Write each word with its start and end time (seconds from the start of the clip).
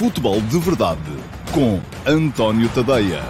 Futebol 0.00 0.40
de 0.40 0.58
Verdade 0.58 1.12
com 1.52 1.78
António 2.10 2.70
Tadeia. 2.70 3.20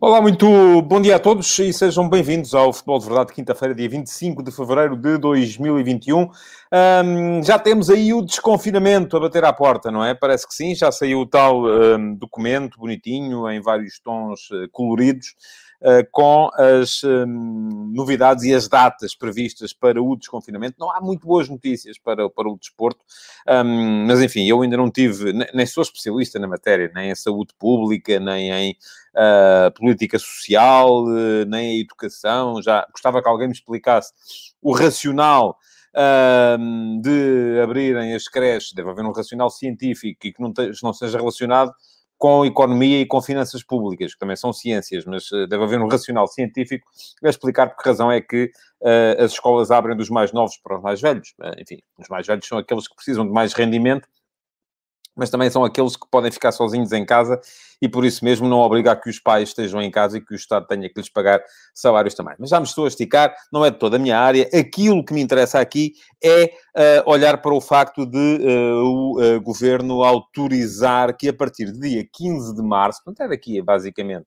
Olá, 0.00 0.22
muito 0.22 0.80
bom 0.80 0.98
dia 0.98 1.16
a 1.16 1.18
todos 1.18 1.58
e 1.58 1.74
sejam 1.74 2.08
bem-vindos 2.08 2.54
ao 2.54 2.72
Futebol 2.72 2.98
de 3.00 3.04
Verdade, 3.04 3.34
quinta-feira, 3.34 3.74
dia 3.74 3.86
25 3.86 4.42
de 4.42 4.50
fevereiro 4.50 4.96
de 4.96 5.18
2021. 5.18 6.30
Um, 6.72 7.42
já 7.42 7.58
temos 7.58 7.90
aí 7.90 8.14
o 8.14 8.22
desconfinamento 8.22 9.14
a 9.14 9.20
bater 9.20 9.44
à 9.44 9.52
porta, 9.52 9.90
não 9.90 10.02
é? 10.02 10.14
Parece 10.14 10.48
que 10.48 10.54
sim, 10.54 10.74
já 10.74 10.90
saiu 10.90 11.20
o 11.20 11.26
tal 11.26 11.66
um, 11.66 12.14
documento 12.14 12.78
bonitinho, 12.78 13.50
em 13.50 13.60
vários 13.60 14.00
tons 14.00 14.48
uh, 14.52 14.66
coloridos. 14.72 15.34
Uh, 15.80 16.04
com 16.10 16.50
as 16.54 17.04
um, 17.04 17.92
novidades 17.94 18.42
e 18.42 18.52
as 18.52 18.66
datas 18.66 19.14
previstas 19.14 19.72
para 19.72 20.02
o 20.02 20.16
desconfinamento. 20.16 20.74
Não 20.76 20.90
há 20.90 21.00
muito 21.00 21.24
boas 21.24 21.48
notícias 21.48 21.96
para, 21.96 22.28
para 22.28 22.48
o 22.48 22.58
desporto, 22.58 22.98
um, 23.46 24.06
mas 24.06 24.20
enfim, 24.20 24.44
eu 24.48 24.60
ainda 24.60 24.76
não 24.76 24.90
tive, 24.90 25.32
nem 25.32 25.66
sou 25.66 25.82
especialista 25.82 26.36
na 26.40 26.48
matéria, 26.48 26.90
nem 26.92 27.12
em 27.12 27.14
saúde 27.14 27.54
pública, 27.56 28.18
nem 28.18 28.50
em 28.50 28.76
uh, 29.14 29.72
política 29.72 30.18
social, 30.18 31.04
uh, 31.04 31.44
nem 31.46 31.76
a 31.76 31.80
educação. 31.80 32.60
Já 32.60 32.84
gostava 32.90 33.22
que 33.22 33.28
alguém 33.28 33.46
me 33.46 33.54
explicasse 33.54 34.12
o 34.60 34.72
racional 34.72 35.56
uh, 35.94 37.00
de 37.00 37.60
abrirem 37.62 38.14
as 38.14 38.28
creches. 38.28 38.72
Deve 38.72 38.90
haver 38.90 39.04
um 39.04 39.12
racional 39.12 39.50
científico 39.50 40.26
e 40.26 40.32
que 40.32 40.42
não, 40.42 40.52
te, 40.52 40.70
não 40.82 40.92
seja 40.92 41.18
relacionado 41.18 41.72
com 42.18 42.44
economia 42.44 43.00
e 43.00 43.06
com 43.06 43.22
finanças 43.22 43.62
públicas, 43.62 44.12
que 44.12 44.18
também 44.18 44.36
são 44.36 44.52
ciências, 44.52 45.04
mas 45.04 45.30
uh, 45.30 45.46
deve 45.46 45.62
haver 45.62 45.80
um 45.80 45.86
racional 45.86 46.26
científico 46.26 46.86
a 47.24 47.28
explicar 47.28 47.68
por 47.68 47.80
que 47.80 47.88
razão 47.88 48.10
é 48.10 48.20
que 48.20 48.50
uh, 48.80 49.22
as 49.22 49.32
escolas 49.32 49.70
abrem 49.70 49.96
dos 49.96 50.10
mais 50.10 50.32
novos 50.32 50.56
para 50.56 50.76
os 50.76 50.82
mais 50.82 51.00
velhos. 51.00 51.34
Uh, 51.38 51.60
enfim, 51.60 51.80
os 51.96 52.08
mais 52.08 52.26
velhos 52.26 52.46
são 52.46 52.58
aqueles 52.58 52.88
que 52.88 52.96
precisam 52.96 53.24
de 53.24 53.32
mais 53.32 53.52
rendimento 53.52 54.08
mas 55.18 55.28
também 55.28 55.50
são 55.50 55.64
aqueles 55.64 55.96
que 55.96 56.06
podem 56.08 56.30
ficar 56.30 56.52
sozinhos 56.52 56.92
em 56.92 57.04
casa 57.04 57.40
e 57.82 57.88
por 57.88 58.04
isso 58.04 58.24
mesmo 58.24 58.48
não 58.48 58.58
obriga 58.58 58.92
a 58.92 58.96
que 58.96 59.10
os 59.10 59.18
pais 59.18 59.48
estejam 59.48 59.82
em 59.82 59.90
casa 59.90 60.16
e 60.16 60.20
que 60.20 60.32
o 60.32 60.36
Estado 60.36 60.66
tenha 60.66 60.88
que 60.88 60.98
lhes 60.98 61.10
pagar 61.10 61.42
salários 61.74 62.14
também. 62.14 62.34
Mas 62.38 62.50
já 62.50 62.60
me 62.60 62.66
estou 62.66 62.84
a 62.84 62.88
esticar, 62.88 63.34
não 63.52 63.64
é 63.64 63.70
de 63.70 63.78
toda 63.78 63.96
a 63.96 63.98
minha 63.98 64.18
área. 64.18 64.48
Aquilo 64.54 65.04
que 65.04 65.12
me 65.12 65.20
interessa 65.20 65.58
aqui 65.58 65.92
é 66.22 66.44
uh, 66.44 67.10
olhar 67.10 67.42
para 67.42 67.52
o 67.52 67.60
facto 67.60 68.06
de 68.06 68.16
uh, 68.16 68.84
o 68.84 69.20
uh, 69.20 69.40
Governo 69.40 70.04
autorizar 70.04 71.16
que 71.16 71.28
a 71.28 71.34
partir 71.34 71.72
do 71.72 71.80
dia 71.80 72.06
15 72.12 72.54
de 72.54 72.62
março, 72.62 73.02
portanto 73.04 73.26
é 73.26 73.28
daqui 73.28 73.60
basicamente 73.60 74.26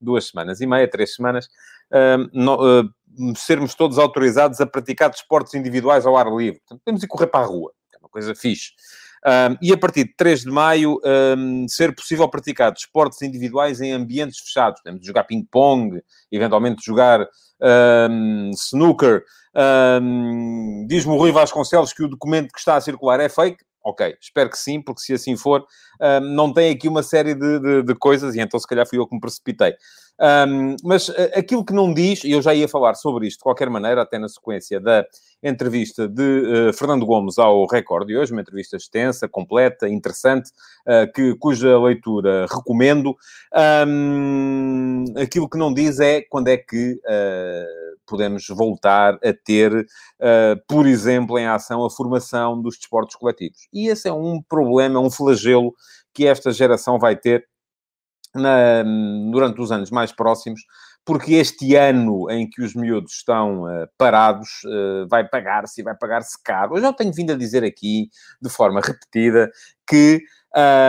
duas 0.00 0.26
semanas 0.26 0.60
e 0.60 0.66
meia, 0.66 0.90
três 0.90 1.14
semanas, 1.14 1.48
no, 2.32 2.92
sermos 3.36 3.74
todos 3.74 3.98
autorizados 3.98 4.60
a 4.60 4.66
praticar 4.66 5.08
desportos 5.08 5.54
individuais 5.54 6.04
ao 6.04 6.16
ar 6.16 6.26
livre. 6.26 6.60
Portanto, 6.60 6.82
podemos 6.84 7.02
ir 7.02 7.06
correr 7.06 7.28
para 7.28 7.44
a 7.44 7.46
rua, 7.46 7.72
é 7.94 7.98
uma 7.98 8.08
coisa 8.08 8.34
fixe. 8.34 8.72
Um, 9.26 9.56
e 9.62 9.72
a 9.72 9.78
partir 9.78 10.04
de 10.04 10.14
3 10.16 10.42
de 10.42 10.50
maio, 10.50 11.00
um, 11.36 11.66
ser 11.66 11.94
possível 11.94 12.28
praticar 12.28 12.70
desportos 12.70 13.22
individuais 13.22 13.80
em 13.80 13.92
ambientes 13.92 14.38
fechados. 14.38 14.82
Podemos 14.82 15.06
jogar 15.06 15.24
ping-pong, 15.24 16.02
eventualmente 16.30 16.84
jogar 16.84 17.26
um, 18.10 18.50
snooker. 18.50 19.22
Diz-me 20.86 21.12
o 21.12 21.16
Rui 21.16 21.32
Vasconcelos 21.32 21.92
que 21.92 22.02
o 22.02 22.08
documento 22.08 22.52
que 22.52 22.58
está 22.58 22.76
a 22.76 22.80
circular 22.80 23.18
é 23.18 23.28
fake. 23.28 23.64
Ok, 23.82 24.16
espero 24.20 24.48
que 24.48 24.58
sim, 24.58 24.80
porque 24.80 25.02
se 25.02 25.12
assim 25.12 25.36
for, 25.36 25.62
não 26.22 26.50
tem 26.50 26.72
aqui 26.72 26.88
uma 26.88 27.02
série 27.02 27.34
de, 27.34 27.60
de, 27.60 27.82
de 27.82 27.94
coisas, 27.94 28.34
e 28.34 28.40
então 28.40 28.58
se 28.58 28.66
calhar 28.66 28.88
fui 28.88 28.98
eu 28.98 29.06
que 29.06 29.14
me 29.14 29.20
precipitei. 29.20 29.74
Um, 30.20 30.76
mas 30.84 31.08
uh, 31.08 31.14
aquilo 31.34 31.64
que 31.64 31.72
não 31.72 31.92
diz, 31.92 32.22
e 32.22 32.30
eu 32.30 32.40
já 32.40 32.54
ia 32.54 32.68
falar 32.68 32.94
sobre 32.94 33.26
isto 33.26 33.38
de 33.38 33.42
qualquer 33.42 33.68
maneira, 33.68 34.02
até 34.02 34.18
na 34.18 34.28
sequência 34.28 34.78
da 34.78 35.04
entrevista 35.42 36.08
de 36.08 36.22
uh, 36.22 36.72
Fernando 36.72 37.04
Gomes 37.04 37.36
ao 37.38 37.66
Record 37.66 38.06
de 38.06 38.16
hoje, 38.16 38.32
uma 38.32 38.40
entrevista 38.40 38.76
extensa, 38.76 39.28
completa, 39.28 39.88
interessante, 39.88 40.50
uh, 40.86 41.12
que, 41.12 41.34
cuja 41.36 41.78
leitura 41.78 42.46
recomendo. 42.46 43.16
Um, 43.86 45.04
aquilo 45.16 45.48
que 45.48 45.58
não 45.58 45.74
diz 45.74 45.98
é 45.98 46.22
quando 46.22 46.48
é 46.48 46.56
que 46.56 47.00
podemos 48.06 48.46
voltar 48.48 49.14
a 49.14 49.32
ter, 49.32 49.86
por 50.68 50.86
exemplo, 50.86 51.38
em 51.38 51.46
ação 51.46 51.84
a 51.84 51.90
formação 51.90 52.60
dos 52.60 52.76
desportos 52.76 53.16
coletivos. 53.16 53.66
E 53.72 53.88
esse 53.88 54.08
é 54.08 54.12
um 54.12 54.42
problema, 54.42 55.00
um 55.00 55.10
flagelo 55.10 55.72
que 56.12 56.26
esta 56.26 56.52
geração 56.52 56.98
vai 56.98 57.16
ter 57.16 57.46
na, 58.34 58.82
durante 59.30 59.60
os 59.60 59.70
anos 59.70 59.90
mais 59.90 60.12
próximos, 60.12 60.60
porque 61.04 61.34
este 61.34 61.76
ano 61.76 62.30
em 62.30 62.48
que 62.48 62.62
os 62.62 62.74
miúdos 62.74 63.12
estão 63.12 63.64
uh, 63.64 63.86
parados 63.98 64.48
uh, 64.64 65.06
vai 65.08 65.26
pagar-se 65.28 65.80
e 65.80 65.84
vai 65.84 65.94
pagar-se 65.94 66.42
caro. 66.42 66.76
Eu 66.76 66.82
já 66.82 66.92
tenho 66.92 67.12
vindo 67.12 67.32
a 67.32 67.36
dizer 67.36 67.62
aqui, 67.62 68.08
de 68.40 68.48
forma 68.48 68.80
repetida, 68.80 69.50
que 69.86 70.22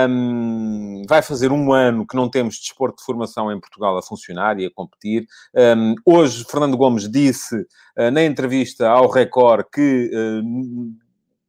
um, 0.08 1.02
vai 1.08 1.22
fazer 1.22 1.52
um 1.52 1.74
ano 1.74 2.06
que 2.08 2.16
não 2.16 2.30
temos 2.30 2.58
desporto 2.58 2.98
de 2.98 3.04
formação 3.04 3.52
em 3.52 3.60
Portugal 3.60 3.98
a 3.98 4.02
funcionar 4.02 4.60
e 4.60 4.66
a 4.66 4.72
competir. 4.72 5.26
Um, 5.54 5.96
hoje, 6.06 6.46
Fernando 6.50 6.78
Gomes 6.78 7.10
disse 7.10 7.56
uh, 7.56 8.12
na 8.12 8.24
entrevista 8.24 8.88
ao 8.88 9.10
Record 9.10 9.66
que 9.74 10.10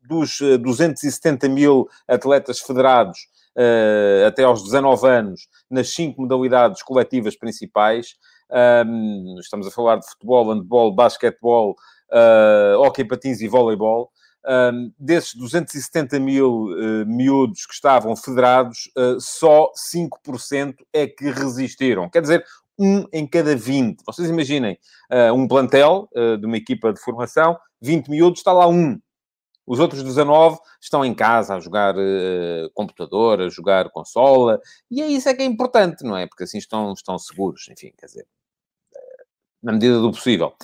dos 0.08 0.38
270 0.40 1.48
mil 1.48 1.88
atletas 2.08 2.60
federados, 2.60 3.18
uh, 3.56 4.27
até 4.27 4.44
aos 4.44 4.62
19 4.62 5.09
anos 5.09 5.49
nas 5.71 5.89
cinco 5.89 6.22
modalidades 6.22 6.83
coletivas 6.83 7.37
principais. 7.37 8.15
Um, 8.87 9.37
estamos 9.41 9.67
a 9.67 9.71
falar 9.71 9.97
de 9.97 10.06
futebol, 10.09 10.53
handball, 10.53 10.94
basquetebol, 10.94 11.75
uh, 12.12 12.81
hockey, 12.81 13.05
patins 13.05 13.41
e 13.41 13.49
voleibol. 13.49 14.11
Um, 14.49 14.93
desses 14.97 15.34
270 15.34 16.21
mil 16.21 16.67
uh, 16.67 17.05
miúdos 17.05 17.67
que 17.67 17.75
estavam 17.75 18.15
federados, 18.15 18.89
uh, 18.97 19.21
só 19.21 19.73
5% 19.93 20.77
é 20.93 21.09
que 21.09 21.31
resistiram. 21.31 22.09
Quer 22.09 22.23
dizer, 22.23 22.44
um 22.78 23.05
em 23.12 23.27
cada 23.27 23.56
20. 23.56 24.05
Vocês 24.06 24.31
imaginem, 24.31 24.78
uh, 25.11 25.34
um 25.34 25.49
plantel 25.49 26.09
de 26.15 26.47
uma 26.47 26.56
equipa 26.56 26.93
de 26.93 27.00
formação, 27.00 27.56
20 27.83 28.09
miúdos, 28.09 28.41
está 28.41 28.53
lá 28.53 28.69
um. 28.69 29.00
Os 29.66 29.81
outros 29.81 30.03
19 30.03 30.59
estão 30.81 31.04
em 31.04 31.15
casa 31.15 31.56
a 31.56 31.60
jogar 31.60 31.97
uh, 31.97 32.71
computador, 32.75 33.41
a 33.41 33.49
jogar 33.49 33.91
consola, 33.91 34.60
e 34.91 35.03
é 35.03 35.06
isso 35.09 35.28
é 35.28 35.34
que 35.34 35.43
é 35.43 35.44
importante, 35.44 36.04
não 36.04 36.16
é? 36.16 36.27
Porque 36.27 36.44
assim 36.44 36.59
estão, 36.59 36.93
estão 36.93 37.19
seguros, 37.19 37.66
enfim, 37.69 37.93
quer 37.99 38.06
dizer, 38.06 38.26
uh, 38.93 39.25
na 39.62 39.72
medida 39.72 39.99
do 39.99 40.12
possível. 40.12 40.55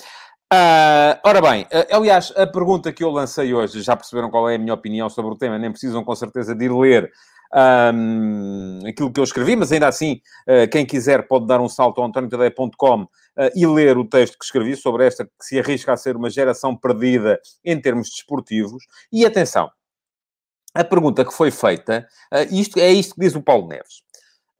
Uh, 0.53 1.17
ora 1.25 1.41
bem, 1.41 1.63
uh, 1.63 1.95
aliás, 1.95 2.31
a 2.37 2.45
pergunta 2.45 2.93
que 2.93 3.03
eu 3.03 3.09
lancei 3.09 3.53
hoje, 3.53 3.81
já 3.81 3.95
perceberam 3.95 4.29
qual 4.29 4.47
é 4.47 4.55
a 4.55 4.59
minha 4.59 4.73
opinião 4.73 5.09
sobre 5.09 5.33
o 5.33 5.37
tema, 5.37 5.57
nem 5.57 5.71
precisam 5.71 6.03
com 6.03 6.15
certeza 6.15 6.55
de 6.55 6.65
ir 6.65 6.71
ler 6.71 7.11
um, 7.53 8.79
aquilo 8.87 9.11
que 9.11 9.19
eu 9.19 9.23
escrevi, 9.23 9.55
mas 9.55 9.71
ainda 9.71 9.87
assim, 9.87 10.21
uh, 10.47 10.67
quem 10.71 10.85
quiser 10.85 11.27
pode 11.27 11.45
dar 11.47 11.61
um 11.61 11.69
salto 11.69 11.99
ao 11.99 12.07
antoniotadeia.com 12.07 13.07
e 13.55 13.65
ler 13.65 13.97
o 13.97 14.07
texto 14.07 14.37
que 14.37 14.45
escrevi 14.45 14.75
sobre 14.75 15.07
esta 15.07 15.25
que 15.25 15.31
se 15.41 15.59
arrisca 15.59 15.93
a 15.93 15.97
ser 15.97 16.15
uma 16.15 16.29
geração 16.29 16.75
perdida 16.75 17.39
em 17.65 17.79
termos 17.79 18.09
desportivos. 18.09 18.83
E 19.11 19.25
atenção, 19.25 19.71
a 20.73 20.83
pergunta 20.83 21.23
que 21.23 21.33
foi 21.33 21.51
feita, 21.51 22.07
uh, 22.33 22.53
isto, 22.53 22.79
é 22.79 22.91
isto 22.91 23.13
que 23.13 23.21
diz 23.21 23.35
o 23.35 23.43
Paulo 23.43 23.67
Neves. 23.67 24.01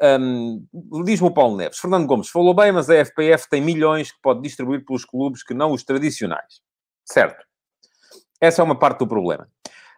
Um, 0.01 0.65
Diz-me 1.05 1.27
o 1.27 1.33
Paulo 1.33 1.57
Neves. 1.57 1.79
Fernando 1.79 2.05
Gomes 2.05 2.29
falou 2.29 2.53
bem, 2.53 2.71
mas 2.71 2.89
a 2.89 3.05
FPF 3.05 3.49
tem 3.49 3.61
milhões 3.61 4.11
que 4.11 4.21
pode 4.21 4.41
distribuir 4.41 4.85
pelos 4.85 5.05
clubes 5.05 5.43
que 5.43 5.53
não 5.53 5.71
os 5.71 5.83
tradicionais. 5.83 6.61
Certo. 7.05 7.43
Essa 8.39 8.61
é 8.61 8.65
uma 8.65 8.77
parte 8.77 8.99
do 8.99 9.07
problema. 9.07 9.47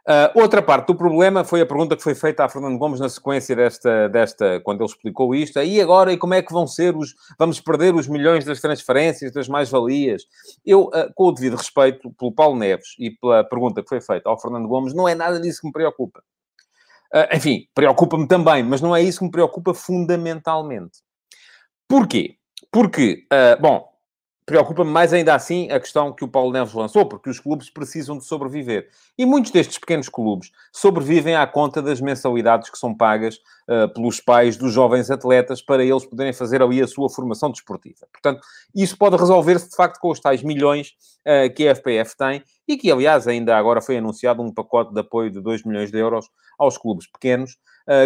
Uh, 0.08 0.40
outra 0.40 0.62
parte 0.62 0.86
do 0.86 0.96
problema 0.96 1.44
foi 1.44 1.62
a 1.62 1.66
pergunta 1.66 1.96
que 1.96 2.04
foi 2.04 2.14
feita 2.14 2.46
a 2.46 2.50
Fernando 2.50 2.78
Gomes 2.78 3.00
na 3.00 3.10
sequência 3.10 3.56
desta, 3.56 4.08
desta 4.08 4.60
quando 4.60 4.82
ele 4.82 4.90
explicou 4.90 5.34
isto. 5.34 5.60
E 5.60 5.82
agora, 5.82 6.14
e 6.14 6.18
como 6.18 6.36
é 6.36 6.44
que 6.44 6.54
vão 6.54 6.68
ser 6.68 6.96
os... 6.96 7.16
Vamos 7.40 7.60
perder 7.60 7.96
os 7.96 8.08
milhões 8.08 8.46
das 8.46 8.62
transferências, 8.62 9.32
das 9.32 9.48
mais-valias? 9.48 10.24
Eu, 10.64 10.84
uh, 10.90 11.12
com 11.16 11.24
o 11.26 11.32
devido 11.32 11.56
respeito 11.56 12.12
pelo 12.14 12.32
Paulo 12.32 12.56
Neves 12.56 12.90
e 13.00 13.10
pela 13.10 13.44
pergunta 13.44 13.82
que 13.82 13.90
foi 13.90 14.00
feita 14.00 14.30
ao 14.30 14.40
Fernando 14.40 14.68
Gomes, 14.68 14.94
não 14.94 15.10
é 15.10 15.16
nada 15.16 15.40
disso 15.40 15.62
que 15.62 15.68
me 15.68 15.74
preocupa. 15.74 16.22
Uh, 17.12 17.36
enfim, 17.36 17.68
preocupa-me 17.74 18.28
também, 18.28 18.62
mas 18.62 18.82
não 18.82 18.96
é 18.96 19.02
isso 19.02 19.20
que 19.20 19.26
me 19.26 19.32
preocupa 19.32 19.74
fundamentalmente. 19.74 21.00
Porquê? 21.88 22.36
Porque, 22.72 23.26
bom, 23.62 23.88
Preocupa-me 24.46 24.92
mais 24.92 25.12
ainda 25.12 25.34
assim 25.34 25.72
a 25.72 25.80
questão 25.80 26.14
que 26.14 26.24
o 26.24 26.28
Paulo 26.28 26.52
Neves 26.52 26.74
lançou, 26.74 27.04
porque 27.08 27.32
os 27.32 27.40
clubes 27.40 27.68
precisam 27.68 28.16
de 28.16 28.26
sobreviver. 28.26 28.90
E 29.18 29.26
muitos 29.26 29.52
destes 29.52 29.80
pequenos 29.80 30.08
clubes 30.08 30.52
sobrevivem 30.72 31.36
à 31.36 31.48
conta 31.48 31.82
das 31.82 32.00
mensalidades 32.00 32.70
que 32.70 32.78
são 32.78 32.96
pagas 32.96 33.38
uh, 33.38 33.92
pelos 33.92 34.20
pais 34.20 34.56
dos 34.56 34.72
jovens 34.72 35.10
atletas 35.10 35.64
para 35.64 35.84
eles 35.84 36.06
poderem 36.06 36.32
fazer 36.32 36.62
ali 36.62 36.80
a 36.80 36.86
sua 36.88 37.10
formação 37.10 37.50
desportiva. 37.50 38.06
Portanto, 38.14 38.46
isso 38.76 38.96
pode 38.96 39.18
resolver-se 39.18 39.68
de 39.68 39.76
facto 39.76 40.00
com 40.00 40.12
os 40.12 40.20
tais 40.20 40.44
milhões 40.44 40.90
uh, 41.26 41.52
que 41.52 41.68
a 41.68 41.74
FPF 41.74 42.16
tem 42.16 42.44
e 42.68 42.78
que, 42.78 42.92
aliás, 42.92 43.28
ainda 43.28 43.58
agora 43.58 43.82
foi 43.82 43.98
anunciado 43.98 44.44
um 44.44 44.54
pacote 44.54 44.94
de 44.94 45.00
apoio 45.00 45.32
de 45.32 45.42
2 45.42 45.64
milhões 45.64 45.92
de 45.92 45.98
euros 45.98 46.30
aos 46.60 46.78
clubes 46.78 47.08
pequenos 47.08 47.58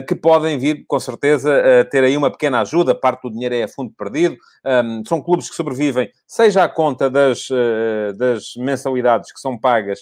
que 0.08 0.16
podem 0.16 0.58
vir, 0.58 0.84
com 0.88 1.00
certeza, 1.00 1.52
ter 1.90 2.04
aí 2.04 2.18
uma 2.18 2.30
pequena 2.30 2.62
ajuda. 2.62 2.94
Parte 2.94 3.22
do 3.24 3.32
dinheiro 3.32 3.56
é 3.56 3.64
a 3.64 3.68
fundo 3.68 3.94
perdido. 3.98 4.38
Um, 4.66 5.04
são 5.08 5.22
clubes 5.22 5.50
que 5.50 5.56
sobrevivem, 5.56 6.12
seja 6.28 6.64
à 6.64 6.70
conta 6.70 7.10
das, 7.10 7.50
uh, 7.50 8.14
das 8.18 8.56
mensalidades 8.58 9.32
que 9.32 9.40
são 9.40 9.58
pagas 9.58 10.02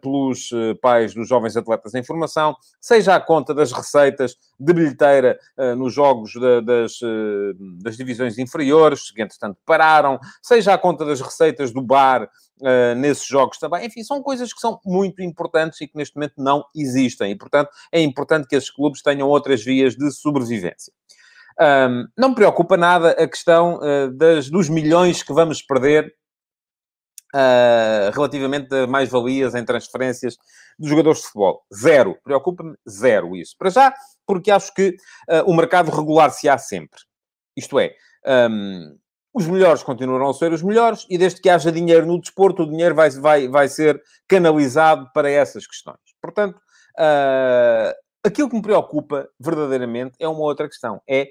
pelos 0.00 0.50
pais 0.80 1.14
dos 1.14 1.28
jovens 1.28 1.56
atletas 1.56 1.94
em 1.94 2.02
formação, 2.02 2.54
seja 2.80 3.14
à 3.14 3.20
conta 3.20 3.54
das 3.54 3.72
receitas 3.72 4.36
de 4.58 4.72
bilheteira 4.72 5.38
nos 5.76 5.92
jogos 5.92 6.32
das, 6.64 6.98
das 7.82 7.96
divisões 7.96 8.38
inferiores, 8.38 9.10
que 9.10 9.22
entretanto 9.22 9.58
pararam, 9.66 10.18
seja 10.42 10.74
à 10.74 10.78
conta 10.78 11.04
das 11.04 11.20
receitas 11.20 11.72
do 11.72 11.82
bar 11.82 12.28
uh, 12.60 12.94
nesses 12.96 13.26
jogos 13.26 13.58
também. 13.58 13.86
Enfim, 13.86 14.02
são 14.02 14.22
coisas 14.22 14.52
que 14.52 14.60
são 14.60 14.80
muito 14.84 15.22
importantes 15.22 15.80
e 15.80 15.88
que 15.88 15.96
neste 15.96 16.16
momento 16.16 16.34
não 16.38 16.64
existem. 16.74 17.30
E, 17.30 17.36
portanto, 17.36 17.70
é 17.92 18.00
importante 18.00 18.46
que 18.46 18.56
esses 18.56 18.70
clubes 18.70 19.02
tenham 19.02 19.28
outras 19.28 19.62
vias 19.62 19.96
de 19.96 20.10
sobrevivência. 20.10 20.92
Um, 21.58 22.06
não 22.16 22.30
me 22.30 22.34
preocupa 22.34 22.76
nada 22.76 23.10
a 23.12 23.26
questão 23.26 23.78
uh, 23.78 24.10
das, 24.12 24.50
dos 24.50 24.68
milhões 24.68 25.22
que 25.22 25.32
vamos 25.32 25.62
perder 25.62 26.14
uh, 27.36 28.10
relativamente 28.14 28.74
a 28.74 28.86
mais-valias 28.86 29.54
em 29.54 29.64
transferências 29.64 30.36
dos 30.78 30.88
jogadores 30.88 31.18
de 31.18 31.26
futebol. 31.26 31.62
Zero. 31.74 32.16
Preocupa-me 32.24 32.74
zero 32.88 33.36
isso. 33.36 33.54
Para 33.58 33.70
já, 33.70 33.94
porque 34.26 34.50
acho 34.50 34.72
que 34.72 34.96
uh, 35.28 35.50
o 35.50 35.54
mercado 35.54 35.90
regular-se-á 35.90 36.56
sempre. 36.56 37.00
Isto 37.56 37.78
é, 37.78 37.94
um, 38.50 38.98
os 39.32 39.46
melhores 39.46 39.82
continuarão 39.82 40.30
a 40.30 40.34
ser 40.34 40.52
os 40.52 40.62
melhores 40.62 41.06
e 41.10 41.18
desde 41.18 41.40
que 41.40 41.50
haja 41.50 41.70
dinheiro 41.70 42.06
no 42.06 42.20
desporto, 42.20 42.62
o 42.62 42.70
dinheiro 42.70 42.94
vai, 42.94 43.10
vai, 43.10 43.48
vai 43.48 43.68
ser 43.68 44.02
canalizado 44.26 45.10
para 45.12 45.30
essas 45.30 45.66
questões. 45.66 46.00
Portanto, 46.20 46.56
uh, 46.98 47.94
aquilo 48.24 48.48
que 48.48 48.56
me 48.56 48.62
preocupa 48.62 49.28
verdadeiramente 49.38 50.16
é 50.18 50.28
uma 50.28 50.40
outra 50.40 50.66
questão. 50.66 51.00
É 51.08 51.28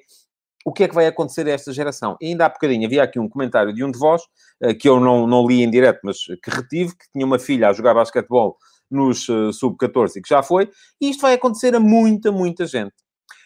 o 0.66 0.74
que 0.74 0.84
é 0.84 0.88
que 0.88 0.96
vai 0.96 1.06
acontecer 1.06 1.48
a 1.48 1.52
esta 1.52 1.72
geração. 1.72 2.18
E 2.20 2.30
ainda 2.30 2.48
há 2.48 2.50
bocadinho 2.50 2.88
havia 2.88 3.04
aqui 3.04 3.20
um 3.20 3.30
comentário 3.30 3.72
de 3.72 3.84
um 3.84 3.92
de 3.92 4.00
vós, 4.00 4.24
uh, 4.64 4.76
que 4.76 4.90
eu 4.90 5.00
não, 5.00 5.28
não 5.28 5.48
li 5.48 5.62
em 5.62 5.70
direto, 5.70 6.00
mas 6.04 6.18
que 6.26 6.50
retive, 6.50 6.98
que 6.98 7.06
tinha 7.14 7.26
uma 7.26 7.38
filha 7.38 7.70
a 7.70 7.74
jogar 7.74 7.94
basquetebol 7.94 8.58
nos 8.90 9.30
uh, 9.30 9.54
sub-14 9.54 10.18
e 10.18 10.22
que 10.22 10.30
já 10.30 10.42
foi. 10.42 10.70
E 11.00 11.12
isto 11.12 11.22
vai 11.22 11.36
acontecer 11.36 11.76
a 11.76 11.80
muita, 11.80 12.32
muita 12.32 12.66
gente. 12.66 12.96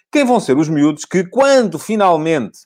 Quem 0.10 0.24
vão 0.24 0.40
ser 0.40 0.58
os 0.58 0.70
miúdos 0.70 1.04
que, 1.04 1.26
quando 1.26 1.78
finalmente 1.78 2.60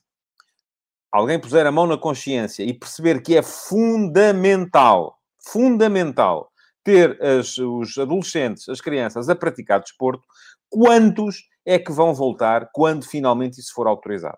alguém 1.11 1.39
puser 1.39 1.65
a 1.65 1.71
mão 1.71 1.87
na 1.87 1.97
consciência 1.97 2.63
e 2.63 2.73
perceber 2.73 3.21
que 3.21 3.35
é 3.35 3.41
fundamental, 3.41 5.17
fundamental, 5.45 6.51
ter 6.83 7.19
as, 7.21 7.57
os 7.57 7.97
adolescentes, 7.97 8.69
as 8.69 8.79
crianças 8.79 9.29
a 9.29 9.35
praticar 9.35 9.79
desporto, 9.79 10.23
quantos 10.69 11.43
é 11.65 11.79
que 11.79 11.91
vão 11.91 12.13
voltar 12.13 12.69
quando 12.73 13.05
finalmente 13.05 13.59
isso 13.59 13.73
for 13.73 13.87
autorizado? 13.87 14.37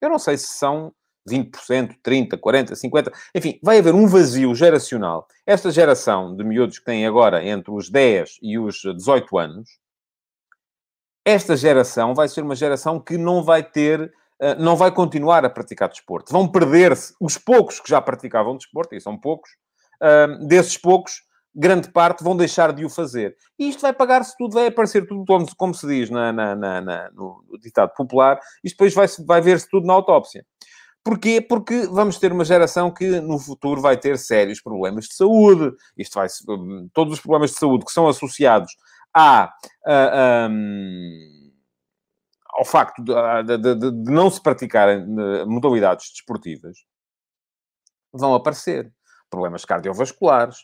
Eu 0.00 0.10
não 0.10 0.18
sei 0.18 0.36
se 0.36 0.48
são 0.48 0.92
20%, 1.28 1.96
30%, 2.04 2.38
40%, 2.38 2.72
50%, 2.72 3.12
enfim, 3.34 3.58
vai 3.62 3.78
haver 3.78 3.94
um 3.94 4.06
vazio 4.06 4.54
geracional. 4.54 5.26
Esta 5.46 5.70
geração 5.70 6.36
de 6.36 6.44
miúdos 6.44 6.78
que 6.78 6.84
têm 6.84 7.06
agora 7.06 7.44
entre 7.44 7.70
os 7.70 7.88
10 7.90 8.38
e 8.42 8.58
os 8.58 8.76
18 8.76 9.38
anos, 9.38 9.70
esta 11.24 11.56
geração 11.56 12.14
vai 12.14 12.28
ser 12.28 12.42
uma 12.42 12.54
geração 12.54 13.00
que 13.00 13.16
não 13.16 13.42
vai 13.42 13.62
ter 13.62 14.12
eh, 14.40 14.54
não 14.56 14.76
vai 14.76 14.92
continuar 14.92 15.44
a 15.44 15.50
praticar 15.50 15.88
desporto. 15.88 16.32
Vão 16.32 16.46
perder-se 16.46 17.14
os 17.20 17.38
poucos 17.38 17.80
que 17.80 17.88
já 17.88 18.00
praticavam 18.00 18.56
desporto, 18.56 18.94
e 18.94 19.00
são 19.00 19.16
poucos, 19.18 19.50
ehm, 20.02 20.46
desses 20.46 20.76
poucos, 20.76 21.22
grande 21.54 21.90
parte 21.90 22.24
vão 22.24 22.36
deixar 22.36 22.72
de 22.72 22.84
o 22.84 22.90
fazer. 22.90 23.36
E 23.58 23.68
isto 23.68 23.82
vai 23.82 23.92
pagar-se 23.92 24.36
tudo, 24.36 24.54
vai 24.54 24.66
aparecer 24.66 25.06
tudo, 25.06 25.24
como 25.56 25.74
se 25.74 25.86
diz 25.86 26.10
na, 26.10 26.32
na, 26.32 26.54
na, 26.56 27.10
no 27.12 27.44
ditado 27.60 27.92
popular, 27.94 28.38
e 28.62 28.68
depois 28.68 28.94
vai, 28.94 29.06
vai 29.26 29.40
ver-se 29.40 29.68
tudo 29.68 29.86
na 29.86 29.92
autópsia. 29.92 30.44
Porquê? 31.04 31.40
Porque 31.40 31.86
vamos 31.86 32.18
ter 32.18 32.32
uma 32.32 32.44
geração 32.44 32.90
que 32.90 33.20
no 33.20 33.38
futuro 33.38 33.80
vai 33.80 33.96
ter 33.96 34.18
sérios 34.18 34.60
problemas 34.60 35.04
de 35.04 35.14
saúde. 35.14 35.76
Isto 35.98 36.14
vai 36.14 36.28
todos 36.94 37.14
os 37.14 37.20
problemas 37.20 37.50
de 37.50 37.58
saúde 37.58 37.84
que 37.84 37.92
são 37.92 38.08
associados 38.08 38.72
a, 39.12 39.52
a, 39.86 40.46
a 40.46 40.48
ao 42.54 42.64
facto 42.64 43.02
de, 43.02 43.12
de, 43.58 43.74
de, 43.74 43.90
de 43.90 44.12
não 44.12 44.30
se 44.30 44.40
praticarem 44.40 45.00
eh, 45.00 45.44
modalidades 45.44 46.10
desportivas, 46.12 46.78
vão 48.12 48.32
aparecer 48.32 48.92
problemas 49.28 49.64
cardiovasculares, 49.64 50.58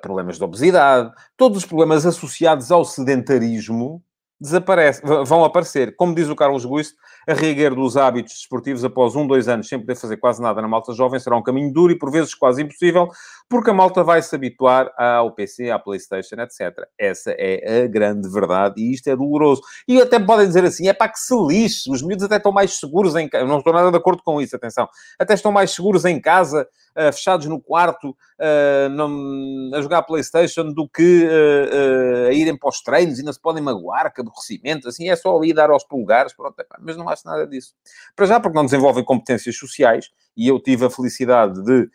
problemas 0.00 0.38
de 0.38 0.44
obesidade, 0.44 1.12
todos 1.36 1.58
os 1.58 1.66
problemas 1.66 2.06
associados 2.06 2.70
ao 2.70 2.84
sedentarismo 2.84 4.02
desaparece, 4.42 5.00
vão 5.24 5.44
aparecer. 5.44 5.94
Como 5.94 6.14
diz 6.14 6.28
o 6.28 6.34
Carlos 6.34 6.64
Guiste, 6.64 6.96
a 7.28 7.32
reguer 7.32 7.72
dos 7.74 7.96
hábitos 7.96 8.34
desportivos 8.34 8.84
após 8.84 9.14
um, 9.14 9.24
dois 9.24 9.46
anos 9.46 9.68
sem 9.68 9.78
poder 9.78 9.94
fazer 9.94 10.16
quase 10.16 10.42
nada 10.42 10.60
na 10.60 10.66
malta 10.66 10.92
jovem 10.92 11.20
será 11.20 11.36
um 11.36 11.42
caminho 11.42 11.72
duro 11.72 11.92
e 11.92 11.98
por 11.98 12.10
vezes 12.10 12.34
quase 12.34 12.62
impossível, 12.62 13.08
porque 13.52 13.68
a 13.68 13.74
malta 13.74 14.02
vai 14.02 14.22
se 14.22 14.34
habituar 14.34 14.90
ao 14.96 15.30
PC, 15.30 15.70
à 15.70 15.78
Playstation, 15.78 16.36
etc. 16.36 16.88
Essa 16.98 17.32
é 17.32 17.82
a 17.82 17.86
grande 17.86 18.26
verdade 18.30 18.80
e 18.80 18.94
isto 18.94 19.08
é 19.08 19.14
doloroso. 19.14 19.60
E 19.86 20.00
até 20.00 20.18
podem 20.18 20.46
dizer 20.46 20.64
assim, 20.64 20.88
é 20.88 20.94
para 20.94 21.12
que 21.12 21.18
se 21.18 21.34
lixe, 21.46 21.90
os 21.90 22.00
miúdos 22.00 22.24
até 22.24 22.36
estão 22.36 22.50
mais 22.50 22.78
seguros 22.80 23.14
em 23.14 23.28
casa. 23.28 23.44
Não 23.44 23.58
estou 23.58 23.74
nada 23.74 23.90
de 23.90 23.96
acordo 23.98 24.22
com 24.22 24.40
isso, 24.40 24.56
atenção. 24.56 24.88
Até 25.18 25.34
estão 25.34 25.52
mais 25.52 25.70
seguros 25.70 26.06
em 26.06 26.18
casa, 26.18 26.66
uh, 26.96 27.12
fechados 27.12 27.46
no 27.46 27.60
quarto, 27.60 28.08
uh, 28.08 28.88
não, 28.88 29.70
a 29.74 29.82
jogar 29.82 30.00
Playstation, 30.04 30.72
do 30.72 30.88
que 30.88 31.26
uh, 31.26 32.28
a 32.28 32.32
irem 32.32 32.56
para 32.56 32.70
os 32.70 32.80
treinos 32.80 33.18
e 33.18 33.22
não 33.22 33.34
se 33.34 33.40
podem 33.40 33.62
magoar, 33.62 34.14
que 34.14 34.22
aborrecimento, 34.22 34.88
assim, 34.88 35.10
é 35.10 35.16
só 35.16 35.36
ali 35.36 35.52
dar 35.52 35.68
aos 35.68 35.84
pulgares, 35.84 36.32
pronto, 36.32 36.58
é, 36.58 36.64
mas 36.80 36.96
não 36.96 37.06
acho 37.06 37.26
nada 37.26 37.46
disso. 37.46 37.74
Para 38.16 38.24
já, 38.24 38.40
porque 38.40 38.56
não 38.56 38.64
desenvolvem 38.64 39.04
competências 39.04 39.58
sociais, 39.58 40.10
e 40.34 40.48
eu 40.48 40.58
tive 40.58 40.86
a 40.86 40.90
felicidade 40.90 41.62
de, 41.62 41.90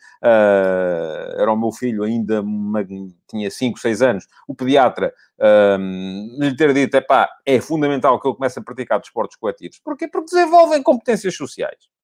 era 1.48 1.56
o 1.56 1.60
meu 1.60 1.72
filho 1.72 2.04
ainda, 2.04 2.42
uma, 2.42 2.86
tinha 3.28 3.50
5, 3.50 3.80
6 3.80 4.02
anos, 4.02 4.28
o 4.48 4.54
pediatra 4.54 5.14
uh, 5.40 6.42
lhe 6.44 6.56
ter 6.56 6.74
dito, 6.74 6.98
é 7.46 7.62
fundamental 7.62 8.20
que 8.20 8.28
ele 8.28 8.36
comece 8.36 8.60
a 8.60 8.64
praticar 8.64 9.00
desportos 9.00 9.38
coletivos. 9.38 9.80
Porquê? 9.80 10.08
Porque 10.08 10.34
desenvolvem 10.34 10.84
competências 10.84 11.36
sociais. 11.36 11.98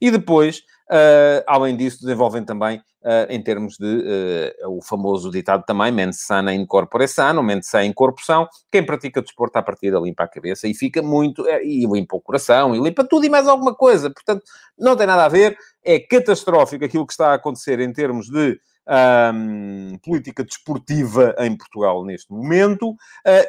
E 0.00 0.10
depois, 0.10 0.58
uh, 0.90 1.42
além 1.46 1.76
disso, 1.76 2.00
desenvolvem 2.00 2.44
também, 2.44 2.78
uh, 2.78 3.30
em 3.30 3.42
termos 3.42 3.76
de 3.76 4.54
uh, 4.64 4.76
o 4.76 4.82
famoso 4.82 5.30
ditado 5.30 5.64
também, 5.66 5.90
mente 5.90 6.16
sana 6.16 6.54
in 6.54 6.64
corpore 6.64 7.08
sano, 7.08 7.42
mente 7.42 7.66
sã 7.66 7.84
in 7.84 7.92
corpo 7.92 8.24
são. 8.24 8.48
Quem 8.70 8.84
pratica 8.84 9.20
desporto 9.20 9.58
à 9.58 9.62
partida 9.62 9.98
limpa 9.98 10.24
a 10.24 10.28
cabeça 10.28 10.68
e 10.68 10.74
fica 10.74 11.02
muito, 11.02 11.44
e 11.62 11.84
limpa 11.86 12.16
o 12.16 12.20
coração, 12.20 12.74
e 12.74 12.80
limpa 12.80 13.04
tudo 13.04 13.26
e 13.26 13.28
mais 13.28 13.48
alguma 13.48 13.74
coisa. 13.74 14.10
Portanto, 14.10 14.44
não 14.78 14.96
tem 14.96 15.06
nada 15.06 15.24
a 15.24 15.28
ver, 15.28 15.56
é 15.84 15.98
catastrófico 15.98 16.84
aquilo 16.84 17.06
que 17.06 17.12
está 17.12 17.32
a 17.32 17.34
acontecer 17.34 17.80
em 17.80 17.92
termos 17.92 18.26
de 18.26 18.60
um, 18.88 19.98
política 20.02 20.42
desportiva 20.42 21.34
em 21.38 21.56
Portugal 21.56 22.04
neste 22.04 22.32
momento, 22.32 22.90
uh, 22.90 22.96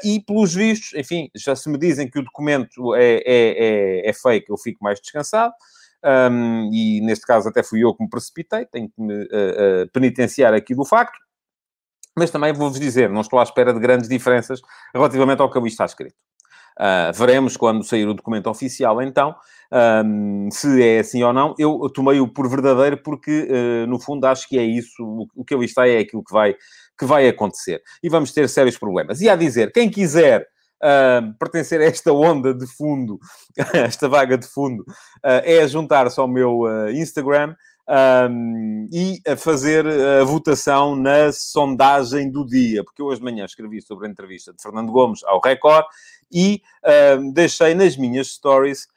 e 0.03 0.21
pelos 0.21 0.53
vistos, 0.53 0.93
enfim, 0.93 1.29
já 1.35 1.55
se 1.55 1.69
me 1.69 1.77
dizem 1.77 2.09
que 2.09 2.19
o 2.19 2.23
documento 2.23 2.95
é, 2.95 3.15
é, 3.15 3.23
é, 3.25 4.09
é 4.09 4.13
fake, 4.13 4.49
eu 4.49 4.57
fico 4.57 4.83
mais 4.83 4.99
descansado 4.99 5.53
um, 6.03 6.73
e 6.73 7.01
neste 7.01 7.25
caso 7.25 7.49
até 7.49 7.61
fui 7.61 7.83
eu 7.83 7.93
que 7.93 8.03
me 8.03 8.09
precipitei, 8.09 8.65
tenho 8.65 8.89
que 8.89 9.01
me 9.01 9.13
uh, 9.13 9.83
uh, 9.83 9.89
penitenciar 9.91 10.53
aqui 10.53 10.73
do 10.73 10.85
facto, 10.85 11.17
mas 12.17 12.31
também 12.31 12.53
vou-vos 12.53 12.79
dizer, 12.79 13.09
não 13.09 13.21
estou 13.21 13.39
à 13.39 13.43
espera 13.43 13.73
de 13.73 13.79
grandes 13.79 14.09
diferenças 14.09 14.61
relativamente 14.93 15.41
ao 15.41 15.51
que 15.51 15.57
ali 15.57 15.67
está 15.67 15.85
escrito. 15.85 16.15
Uh, 16.79 17.11
veremos 17.13 17.57
quando 17.57 17.83
sair 17.83 18.07
o 18.07 18.13
documento 18.13 18.49
oficial, 18.49 19.01
então, 19.01 19.35
um, 20.05 20.49
se 20.51 20.81
é 20.81 20.99
assim 20.99 21.21
ou 21.23 21.33
não. 21.33 21.53
Eu 21.59 21.89
tomei-o 21.93 22.27
por 22.27 22.49
verdadeiro 22.49 22.97
porque, 23.03 23.47
uh, 23.49 23.87
no 23.87 23.99
fundo, 23.99 24.25
acho 24.25 24.47
que 24.47 24.57
é 24.57 24.63
isso. 24.63 25.03
O, 25.03 25.27
o 25.35 25.45
que 25.45 25.53
ali 25.53 25.65
está 25.65 25.87
é 25.87 25.99
aquilo 25.99 26.23
que 26.23 26.31
vai, 26.31 26.55
que 26.97 27.05
vai 27.05 27.27
acontecer. 27.27 27.81
E 28.01 28.09
vamos 28.09 28.31
ter 28.31 28.47
sérios 28.47 28.77
problemas. 28.77 29.21
E 29.21 29.29
a 29.29 29.35
dizer, 29.35 29.71
quem 29.71 29.89
quiser 29.89 30.47
uh, 30.83 31.33
pertencer 31.37 31.81
a 31.81 31.85
esta 31.85 32.11
onda 32.11 32.53
de 32.53 32.65
fundo, 32.65 33.19
esta 33.73 34.07
vaga 34.07 34.37
de 34.37 34.47
fundo, 34.47 34.81
uh, 34.81 35.43
é 35.43 35.67
juntar-se 35.67 36.19
ao 36.19 36.27
meu 36.27 36.61
uh, 36.61 36.89
Instagram 36.91 37.55
um, 37.89 38.87
e 38.91 39.19
a 39.27 39.35
fazer 39.35 39.85
a 39.87 40.23
votação 40.23 40.95
na 40.95 41.31
sondagem 41.31 42.31
do 42.31 42.45
dia, 42.45 42.83
porque 42.83 43.01
hoje 43.01 43.19
de 43.19 43.25
manhã 43.25 43.45
escrevi 43.45 43.81
sobre 43.81 44.07
a 44.07 44.09
entrevista 44.09 44.53
de 44.53 44.61
Fernando 44.61 44.91
Gomes 44.91 45.23
ao 45.23 45.41
Record 45.41 45.85
e 46.31 46.61
deixei 47.33 47.73
nas 47.73 47.97
minhas 47.97 48.27
stories 48.27 48.87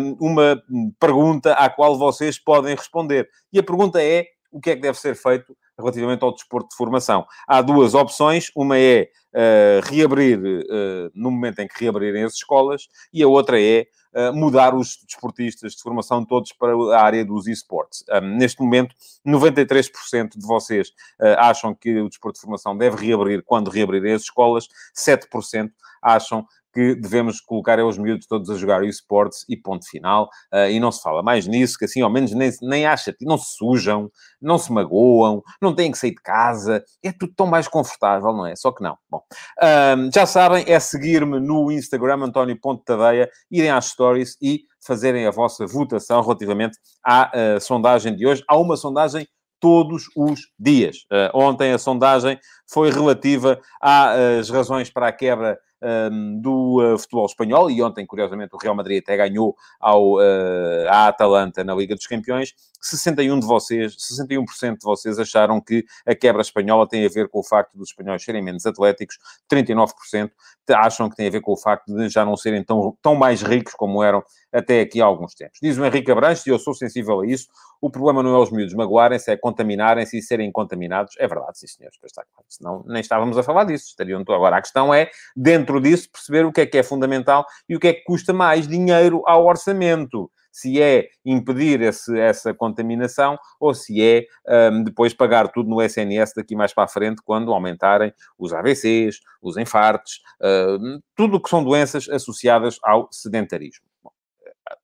um, 0.00 0.16
uma 0.20 0.62
pergunta 0.98 1.52
à 1.54 1.70
qual 1.70 1.96
vocês 1.96 2.38
podem 2.38 2.74
responder. 2.74 3.28
E 3.52 3.58
a 3.58 3.62
pergunta 3.62 4.02
é: 4.02 4.26
o 4.50 4.60
que 4.60 4.70
é 4.70 4.76
que 4.76 4.82
deve 4.82 4.98
ser 4.98 5.14
feito 5.14 5.56
relativamente 5.80 6.22
ao 6.22 6.32
desporto 6.32 6.68
de 6.68 6.76
formação. 6.76 7.26
Há 7.46 7.62
duas 7.62 7.94
opções, 7.94 8.50
uma 8.54 8.78
é 8.78 9.08
uh, 9.34 9.88
reabrir 9.88 10.38
uh, 10.38 11.10
no 11.14 11.30
momento 11.30 11.60
em 11.60 11.66
que 11.66 11.80
reabrirem 11.80 12.22
as 12.24 12.34
escolas, 12.34 12.88
e 13.12 13.22
a 13.22 13.28
outra 13.28 13.60
é 13.60 13.86
mudar 14.34 14.74
os 14.74 14.98
desportistas 15.06 15.74
de 15.74 15.82
formação 15.82 16.24
todos 16.24 16.52
para 16.52 16.72
a 16.96 17.02
área 17.02 17.24
dos 17.24 17.46
esportes. 17.46 18.04
Neste 18.22 18.60
momento, 18.60 18.94
93% 19.26 20.36
de 20.36 20.46
vocês 20.46 20.92
acham 21.38 21.74
que 21.74 22.00
o 22.00 22.08
desporto 22.08 22.36
de 22.36 22.40
formação 22.42 22.76
deve 22.76 23.06
reabrir 23.06 23.42
quando 23.44 23.70
reabrirem 23.70 24.14
as 24.14 24.22
escolas, 24.22 24.68
7% 24.96 25.70
acham 26.02 26.46
que 26.72 26.94
devemos 26.94 27.40
colocar 27.40 27.78
é 27.78 27.82
os 27.82 27.98
miúdos 27.98 28.26
todos 28.26 28.48
a 28.50 28.56
jogar 28.56 28.84
esportes 28.84 29.44
e 29.48 29.56
ponto 29.56 29.88
final. 29.88 30.28
Uh, 30.52 30.70
e 30.70 30.80
não 30.80 30.92
se 30.92 31.02
fala 31.02 31.22
mais 31.22 31.46
nisso, 31.46 31.78
que 31.78 31.84
assim 31.84 32.02
ao 32.02 32.10
menos 32.10 32.32
nem, 32.32 32.50
nem 32.62 32.86
acha, 32.86 33.14
não 33.20 33.36
se 33.38 33.56
sujam, 33.56 34.10
não 34.40 34.58
se 34.58 34.72
magoam, 34.72 35.42
não 35.60 35.74
têm 35.74 35.90
que 35.90 35.98
sair 35.98 36.10
de 36.10 36.22
casa. 36.22 36.84
É 37.02 37.12
tudo 37.12 37.32
tão 37.34 37.46
mais 37.46 37.68
confortável, 37.68 38.32
não 38.32 38.46
é? 38.46 38.54
Só 38.56 38.72
que 38.72 38.82
não. 38.82 38.96
Bom, 39.10 39.22
uh, 39.58 40.10
já 40.14 40.26
sabem, 40.26 40.64
é 40.66 40.78
seguir-me 40.78 41.40
no 41.40 41.70
Instagram, 41.70 42.24
António.tadeia, 42.24 43.28
irem 43.50 43.70
às 43.70 43.86
stories 43.86 44.36
e 44.40 44.62
fazerem 44.84 45.26
a 45.26 45.30
vossa 45.30 45.66
votação 45.66 46.22
relativamente 46.22 46.78
à 47.04 47.30
uh, 47.30 47.60
sondagem 47.60 48.14
de 48.14 48.26
hoje. 48.26 48.42
Há 48.48 48.56
uma 48.56 48.76
sondagem 48.76 49.26
todos 49.60 50.04
os 50.16 50.40
dias. 50.58 51.04
Uh, 51.12 51.30
ontem 51.34 51.72
a 51.72 51.78
sondagem 51.78 52.38
foi 52.68 52.90
relativa 52.90 53.60
às 53.80 54.48
razões 54.48 54.90
para 54.90 55.08
a 55.08 55.12
quebra 55.12 55.58
um, 55.82 56.40
do 56.40 56.94
uh, 56.94 56.98
futebol 56.98 57.26
espanhol, 57.26 57.70
e 57.70 57.82
ontem, 57.82 58.06
curiosamente, 58.06 58.54
o 58.54 58.58
Real 58.58 58.74
Madrid 58.74 59.02
até 59.02 59.16
ganhou 59.16 59.56
ao, 59.78 60.14
uh, 60.14 60.88
à 60.88 61.08
Atalanta 61.08 61.64
na 61.64 61.74
Liga 61.74 61.94
dos 61.94 62.06
Campeões. 62.06 62.54
61 62.80 63.40
de 63.40 63.46
vocês, 63.46 63.94
61% 63.96 64.78
de 64.78 64.84
vocês 64.84 65.18
acharam 65.18 65.60
que 65.60 65.84
a 66.06 66.14
quebra 66.14 66.40
espanhola 66.40 66.88
tem 66.88 67.04
a 67.04 67.08
ver 67.10 67.28
com 67.28 67.40
o 67.40 67.44
facto 67.44 67.76
dos 67.76 67.90
espanhóis 67.90 68.24
serem 68.24 68.42
menos 68.42 68.64
atléticos, 68.64 69.18
39% 69.50 70.30
acham 70.70 71.10
que 71.10 71.16
tem 71.16 71.26
a 71.26 71.30
ver 71.30 71.42
com 71.42 71.52
o 71.52 71.56
facto 71.56 71.94
de 71.94 72.08
já 72.08 72.24
não 72.24 72.36
serem 72.36 72.64
tão, 72.64 72.96
tão 73.02 73.14
mais 73.14 73.42
ricos 73.42 73.74
como 73.74 74.02
eram 74.02 74.22
até 74.52 74.80
aqui 74.80 75.00
há 75.00 75.04
alguns 75.04 75.34
tempos. 75.34 75.58
Diz 75.62 75.78
o 75.78 75.84
Henrique 75.84 76.10
Abranches, 76.10 76.46
e 76.46 76.50
eu 76.50 76.58
sou 76.58 76.74
sensível 76.74 77.20
a 77.20 77.26
isso, 77.26 77.48
o 77.80 77.90
problema 77.90 78.22
não 78.22 78.34
é 78.34 78.38
os 78.38 78.50
miúdos 78.50 78.74
magoarem-se, 78.74 79.30
é 79.30 79.36
contaminarem-se 79.36 80.18
e 80.18 80.22
serem 80.22 80.50
contaminados. 80.52 81.14
É 81.18 81.26
verdade, 81.26 81.58
sim 81.58 81.66
senhores, 81.66 81.98
pois 82.00 82.10
está 82.10 82.22
claro. 82.32 82.46
Senão 82.48 82.84
nem 82.86 83.00
estávamos 83.00 83.38
a 83.38 83.42
falar 83.42 83.64
disso. 83.64 83.86
Estariam... 83.88 84.20
Agora, 84.20 84.56
a 84.56 84.60
questão 84.60 84.92
é, 84.92 85.10
dentro 85.34 85.80
disso, 85.80 86.10
perceber 86.10 86.44
o 86.44 86.52
que 86.52 86.60
é 86.60 86.66
que 86.66 86.78
é 86.78 86.82
fundamental 86.82 87.44
e 87.68 87.76
o 87.76 87.80
que 87.80 87.88
é 87.88 87.92
que 87.94 88.04
custa 88.04 88.32
mais 88.32 88.68
dinheiro 88.68 89.22
ao 89.26 89.46
orçamento 89.46 90.30
se 90.52 90.82
é 90.82 91.08
impedir 91.24 91.80
esse, 91.80 92.18
essa 92.18 92.52
contaminação 92.52 93.38
ou 93.58 93.74
se 93.74 94.02
é 94.02 94.24
um, 94.72 94.82
depois 94.82 95.14
pagar 95.14 95.48
tudo 95.48 95.68
no 95.68 95.80
SNS 95.80 96.32
daqui 96.34 96.56
mais 96.56 96.72
para 96.72 96.84
a 96.84 96.88
frente, 96.88 97.22
quando 97.24 97.52
aumentarem 97.52 98.12
os 98.38 98.52
AVCs, 98.52 99.20
os 99.40 99.56
infartos, 99.56 100.20
uh, 100.40 101.00
tudo 101.14 101.36
o 101.36 101.42
que 101.42 101.48
são 101.48 101.62
doenças 101.62 102.08
associadas 102.08 102.78
ao 102.82 103.08
sedentarismo. 103.12 103.84
Bom, 104.02 104.10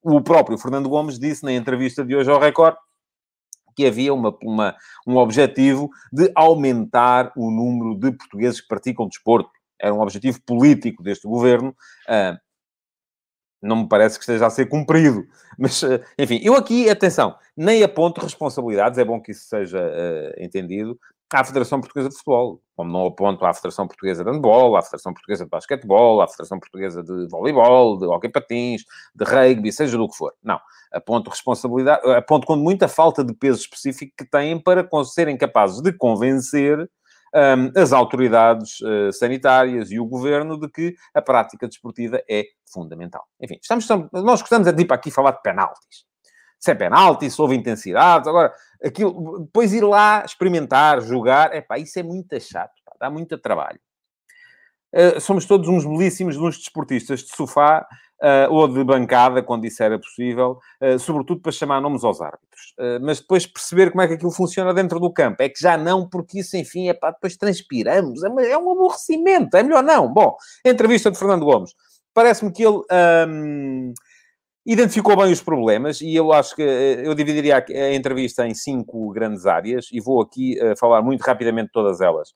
o 0.02 0.21
próprio 0.21 0.59
Fernando 0.59 0.88
Gomes 0.88 1.19
disse 1.19 1.45
na 1.45 1.52
entrevista 1.52 2.05
de 2.05 2.14
hoje 2.14 2.31
ao 2.31 2.40
Record 2.40 2.76
que 3.75 3.87
havia 3.87 4.12
uma, 4.12 4.37
uma, 4.43 4.75
um 5.07 5.16
objetivo 5.16 5.90
de 6.11 6.33
aumentar 6.35 7.31
o 7.37 7.50
número 7.50 7.95
de 7.95 8.11
portugueses 8.16 8.61
que 8.61 8.69
praticam 8.69 9.07
desporto. 9.07 9.50
Era 9.78 9.93
um 9.95 10.00
objetivo 10.00 10.40
político 10.47 11.02
deste 11.02 11.28
governo. 11.28 11.76
Uh, 12.09 12.38
não 13.61 13.83
me 13.83 13.88
parece 13.88 14.19
que 14.19 14.23
esteja 14.23 14.47
a 14.47 14.50
ser 14.50 14.66
cumprido. 14.66 15.26
Mas, 15.59 15.83
eh, 15.83 16.02
enfim, 16.19 16.40
eu 16.43 16.55
aqui, 16.55 16.88
atenção, 16.88 17.37
nem 17.57 17.83
aponto 17.83 18.21
responsabilidades, 18.21 18.99
é 18.99 19.05
bom 19.05 19.21
que 19.21 19.33
isso 19.33 19.47
seja 19.47 19.78
uh, 19.78 20.43
entendido, 20.43 20.99
à 21.33 21.45
Federação 21.45 21.80
Portuguesa 21.80 22.09
de 22.09 22.14
Futebol, 22.14 22.62
como 22.76 22.92
não 22.92 23.06
aponto 23.06 23.45
à 23.45 23.52
Federação 23.52 23.87
Portuguesa 23.87 24.23
de 24.23 24.30
Handball, 24.30 24.76
à 24.76 24.83
Federação 24.83 25.12
Portuguesa 25.12 25.45
de 25.45 25.50
Basquetebol, 25.50 26.21
à 26.21 26.28
Federação 26.28 26.59
Portuguesa 26.61 27.02
de 27.02 27.26
Voleibol, 27.28 27.99
de 27.99 28.06
Hockey 28.06 28.28
Patins, 28.28 28.85
de 29.14 29.25
Rugby, 29.25 29.73
seja 29.73 29.97
do 29.97 30.09
que 30.09 30.16
for. 30.16 30.33
Não. 30.42 30.61
Aponto 30.92 31.30
responsabilidade, 31.30 32.09
aponto 32.12 32.47
com 32.47 32.56
muita 32.56 32.87
falta 32.87 33.25
de 33.25 33.35
peso 33.35 33.61
específico 33.61 34.12
que 34.16 34.25
têm 34.25 34.59
para 34.62 34.87
serem 35.04 35.37
capazes 35.37 35.83
de 35.83 35.92
convencer 35.92 36.88
um, 37.35 37.80
as 37.80 37.92
autoridades 37.92 38.80
uh, 38.80 39.12
sanitárias 39.12 39.90
e 39.90 39.99
o 39.99 40.06
governo 40.06 40.59
de 40.59 40.68
que 40.68 40.95
a 41.12 41.21
prática 41.21 41.66
desportiva 41.66 42.23
é 42.30 42.45
fundamental. 42.73 43.26
Enfim, 43.40 43.59
estamos, 43.61 43.87
nós 44.12 44.40
gostamos 44.40 44.68
é 44.68 44.73
de 44.73 44.83
ir 44.83 44.87
para 44.87 44.97
aqui 44.97 45.11
falar 45.11 45.33
de 45.33 45.42
penaltis. 45.42 46.06
Se 46.59 46.71
é 46.71 46.75
penalti, 46.75 47.31
se 47.31 47.41
houve 47.41 47.55
intensidade, 47.55 48.29
agora, 48.29 48.53
aquilo, 48.83 49.41
depois 49.41 49.73
ir 49.73 49.85
lá 49.85 50.25
experimentar, 50.25 51.01
jogar, 51.01 51.55
é 51.55 51.61
pá, 51.61 51.79
isso 51.79 51.99
é 51.99 52.03
muito 52.03 52.41
chato, 52.41 52.73
pá, 52.85 52.93
dá 52.99 53.11
muito 53.11 53.37
trabalho. 53.39 53.79
Uh, 54.95 55.21
somos 55.21 55.45
todos 55.45 55.69
uns 55.69 55.85
belíssimos 55.85 56.37
uns 56.37 56.57
desportistas 56.57 57.21
de 57.21 57.37
sofá 57.37 57.87
uh, 58.23 58.53
ou 58.53 58.67
de 58.67 58.83
bancada, 58.83 59.43
quando 59.43 59.67
isso 59.67 59.83
era 59.83 59.99
possível, 59.99 60.59
uh, 60.81 60.99
sobretudo 60.99 61.43
para 61.43 61.53
chamar 61.53 61.81
nomes 61.81 62.03
aos 62.03 62.21
árbitros. 62.21 62.75
Mas 63.03 63.21
depois 63.21 63.47
perceber 63.47 63.91
como 63.91 64.03
é 64.03 64.09
que 64.09 64.15
aquilo 64.15 64.31
funciona 64.31 64.73
dentro 64.73 65.01
do 65.01 65.13
campo. 65.13 65.43
É 65.43 65.49
que 65.49 65.61
já 65.61 65.77
não, 65.77 66.09
porque 66.09 66.41
isso, 66.41 66.57
enfim, 66.57 66.89
é 66.89 66.95
pá, 66.95 67.11
depois 67.11 67.37
transpiramos. 67.37 68.23
É, 68.23 68.29
é 68.51 68.59
um 68.59 68.71
aborrecimento, 68.71 69.57
é 69.57 69.63
melhor 69.63 69.83
não. 69.83 70.13
Bom, 70.13 70.37
entrevista 70.65 71.11
de 71.11 71.19
Fernando 71.19 71.45
Gomes. 71.45 71.75
Parece-me 72.13 72.53
que 72.53 72.63
ele... 72.63 72.83
identificou 74.66 75.16
bem 75.16 75.32
os 75.32 75.40
problemas 75.40 76.00
e 76.00 76.14
eu 76.14 76.32
acho 76.32 76.56
que 76.56 76.62
eu 76.62 77.14
dividiria 77.14 77.64
a 77.68 77.94
entrevista 77.94 78.46
em 78.46 78.54
cinco 78.54 79.11
grandes 79.12 79.46
áreas 79.46 79.88
e 79.92 80.00
vou 80.00 80.20
aqui 80.20 80.58
uh, 80.61 80.76
falar 80.76 81.00
muito 81.02 81.23
rapidamente 81.23 81.66
de 81.66 81.73
todas 81.73 82.00
elas 82.00 82.35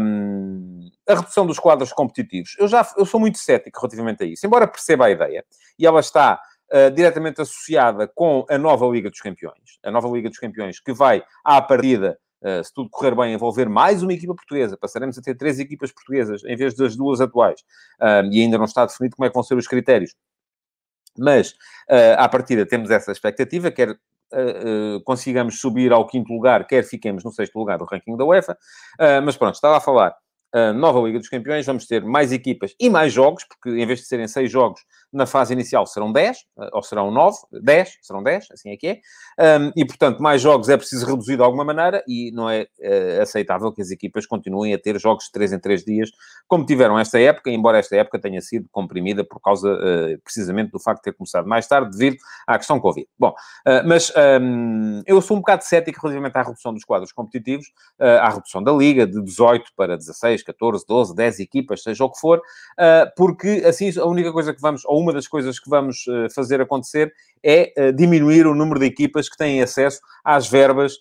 um, 0.00 0.88
a 1.08 1.14
redução 1.14 1.46
dos 1.46 1.58
quadros 1.58 1.92
competitivos. 1.92 2.54
Eu 2.58 2.68
já 2.68 2.86
eu 2.96 3.04
sou 3.04 3.18
muito 3.18 3.38
cético 3.38 3.80
relativamente 3.80 4.22
a 4.22 4.26
isso, 4.26 4.46
embora 4.46 4.66
perceba 4.66 5.06
a 5.06 5.10
ideia, 5.10 5.44
e 5.78 5.86
ela 5.86 6.00
está 6.00 6.40
uh, 6.72 6.90
diretamente 6.90 7.40
associada 7.40 8.06
com 8.06 8.44
a 8.48 8.56
nova 8.56 8.86
Liga 8.86 9.10
dos 9.10 9.20
Campeões. 9.20 9.78
A 9.84 9.90
nova 9.90 10.08
Liga 10.08 10.28
dos 10.28 10.38
Campeões 10.38 10.80
que 10.80 10.92
vai, 10.92 11.22
à 11.44 11.60
partida, 11.60 12.18
uh, 12.42 12.62
se 12.62 12.72
tudo 12.72 12.90
correr 12.90 13.14
bem, 13.14 13.34
envolver 13.34 13.68
mais 13.68 14.02
uma 14.02 14.12
equipa 14.12 14.34
portuguesa. 14.34 14.76
Passaremos 14.76 15.18
a 15.18 15.22
ter 15.22 15.36
três 15.36 15.58
equipas 15.58 15.92
portuguesas 15.92 16.44
em 16.44 16.56
vez 16.56 16.74
das 16.74 16.96
duas 16.96 17.20
atuais. 17.20 17.60
e 18.30 18.40
ainda 18.40 18.58
não 18.58 18.66
está 18.66 18.86
definido 18.86 19.16
como 19.16 19.26
é 19.26 19.28
que 19.28 19.34
vão 19.34 19.42
ser 19.42 19.56
os 19.56 19.66
critérios. 19.66 20.14
Mas, 21.18 21.50
uh, 21.90 22.16
à 22.18 22.28
partida, 22.28 22.66
temos 22.66 22.90
essa 22.90 23.12
expectativa, 23.12 23.70
quer 23.70 23.90
uh, 23.90 25.02
consigamos 25.04 25.60
subir 25.60 25.92
ao 25.92 26.06
quinto 26.06 26.32
lugar, 26.32 26.66
quer 26.66 26.84
fiquemos 26.84 27.24
no 27.24 27.32
sexto 27.32 27.58
lugar 27.58 27.78
do 27.78 27.84
ranking 27.84 28.16
da 28.16 28.24
UEFA. 28.24 28.56
mas 29.24 29.36
pronto, 29.36 29.54
estava 29.54 29.76
a 29.76 29.80
falar 29.80 30.14
a 30.52 30.72
nova 30.72 31.00
Liga 31.00 31.18
dos 31.18 31.28
Campeões, 31.28 31.66
vamos 31.66 31.86
ter 31.86 32.04
mais 32.04 32.32
equipas 32.32 32.74
e 32.80 32.88
mais 32.88 33.12
jogos, 33.12 33.44
porque 33.44 33.70
em 33.70 33.86
vez 33.86 34.00
de 34.00 34.06
serem 34.06 34.28
seis 34.28 34.50
jogos, 34.50 34.80
na 35.12 35.26
fase 35.26 35.52
inicial 35.52 35.86
serão 35.86 36.12
10, 36.12 36.36
eh, 36.58 36.70
ou 36.72 36.82
serão 36.82 37.10
9, 37.10 37.36
10, 37.62 37.98
serão 38.02 38.22
10, 38.22 38.48
assim 38.52 38.70
é 38.70 38.76
que 38.76 38.86
é. 38.86 39.58
Um, 39.58 39.72
e, 39.76 39.84
portanto, 39.84 40.22
mais 40.22 40.42
jogos 40.42 40.68
é 40.68 40.76
preciso 40.76 41.06
reduzir 41.06 41.36
de 41.36 41.42
alguma 41.42 41.64
maneira 41.64 42.02
e 42.06 42.30
não 42.32 42.48
é 42.50 42.62
uh, 42.62 43.22
aceitável 43.22 43.72
que 43.72 43.80
as 43.80 43.90
equipas 43.90 44.26
continuem 44.26 44.74
a 44.74 44.78
ter 44.78 44.98
jogos 44.98 45.24
de 45.24 45.32
3 45.32 45.54
em 45.54 45.58
3 45.58 45.84
dias, 45.84 46.10
como 46.46 46.66
tiveram 46.66 46.98
esta 46.98 47.18
época, 47.18 47.50
embora 47.50 47.78
esta 47.78 47.96
época 47.96 48.18
tenha 48.18 48.40
sido 48.40 48.68
comprimida 48.70 49.24
por 49.24 49.40
causa, 49.40 49.72
uh, 49.72 50.20
precisamente, 50.22 50.70
do 50.70 50.78
facto 50.78 50.98
de 50.98 51.04
ter 51.04 51.16
começado 51.16 51.46
mais 51.46 51.66
tarde, 51.66 51.96
devido 51.96 52.18
à 52.46 52.58
questão 52.58 52.78
Covid. 52.78 53.08
Bom, 53.18 53.30
uh, 53.30 53.86
mas 53.86 54.12
um, 54.40 55.02
eu 55.06 55.20
sou 55.22 55.36
um 55.36 55.40
bocado 55.40 55.64
cético 55.64 56.00
relativamente 56.02 56.36
à 56.36 56.42
redução 56.42 56.74
dos 56.74 56.84
quadros 56.84 57.12
competitivos, 57.12 57.66
à 57.98 58.28
redução 58.28 58.62
da 58.62 58.72
Liga, 58.72 59.06
de 59.06 59.22
18 59.22 59.70
para 59.76 59.96
16, 59.96 60.42
14, 60.46 60.84
12, 60.88 61.14
10 61.14 61.40
equipas, 61.40 61.82
seja 61.82 62.04
o 62.04 62.10
que 62.10 62.18
for, 62.18 62.40
porque 63.16 63.62
assim 63.66 63.90
a 63.98 64.06
única 64.06 64.32
coisa 64.32 64.54
que 64.54 64.60
vamos, 64.60 64.82
ou 64.84 65.00
uma 65.00 65.12
das 65.12 65.26
coisas 65.26 65.58
que 65.58 65.68
vamos 65.68 66.06
uh, 66.06 66.32
fazer 66.34 66.60
acontecer 66.60 67.12
é 67.42 67.72
uh, 67.76 67.92
diminuir 67.92 68.46
o 68.46 68.54
número 68.54 68.80
de 68.80 68.86
equipas 68.86 69.28
que 69.28 69.36
têm 69.36 69.62
acesso 69.62 70.00
às 70.24 70.48
verbas 70.48 70.94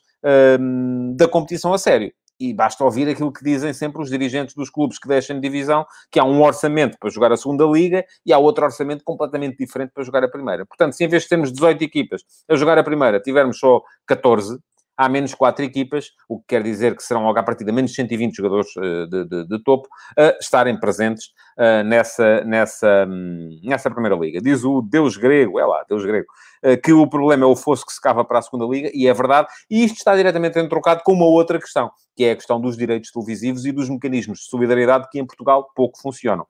da 1.15 1.27
competição 1.27 1.71
a 1.71 1.77
sério. 1.77 2.11
E 2.39 2.51
basta 2.51 2.83
ouvir 2.83 3.07
aquilo 3.07 3.31
que 3.31 3.43
dizem 3.43 3.73
sempre 3.73 4.01
os 4.01 4.09
dirigentes 4.09 4.55
dos 4.55 4.71
clubes 4.71 4.97
que 4.97 5.07
deixam 5.07 5.35
de 5.35 5.41
divisão, 5.41 5.85
que 6.11 6.19
há 6.19 6.23
um 6.23 6.41
orçamento 6.41 6.97
para 6.99 7.11
jogar 7.11 7.31
a 7.31 7.37
segunda 7.37 7.63
liga 7.63 8.03
e 8.25 8.33
há 8.33 8.37
outro 8.39 8.65
orçamento 8.65 9.03
completamente 9.03 9.55
diferente 9.57 9.91
para 9.93 10.03
jogar 10.03 10.23
a 10.23 10.27
primeira. 10.27 10.65
Portanto, 10.65 10.93
se 10.93 11.03
em 11.03 11.07
vez 11.07 11.23
de 11.23 11.29
termos 11.29 11.51
18 11.53 11.83
equipas 11.83 12.23
a 12.49 12.55
jogar 12.55 12.77
a 12.77 12.83
primeira, 12.83 13.19
tivermos 13.19 13.59
só 13.59 13.81
14, 14.07 14.59
há 14.97 15.09
menos 15.09 15.33
quatro 15.33 15.63
equipas, 15.63 16.11
o 16.27 16.39
que 16.39 16.45
quer 16.49 16.63
dizer 16.63 16.95
que 16.95 17.03
serão 17.03 17.23
logo 17.23 17.37
à 17.37 17.43
partida 17.43 17.71
menos 17.71 17.93
120 17.93 18.35
jogadores 18.35 18.75
uh, 18.75 19.07
de, 19.07 19.25
de, 19.27 19.47
de, 19.47 19.63
topo 19.63 19.87
a 20.17 20.37
estarem 20.39 20.79
presentes 20.79 21.27
uh, 21.57 21.83
nessa, 21.83 22.43
nessa, 22.43 23.05
um, 23.07 23.49
nessa 23.63 23.91
primeira 23.91 24.15
liga. 24.15 24.41
Diz 24.41 24.63
o 24.63 24.81
Deus 24.81 25.17
grego, 25.17 25.59
é 25.59 25.65
lá, 25.65 25.83
Deus 25.87 26.05
grego, 26.05 26.27
uh, 26.63 26.81
que 26.81 26.93
o 26.93 27.07
problema 27.07 27.43
é 27.43 27.47
o 27.47 27.55
fosso 27.55 27.85
que 27.85 27.93
se 27.93 28.01
cava 28.01 28.23
para 28.23 28.39
a 28.39 28.41
segunda 28.41 28.65
liga, 28.65 28.89
e 28.93 29.07
é 29.07 29.13
verdade, 29.13 29.47
e 29.69 29.83
isto 29.83 29.97
está 29.97 30.15
diretamente 30.15 30.59
entrocado 30.59 31.01
com 31.03 31.13
uma 31.13 31.25
outra 31.25 31.59
questão, 31.59 31.91
que 32.15 32.23
é 32.23 32.31
a 32.31 32.35
questão 32.35 32.59
dos 32.59 32.77
direitos 32.77 33.11
televisivos 33.11 33.65
e 33.65 33.71
dos 33.71 33.89
mecanismos 33.89 34.39
de 34.39 34.45
solidariedade 34.45 35.07
que 35.11 35.19
em 35.19 35.25
Portugal 35.25 35.69
pouco 35.75 35.99
funcionam. 35.99 36.45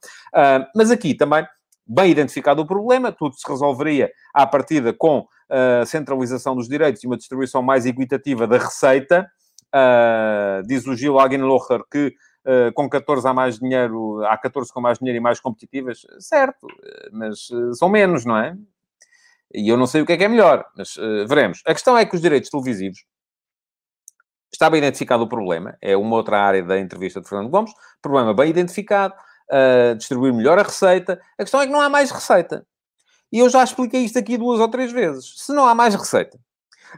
mas 0.76 0.92
aqui 0.92 1.16
também 1.16 1.46
bem 1.88 2.12
identificado 2.12 2.62
o 2.62 2.66
problema, 2.66 3.12
tudo 3.12 3.36
se 3.36 3.48
resolveria 3.48 4.12
à 4.34 4.46
partida 4.46 4.94
com 4.94 5.28
a 5.50 5.86
centralização 5.86 6.56
dos 6.56 6.68
direitos 6.68 7.04
e 7.04 7.08
uma 7.08 7.18
distribuição 7.18 7.62
mais 7.62 7.86
equitativa 7.86 8.48
da 8.48 8.58
receita. 8.58 9.30
Uh, 9.68 10.66
diz 10.66 10.88
o 10.88 10.96
Gil 10.96 11.20
Agenlocher 11.20 11.82
que 11.92 12.08
uh, 12.08 12.74
com 12.74 12.90
14 12.90 13.28
há 13.28 13.34
mais 13.34 13.60
dinheiro, 13.60 14.24
há 14.26 14.38
14 14.38 14.72
com 14.72 14.82
mais 14.82 14.98
dinheiro 14.98 15.18
e 15.18 15.22
mais 15.22 15.40
competitivas, 15.40 16.00
certo, 16.20 16.68
mas 17.12 17.50
uh, 17.50 17.74
são 17.76 17.90
menos, 17.90 18.26
não 18.26 18.38
é? 18.38 18.56
E 19.54 19.70
eu 19.70 19.78
não 19.78 19.86
sei 19.86 20.02
o 20.02 20.06
que 20.06 20.14
é 20.14 20.18
que 20.18 20.24
é 20.24 20.28
melhor, 20.28 20.66
mas 20.76 20.96
veremos. 21.30 21.62
A 21.66 21.74
questão 21.74 21.98
é 21.98 22.06
que 22.06 22.16
os 22.16 22.22
direitos 22.22 22.50
televisivos 22.50 23.06
está 24.52 24.70
bem 24.70 24.80
identificado 24.80 25.24
o 25.24 25.30
problema, 25.30 25.78
é 25.82 25.96
uma 25.96 26.16
outra 26.16 26.42
área 26.42 26.64
da 26.64 26.80
entrevista 26.80 27.22
de 27.22 27.30
Fernando 27.30 27.50
Gomes, 27.50 27.72
problema 28.02 28.34
bem 28.34 28.50
identificado, 28.50 29.14
uh, 29.52 29.96
distribuir 29.96 30.34
melhor 30.34 30.58
a 30.60 30.64
receita. 30.64 31.20
A 31.38 31.44
questão 31.44 31.62
é 31.62 31.66
que 31.66 31.72
não 31.72 31.82
há 31.82 31.90
mais 31.90 32.12
receita. 32.12 32.66
E 33.32 33.40
eu 33.40 33.50
já 33.50 33.64
expliquei 33.64 34.02
isto 34.02 34.18
aqui 34.18 34.38
duas 34.38 34.60
ou 34.60 34.68
três 34.68 34.92
vezes. 34.92 35.34
Se 35.38 35.54
não 35.54 35.66
há 35.66 35.76
mais 35.76 35.96
receita, 35.96 36.40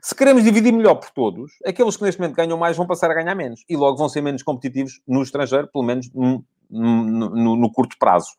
se 0.01 0.13
queremos 0.13 0.43
dividir 0.43 0.71
melhor 0.71 0.95
por 0.95 1.09
todos, 1.11 1.51
aqueles 1.65 1.97
que 1.97 2.03
neste 2.03 2.19
momento 2.21 2.35
ganham 2.35 2.57
mais 2.57 2.77
vão 2.77 2.85
passar 2.85 3.09
a 3.09 3.13
ganhar 3.13 3.35
menos. 3.35 3.63
E 3.67 3.75
logo 3.75 3.97
vão 3.97 4.09
ser 4.09 4.21
menos 4.21 4.43
competitivos 4.43 5.01
no 5.07 5.23
estrangeiro, 5.23 5.67
pelo 5.67 5.83
menos 5.83 6.11
no, 6.13 6.43
no, 6.69 7.55
no 7.55 7.71
curto 7.71 7.95
prazo. 7.97 8.29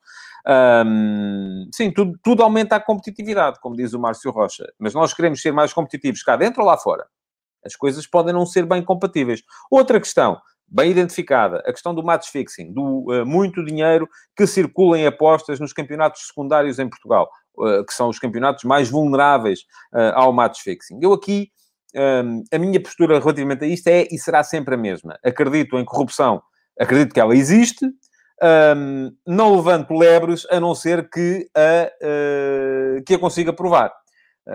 Um, 0.47 1.69
sim, 1.73 1.91
tudo, 1.91 2.19
tudo 2.23 2.43
aumenta 2.43 2.77
a 2.77 2.81
competitividade, 2.81 3.61
como 3.61 3.77
diz 3.77 3.93
o 3.93 3.99
Márcio 3.99 4.31
Rocha. 4.31 4.71
Mas 4.79 4.95
nós 4.95 5.12
queremos 5.12 5.43
ser 5.43 5.53
mais 5.53 5.73
competitivos 5.73 6.23
cá 6.23 6.37
dentro 6.37 6.62
ou 6.62 6.67
lá 6.67 6.77
fora. 6.79 7.07
As 7.65 7.75
coisas 7.75 8.07
podem 8.07 8.33
não 8.33 8.47
ser 8.47 8.65
bem 8.65 8.83
compatíveis. 8.83 9.43
Outra 9.71 10.00
questão, 10.00 10.41
bem 10.70 10.90
identificada, 10.90 11.58
a 11.66 11.72
questão 11.72 11.94
do 11.94 12.02
match 12.02 12.28
fixing, 12.28 12.72
do 12.72 13.10
uh, 13.10 13.26
muito 13.26 13.64
dinheiro 13.64 14.08
que 14.37 14.46
circula 14.46 14.98
em 14.98 15.06
apostas 15.06 15.58
nos 15.58 15.72
campeonatos 15.72 16.26
secundários 16.26 16.78
em 16.78 16.88
Portugal, 16.88 17.28
uh, 17.56 17.84
que 17.84 17.94
são 17.94 18.08
os 18.08 18.18
campeonatos 18.18 18.64
mais 18.64 18.90
vulneráveis 18.90 19.60
uh, 19.94 20.12
ao 20.14 20.32
match 20.32 20.60
fixing. 20.60 20.98
Eu 21.00 21.12
aqui, 21.12 21.50
um, 21.96 22.44
a 22.52 22.58
minha 22.58 22.80
postura 22.80 23.18
relativamente 23.18 23.64
a 23.64 23.66
isto 23.66 23.88
é 23.88 24.06
e 24.10 24.18
será 24.18 24.44
sempre 24.44 24.75
a 24.75 24.78
mesma. 24.78 25.18
Acredito 25.25 25.78
em 25.78 25.84
corrupção, 25.84 26.42
acredito 26.78 27.14
que 27.14 27.20
ela 27.20 27.34
existe, 27.34 27.87
um, 28.76 29.10
não 29.26 29.56
levanto 29.56 29.94
lebres 29.94 30.46
a 30.50 30.60
não 30.60 30.75
ser 30.75 31.08
que 31.08 31.48
a, 31.56 31.90
que 33.04 33.14
a 33.14 33.18
consiga 33.18 33.52
provar. 33.52 33.92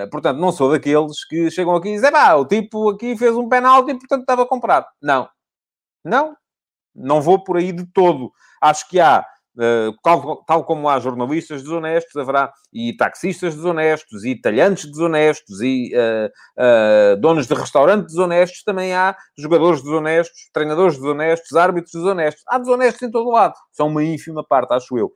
Portanto, 0.09 0.39
não 0.39 0.51
sou 0.51 0.71
daqueles 0.71 1.23
que 1.25 1.51
chegam 1.51 1.75
aqui 1.75 1.89
e 1.89 1.95
dizem, 1.95 2.09
ah, 2.15 2.35
o 2.35 2.47
tipo 2.47 2.89
aqui 2.89 3.15
fez 3.15 3.35
um 3.35 3.47
penalti 3.47 3.91
e, 3.91 3.99
portanto, 3.99 4.21
estava 4.21 4.43
comprado. 4.43 4.87
Não. 4.99 5.27
Não. 6.03 6.35
Não 6.95 7.21
vou 7.21 7.43
por 7.43 7.57
aí 7.57 7.71
de 7.71 7.85
todo. 7.91 8.31
Acho 8.61 8.87
que 8.87 8.99
há, 8.99 9.25
uh, 9.57 10.43
tal, 10.45 10.63
como 10.63 10.87
há 10.87 10.99
jornalistas 10.99 11.63
desonestos, 11.63 12.15
haverá 12.15 12.51
e 12.71 12.95
taxistas 12.95 13.55
desonestos, 13.55 14.23
e 14.23 14.39
talhantes 14.39 14.85
desonestos, 14.85 15.61
e 15.61 15.91
uh, 15.95 16.29
uh, 16.61 17.19
donos 17.19 17.47
de 17.47 17.53
restaurantes 17.53 18.13
desonestos, 18.13 18.63
também 18.63 18.93
há 18.93 19.15
jogadores 19.37 19.81
desonestos, 19.81 20.49
treinadores 20.53 20.95
desonestos, 20.95 21.57
árbitros 21.57 21.93
desonestos. 21.93 22.43
Há 22.47 22.59
desonestos 22.59 23.01
em 23.01 23.11
todo 23.11 23.27
o 23.27 23.31
lado. 23.31 23.53
São 23.71 23.87
uma 23.87 24.03
ínfima 24.03 24.45
parte, 24.45 24.73
acho 24.73 24.97
eu. 24.97 25.11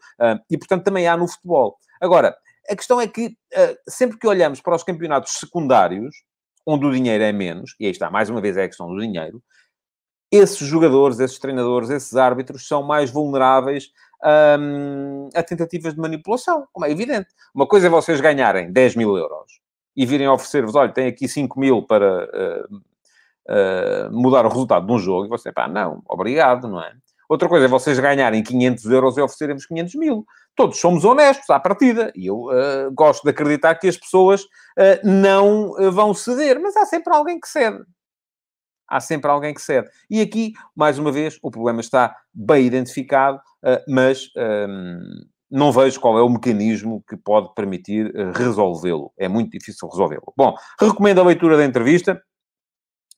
e, 0.50 0.58
portanto, 0.58 0.84
também 0.84 1.08
há 1.08 1.15
no 1.15 1.27
futebol. 1.27 1.77
Agora, 2.01 2.36
a 2.70 2.75
questão 2.75 3.00
é 3.00 3.08
que 3.08 3.27
uh, 3.27 3.77
sempre 3.88 4.17
que 4.20 4.27
olhamos 4.27 4.62
para 4.62 4.75
os 4.75 4.84
campeonatos 4.84 5.34
secundários, 5.34 6.15
onde 6.65 6.86
o 6.86 6.91
dinheiro 6.91 7.24
é 7.24 7.32
menos, 7.32 7.75
e 7.79 7.86
aí 7.86 7.91
está, 7.91 8.12
mais 8.12 8.29
uma 8.29 8.41
vez 8.41 8.58
é 8.58 8.63
a 8.63 8.67
questão 8.67 8.88
do 8.88 9.00
dinheiro, 9.00 9.41
esses 10.31 10.67
jogadores, 10.67 11.19
esses 11.19 11.39
treinadores, 11.39 11.89
esses 11.89 12.15
árbitros 12.15 12.67
são 12.67 12.84
mais 12.84 13.10
vulneráveis 13.10 13.91
um, 14.60 15.29
a 15.34 15.43
tentativas 15.43 15.93
de 15.93 16.00
manipulação, 16.00 16.67
como 16.72 16.86
é 16.86 16.91
evidente. 16.91 17.29
Uma 17.53 17.67
coisa 17.67 17.88
é 17.88 17.89
vocês 17.89 18.19
ganharem 18.19 18.72
10 18.72 18.96
mil 18.96 19.15
euros 19.15 19.60
e 19.96 20.05
virem 20.05 20.27
oferecer-vos, 20.27 20.75
olha, 20.75 20.91
tem 20.91 21.07
aqui 21.07 21.27
5 21.27 21.60
mil 21.60 21.81
para 21.81 22.25
uh, 22.25 22.75
uh, 22.75 24.12
mudar 24.12 24.46
o 24.46 24.50
resultado 24.50 24.86
de 24.86 24.93
um 24.93 25.00
jogo, 25.00 25.25
e 25.25 25.29
você, 25.29 25.51
pá, 25.51 25.67
não, 25.67 26.03
obrigado, 26.07 26.67
não 26.67 26.81
é? 26.81 26.93
Outra 27.29 27.50
coisa 27.50 27.65
é 27.65 27.67
vocês 27.67 28.00
ganharem 28.00 28.41
500 28.41 28.86
euros 28.86 29.17
e 29.17 29.22
oferecerem-vos 29.22 29.65
500 29.65 29.96
mil. 29.96 30.25
Todos 30.55 30.79
somos 30.79 31.03
honestos 31.03 31.50
à 31.50 31.60
partida. 31.60 32.10
E 32.15 32.27
eu 32.27 32.46
uh, 32.46 32.89
gosto 32.93 33.24
de 33.24 33.31
acreditar 33.31 33.75
que 33.75 33.88
as 33.89 33.98
pessoas 33.98 34.46
não 35.03 35.74
vão 35.91 36.13
ceder. 36.13 36.57
Mas 36.62 36.77
há 36.77 36.86
sempre 36.86 37.13
alguém 37.13 37.38
que 37.38 37.50
cede. 37.50 37.84
Há 38.88 39.00
sempre 39.00 39.29
alguém 39.29 39.53
que 39.53 39.62
cede. 39.62 39.89
E 40.10 40.22
aqui, 40.22 40.53
mais 40.75 40.98
uma 40.98 41.12
vez, 41.12 41.38
o 41.41 41.51
problema 41.51 41.82
está 41.82 42.15
bem 42.34 42.65
identificado, 42.65 43.39
mas 43.88 44.29
ehm, 44.38 45.00
não 45.50 45.72
vejo 45.72 46.00
qual 46.00 46.17
é 46.17 46.22
o 46.22 46.29
mecanismo 46.29 47.03
que 47.08 47.17
pode 47.17 47.53
permitir 47.53 48.12
resolvê-lo. 48.36 49.12
É 49.17 49.27
muito 49.27 49.51
difícil 49.51 49.88
resolvê-lo. 49.88 50.34
Bom, 50.38 50.53
recomendo 50.79 51.20
a 51.20 51.25
leitura 51.25 51.58
da 51.58 51.65
entrevista. 51.65 52.22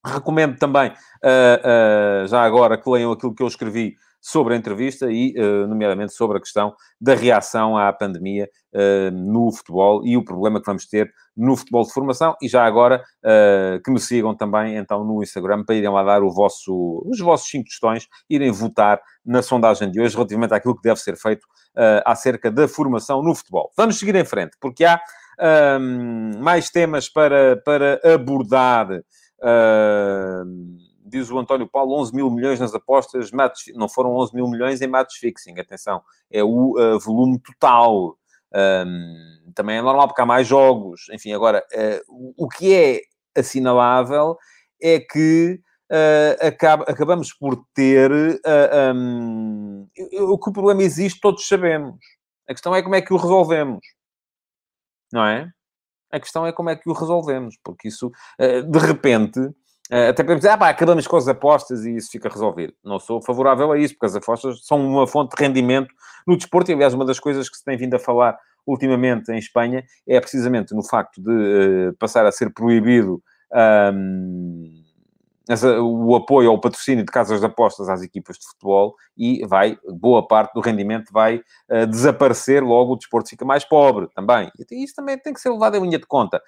Recomendo 0.05 0.57
também, 0.57 0.91
uh, 0.91 2.27
já 2.27 2.41
agora, 2.41 2.77
que 2.77 2.89
leiam 2.89 3.11
aquilo 3.11 3.35
que 3.35 3.43
eu 3.43 3.47
escrevi 3.47 3.95
sobre 4.21 4.53
a 4.53 4.57
entrevista 4.57 5.07
e, 5.09 5.33
uh, 5.37 5.67
nomeadamente, 5.67 6.13
sobre 6.13 6.37
a 6.37 6.39
questão 6.39 6.73
da 6.99 7.15
reação 7.15 7.77
à 7.77 7.91
pandemia 7.93 8.49
no 9.11 9.51
futebol 9.51 10.05
e 10.05 10.15
o 10.15 10.23
problema 10.23 10.59
que 10.59 10.65
vamos 10.67 10.85
ter 10.85 11.11
no 11.35 11.57
futebol 11.57 11.83
de 11.83 11.91
formação. 11.91 12.35
E 12.39 12.47
já 12.47 12.63
agora, 12.63 13.03
que 13.83 13.89
me 13.89 13.99
sigam 13.99 14.35
também, 14.35 14.75
então, 14.77 15.03
no 15.03 15.23
Instagram, 15.23 15.63
para 15.63 15.73
irem 15.73 15.89
lá 15.89 16.03
dar 16.03 16.21
vosso, 16.21 17.03
os 17.07 17.19
vossos 17.19 17.49
cinco 17.49 17.65
questões, 17.65 18.07
irem 18.29 18.51
votar 18.51 19.01
na 19.25 19.41
sondagem 19.41 19.89
de 19.89 19.99
hoje 19.99 20.13
relativamente 20.13 20.53
àquilo 20.53 20.75
que 20.75 20.83
deve 20.83 20.99
ser 20.99 21.17
feito 21.17 21.47
acerca 22.05 22.51
da 22.51 22.67
formação 22.67 23.23
no 23.23 23.33
futebol. 23.33 23.71
Vamos 23.75 23.97
seguir 23.97 24.15
em 24.15 24.25
frente, 24.25 24.55
porque 24.61 24.85
há 24.85 24.99
mais 26.37 26.69
temas 26.69 27.09
para, 27.09 27.57
para 27.65 27.99
abordar. 28.03 28.87
Diz 31.09 31.29
o 31.29 31.39
António 31.39 31.67
Paulo, 31.67 31.99
11 31.99 32.15
mil 32.15 32.29
milhões 32.29 32.59
nas 32.59 32.73
apostas, 32.73 33.31
match, 33.31 33.67
não 33.73 33.89
foram 33.89 34.15
11 34.15 34.35
mil 34.35 34.47
milhões 34.47 34.81
em 34.81 34.87
match 34.87 35.17
fixing, 35.19 35.59
atenção, 35.59 36.01
é 36.31 36.43
o 36.43 36.77
uh, 36.77 36.99
volume 36.99 37.39
total. 37.39 38.17
Um, 38.53 39.51
também 39.53 39.77
é 39.77 39.81
normal 39.81 40.07
porque 40.07 40.21
há 40.21 40.25
mais 40.25 40.47
jogos. 40.47 41.07
Enfim, 41.11 41.33
agora, 41.33 41.63
uh, 41.73 42.33
o 42.37 42.47
que 42.47 42.73
é 42.73 43.01
assinalável 43.37 44.37
é 44.81 44.99
que 44.99 45.59
uh, 45.91 46.47
acaba, 46.47 46.83
acabamos 46.85 47.33
por 47.33 47.63
ter 47.73 48.11
um, 48.95 49.87
o 50.21 50.37
que 50.37 50.49
o 50.49 50.53
problema 50.53 50.83
existe, 50.83 51.19
todos 51.19 51.47
sabemos. 51.47 51.95
A 52.47 52.53
questão 52.53 52.73
é 52.73 52.81
como 52.81 52.95
é 52.95 53.01
que 53.01 53.13
o 53.13 53.17
resolvemos. 53.17 53.85
Não 55.11 55.25
é? 55.25 55.49
A 56.11 56.19
questão 56.19 56.45
é 56.45 56.51
como 56.51 56.69
é 56.69 56.75
que 56.75 56.89
o 56.89 56.93
resolvemos, 56.93 57.55
porque 57.63 57.87
isso, 57.87 58.11
de 58.39 58.79
repente, 58.79 59.39
até 59.91 60.23
podemos 60.23 60.41
dizer, 60.41 60.49
ah, 60.49 60.57
pá, 60.57 60.69
acabamos 60.69 61.07
com 61.07 61.17
as 61.17 61.27
apostas 61.27 61.83
e 61.83 61.95
isso 61.95 62.11
fica 62.11 62.29
resolvido. 62.29 62.73
Não 62.83 62.99
sou 62.99 63.21
favorável 63.21 63.71
a 63.71 63.77
isso, 63.77 63.95
porque 63.95 64.05
as 64.05 64.15
apostas 64.15 64.65
são 64.65 64.79
uma 64.85 65.07
fonte 65.07 65.35
de 65.35 65.43
rendimento 65.43 65.93
no 66.27 66.37
desporto, 66.37 66.69
e 66.69 66.73
aliás, 66.75 66.93
uma 66.93 67.05
das 67.05 67.19
coisas 67.19 67.49
que 67.49 67.57
se 67.57 67.63
tem 67.63 67.75
vindo 67.75 67.95
a 67.95 67.99
falar 67.99 68.37
ultimamente 68.67 69.31
em 69.31 69.37
Espanha 69.37 69.83
é 70.07 70.19
precisamente 70.19 70.75
no 70.75 70.83
facto 70.83 71.21
de 71.21 71.31
uh, 71.31 71.95
passar 71.97 72.25
a 72.25 72.31
ser 72.31 72.53
proibido. 72.53 73.21
Um, 73.93 74.88
o 75.81 76.15
apoio 76.15 76.51
ao 76.51 76.59
patrocínio 76.59 77.03
de 77.03 77.11
casas 77.11 77.39
de 77.39 77.45
apostas 77.45 77.89
às 77.89 78.03
equipas 78.03 78.37
de 78.37 78.47
futebol 78.47 78.95
e 79.17 79.45
vai, 79.47 79.77
boa 79.89 80.25
parte 80.25 80.53
do 80.53 80.61
rendimento 80.61 81.11
vai 81.11 81.41
uh, 81.69 81.87
desaparecer, 81.87 82.63
logo 82.63 82.93
o 82.93 82.95
desporto 82.95 83.29
fica 83.29 83.43
mais 83.43 83.65
pobre 83.65 84.07
também. 84.13 84.51
E 84.71 84.83
isso 84.83 84.95
também 84.95 85.17
tem 85.17 85.33
que 85.33 85.39
ser 85.39 85.49
levado 85.49 85.75
em 85.75 85.81
linha 85.81 85.97
de 85.97 86.05
conta. 86.05 86.41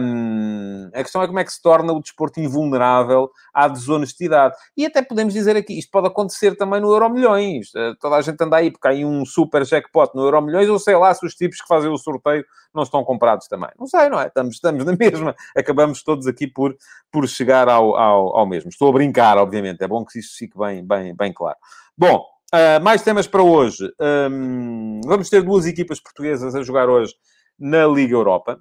Um, 0.00 0.90
a 0.92 1.02
questão 1.02 1.22
é 1.22 1.26
como 1.26 1.38
é 1.38 1.44
que 1.44 1.52
se 1.52 1.62
torna 1.62 1.92
o 1.92 2.00
desporto 2.00 2.40
invulnerável 2.40 3.30
à 3.54 3.68
desonestidade. 3.68 4.56
E 4.76 4.84
até 4.84 5.02
podemos 5.02 5.32
dizer 5.32 5.56
aqui, 5.56 5.78
isto 5.78 5.90
pode 5.90 6.08
acontecer 6.08 6.56
também 6.56 6.80
no 6.80 6.90
Euro 6.90 7.08
Milhões. 7.08 7.68
Uh, 7.74 7.96
toda 8.00 8.16
a 8.16 8.22
gente 8.22 8.42
anda 8.42 8.56
aí 8.56 8.70
porque 8.70 8.88
há 8.88 8.90
aí 8.90 9.04
um 9.04 9.24
super 9.24 9.64
jackpot 9.64 10.14
no 10.14 10.22
Euro 10.22 10.42
Milhões, 10.42 10.68
ou 10.68 10.78
sei 10.78 10.96
lá 10.96 11.14
se 11.14 11.24
os 11.24 11.34
tipos 11.34 11.60
que 11.60 11.68
fazem 11.68 11.90
o 11.90 11.96
sorteio 11.96 12.44
não 12.74 12.82
estão 12.82 13.04
comprados 13.04 13.46
também. 13.48 13.70
Não 13.78 13.86
sei, 13.86 14.08
não 14.08 14.20
é? 14.20 14.26
Estamos, 14.26 14.54
estamos 14.54 14.84
na 14.84 14.96
mesma. 14.98 15.34
Acabamos 15.56 16.02
todos 16.02 16.26
aqui 16.26 16.46
por, 16.46 16.76
por 17.10 17.28
chegar 17.28 17.68
ao, 17.68 17.96
ao, 17.96 18.31
ao 18.32 18.46
mesmo. 18.46 18.70
Estou 18.70 18.88
a 18.88 18.92
brincar, 18.92 19.36
obviamente. 19.38 19.82
É 19.82 19.88
bom 19.88 20.04
que 20.04 20.18
isso 20.18 20.36
fique 20.36 20.58
bem, 20.58 20.86
bem, 20.86 21.14
bem 21.14 21.32
claro. 21.32 21.56
Bom, 21.96 22.24
uh, 22.54 22.82
mais 22.82 23.02
temas 23.02 23.26
para 23.26 23.42
hoje. 23.42 23.92
Um, 24.30 25.00
vamos 25.04 25.28
ter 25.28 25.42
duas 25.42 25.66
equipas 25.66 26.00
portuguesas 26.00 26.54
a 26.54 26.62
jogar 26.62 26.88
hoje 26.88 27.14
na 27.58 27.86
Liga 27.86 28.14
Europa. 28.14 28.58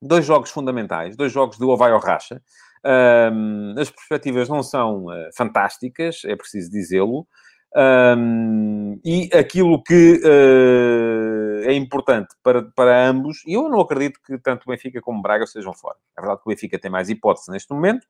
Dois 0.00 0.24
jogos 0.24 0.50
fundamentais, 0.50 1.16
dois 1.16 1.32
jogos 1.32 1.58
do 1.58 1.68
Ovai 1.68 1.92
ao 1.92 2.00
Racha. 2.00 2.42
Um, 2.84 3.74
as 3.78 3.90
perspectivas 3.90 4.48
não 4.48 4.62
são 4.62 5.06
uh, 5.06 5.30
fantásticas, 5.36 6.22
é 6.24 6.34
preciso 6.34 6.70
dizê-lo. 6.70 7.26
Um, 7.74 9.00
e 9.02 9.30
aquilo 9.32 9.82
que 9.82 10.20
uh, 10.22 11.68
é 11.68 11.72
importante 11.72 12.34
para, 12.42 12.62
para 12.62 13.08
ambos, 13.08 13.42
e 13.46 13.54
eu 13.54 13.68
não 13.68 13.80
acredito 13.80 14.20
que 14.26 14.36
tanto 14.38 14.64
o 14.64 14.70
Benfica 14.70 15.00
como 15.00 15.20
o 15.20 15.22
Braga 15.22 15.46
sejam 15.46 15.72
fora. 15.72 15.96
É 16.16 16.20
verdade 16.20 16.42
que 16.42 16.48
o 16.48 16.50
Benfica 16.50 16.78
tem 16.78 16.90
mais 16.90 17.08
hipótese 17.08 17.50
neste 17.50 17.72
momento, 17.72 18.06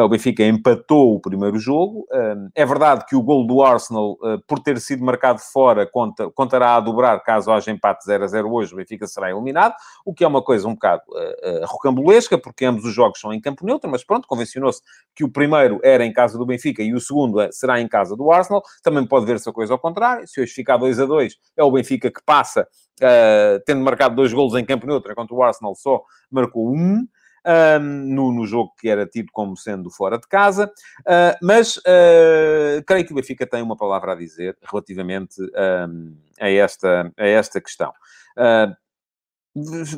o 0.00 0.08
Benfica 0.08 0.44
empatou 0.44 1.14
o 1.14 1.20
primeiro 1.20 1.58
jogo. 1.58 2.06
É 2.54 2.64
verdade 2.64 3.04
que 3.06 3.14
o 3.14 3.22
gol 3.22 3.46
do 3.46 3.62
Arsenal, 3.62 4.16
ah, 4.22 4.38
por 4.46 4.58
ter 4.58 4.80
sido 4.80 5.04
marcado 5.04 5.38
fora, 5.38 5.86
conta, 5.86 6.30
contará 6.30 6.76
a 6.76 6.80
dobrar 6.80 7.20
caso 7.20 7.52
haja 7.52 7.70
empate 7.70 8.04
0 8.04 8.24
a 8.24 8.26
0 8.26 8.52
hoje, 8.52 8.72
o 8.72 8.76
Benfica 8.76 9.06
será 9.06 9.30
eliminado, 9.30 9.74
o 10.04 10.14
que 10.14 10.24
é 10.24 10.26
uma 10.26 10.42
coisa 10.42 10.66
um 10.66 10.74
bocado 10.74 11.02
uh, 11.10 11.66
rocambolesca, 11.66 12.38
porque 12.38 12.64
ambos 12.64 12.84
os 12.84 12.94
jogos 12.94 13.20
são 13.20 13.32
em 13.32 13.40
campo 13.40 13.64
neutro, 13.66 13.90
mas 13.90 14.04
pronto, 14.04 14.26
convencionou-se 14.26 14.80
que 15.14 15.24
o 15.24 15.30
primeiro 15.30 15.80
era 15.82 16.04
em 16.04 16.12
casa 16.12 16.38
do 16.38 16.46
Benfica 16.46 16.82
e 16.82 16.94
o 16.94 17.00
segundo 17.00 17.40
é, 17.40 17.50
será 17.52 17.80
em 17.80 17.88
casa 17.88 18.16
do 18.16 18.30
Arsenal. 18.30 18.62
Também 18.82 19.06
pode 19.06 19.26
ver-se 19.26 19.48
a 19.48 19.52
coisa 19.52 19.72
ao 19.72 19.78
contrário. 19.78 20.26
Se 20.26 20.40
hoje 20.40 20.52
ficar 20.52 20.76
2 20.76 21.00
a 21.00 21.06
2, 21.06 21.36
é 21.56 21.62
o 21.62 21.70
Benfica 21.70 22.10
que 22.10 22.22
passa, 22.24 22.66
uh, 23.02 23.62
tendo 23.66 23.82
marcado 23.82 24.14
dois 24.14 24.32
golos 24.32 24.54
em 24.54 24.64
campo 24.64 24.86
neutro, 24.86 25.12
enquanto 25.12 25.34
o 25.34 25.42
Arsenal 25.42 25.74
só 25.74 26.02
marcou 26.30 26.70
um. 26.70 27.06
Um, 27.46 28.14
no, 28.14 28.32
no, 28.32 28.46
jogo 28.46 28.72
que 28.78 28.88
era 28.88 29.06
tido 29.06 29.28
como 29.32 29.56
sendo 29.56 29.90
fora 29.90 30.18
de 30.18 30.26
casa, 30.26 30.66
uh, 31.00 31.36
mas 31.42 31.76
uh, 31.78 32.82
creio 32.86 33.04
que 33.04 33.12
o 33.12 33.16
Benfica 33.16 33.46
tem 33.46 33.62
uma 33.62 33.76
palavra 33.76 34.12
a 34.12 34.16
dizer 34.16 34.56
relativamente 34.62 35.40
um, 35.40 36.16
a, 36.40 36.48
esta, 36.48 37.12
a 37.16 37.26
esta 37.26 37.60
questão. 37.60 37.92
Uh, 38.36 38.74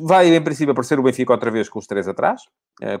vai, 0.05 0.33
em 0.33 0.41
princípio, 0.41 0.71
aparecer 0.71 0.99
o 0.99 1.03
Benfica 1.03 1.31
outra 1.31 1.51
vez 1.51 1.69
com 1.69 1.79
os 1.79 1.87
três 1.87 2.07
atrás, 2.07 2.41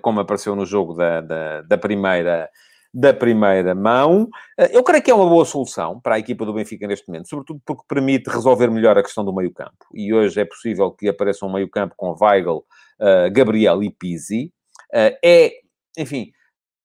como 0.01 0.21
apareceu 0.21 0.55
no 0.55 0.65
jogo 0.65 0.93
da, 0.93 1.19
da, 1.19 1.61
da 1.63 1.77
primeira 1.77 2.49
da 2.95 3.13
primeira 3.13 3.75
mão. 3.75 4.29
Eu 4.71 4.81
creio 4.81 5.03
que 5.03 5.11
é 5.11 5.13
uma 5.13 5.27
boa 5.27 5.43
solução 5.43 5.99
para 5.99 6.15
a 6.15 6.19
equipa 6.19 6.45
do 6.45 6.53
Benfica 6.53 6.87
neste 6.87 7.05
momento, 7.09 7.27
sobretudo 7.27 7.61
porque 7.65 7.83
permite 7.89 8.29
resolver 8.29 8.71
melhor 8.71 8.97
a 8.97 9.03
questão 9.03 9.25
do 9.25 9.35
meio-campo. 9.35 9.85
E 9.93 10.13
hoje 10.13 10.39
é 10.39 10.45
possível 10.45 10.89
que 10.91 11.09
apareça 11.09 11.45
um 11.45 11.51
meio-campo 11.51 11.93
com 11.97 12.15
Weigl, 12.17 12.63
uh, 12.99 13.31
Gabriel 13.31 13.83
e 13.83 13.91
Pizzi. 13.91 14.51
Uh, 14.93 15.15
é, 15.23 15.51
enfim, 15.97 16.31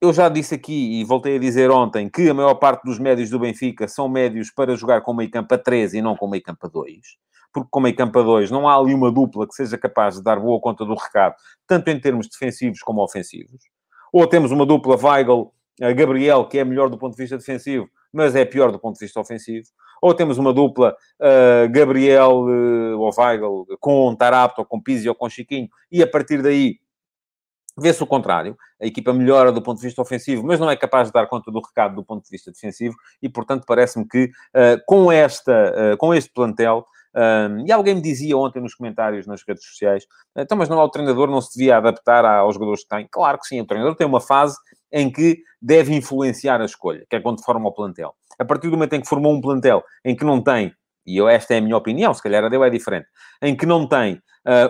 eu 0.01 0.13
já 0.13 0.29
disse 0.29 0.55
aqui 0.55 1.01
e 1.01 1.05
voltei 1.05 1.37
a 1.37 1.39
dizer 1.39 1.71
ontem 1.71 2.09
que 2.09 2.29
a 2.29 2.35
maior 2.35 2.55
parte 2.55 2.85
dos 2.85 2.99
médios 2.99 3.29
do 3.29 3.39
Benfica 3.39 3.87
são 3.87 4.09
médios 4.09 4.51
para 4.51 4.75
jogar 4.75 5.03
com 5.03 5.13
meio 5.13 5.31
campo 5.31 5.55
a 5.55 5.59
3 5.59 5.95
e 5.95 6.03
não 6.03 6.17
com 6.17 6.29
meio 6.29 6.43
campo 6.43 6.67
a 6.67 6.71
2. 6.71 6.99
Porque 7.53 7.69
com 7.71 7.81
meio 7.81 7.95
campo 7.95 8.19
a 8.19 8.23
2 8.23 8.51
não 8.51 8.67
há 8.69 8.77
ali 8.77 8.95
uma 8.95 9.13
dupla 9.13 9.47
que 9.47 9.55
seja 9.55 9.77
capaz 9.77 10.15
de 10.15 10.23
dar 10.23 10.41
boa 10.41 10.61
conta 10.61 10.85
do 10.85 10.95
recado, 10.95 11.35
tanto 11.67 11.89
em 11.89 12.01
termos 12.01 12.29
defensivos 12.29 12.81
como 12.81 13.03
ofensivos. 13.03 13.63
Ou 14.13 14.27
temos 14.27 14.51
uma 14.51 14.65
dupla 14.65 14.97
Weigl, 14.97 15.53
uh, 15.83 15.95
Gabriel, 15.95 16.47
que 16.47 16.59
é 16.59 16.65
melhor 16.65 16.89
do 16.89 16.97
ponto 16.97 17.15
de 17.15 17.23
vista 17.23 17.37
defensivo, 17.37 17.89
mas 18.13 18.35
é 18.35 18.45
pior 18.45 18.73
do 18.73 18.79
ponto 18.79 18.99
de 18.99 19.05
vista 19.05 19.21
ofensivo. 19.21 19.67
Ou 20.03 20.15
temos 20.15 20.39
uma 20.39 20.53
dupla 20.53 20.97
uh, 21.21 21.71
Gabriel 21.71 22.45
uh, 22.45 22.99
ou 22.99 23.11
Weigl 23.17 23.67
com 23.79 24.15
Tarapto, 24.15 24.63
ou 24.63 24.67
com 24.67 24.81
Pizzi 24.81 25.09
ou 25.09 25.15
com 25.15 25.29
Chiquinho, 25.29 25.69
e 25.93 26.03
a 26.03 26.07
partir 26.07 26.43
daí 26.43 26.79
vê-se 27.79 28.03
o 28.03 28.07
contrário. 28.07 28.57
A 28.81 28.87
equipa 28.87 29.13
melhora 29.13 29.53
do 29.53 29.63
ponto 29.63 29.79
de 29.79 29.87
vista 29.87 30.01
ofensivo, 30.01 30.43
mas 30.45 30.59
não 30.59 30.71
é 30.71 30.77
capaz 30.77 31.09
de 31.09 31.13
dar 31.13 31.27
conta 31.27 31.51
do 31.51 31.61
recado 31.61 31.95
do 31.95 32.05
ponto 32.05 32.25
de 32.25 32.31
vista 32.31 32.51
defensivo, 32.51 32.95
e 33.23 33.29
portanto 33.29 33.65
parece-me 33.67 34.07
que 34.09 34.25
uh, 34.25 34.81
com, 34.87 35.13
esta, 35.13 35.97
com 35.99 36.15
este 36.15 36.31
plantel. 36.33 36.85
Um, 37.13 37.67
e 37.67 37.73
alguém 37.73 37.97
me 37.97 38.01
dizia 38.01 38.37
ontem 38.37 38.63
nos 38.63 38.73
comentários 38.73 39.27
nas 39.27 39.43
redes 39.43 39.65
sociais: 39.65 40.07
então, 40.37 40.57
mas 40.57 40.69
não 40.69 40.81
é 40.81 40.85
o 40.85 40.89
treinador, 40.89 41.29
não 41.29 41.41
se 41.41 41.59
devia 41.59 41.77
adaptar 41.77 42.25
aos 42.25 42.55
jogadores 42.55 42.85
que 42.85 42.89
tem? 42.89 43.09
Claro 43.11 43.39
que 43.39 43.47
sim, 43.47 43.61
o 43.61 43.67
treinador 43.67 43.97
tem 43.97 44.07
uma 44.07 44.21
fase 44.21 44.57
em 44.93 45.11
que 45.11 45.43
deve 45.61 45.95
influenciar 45.95 46.61
a 46.61 46.65
escolha, 46.65 47.05
que 47.09 47.17
é 47.17 47.21
quando 47.21 47.45
forma 47.45 47.69
o 47.69 47.73
plantel. 47.73 48.15
A 48.39 48.45
partir 48.45 48.69
do 48.69 48.73
momento 48.73 48.95
em 48.95 49.01
que 49.01 49.09
formou 49.09 49.35
um 49.35 49.41
plantel 49.41 49.85
em 50.05 50.17
que 50.17 50.25
não 50.25 50.43
tem, 50.43 50.75
e 51.07 51.21
esta 51.21 51.55
é 51.55 51.59
a 51.59 51.61
minha 51.61 51.77
opinião, 51.77 52.13
se 52.15 52.23
calhar 52.23 52.45
a 52.45 52.49
dele 52.49 52.65
é 52.65 52.71
diferente, 52.71 53.07
em 53.43 53.57
que 53.57 53.67
não 53.67 53.87
tem 53.87 54.21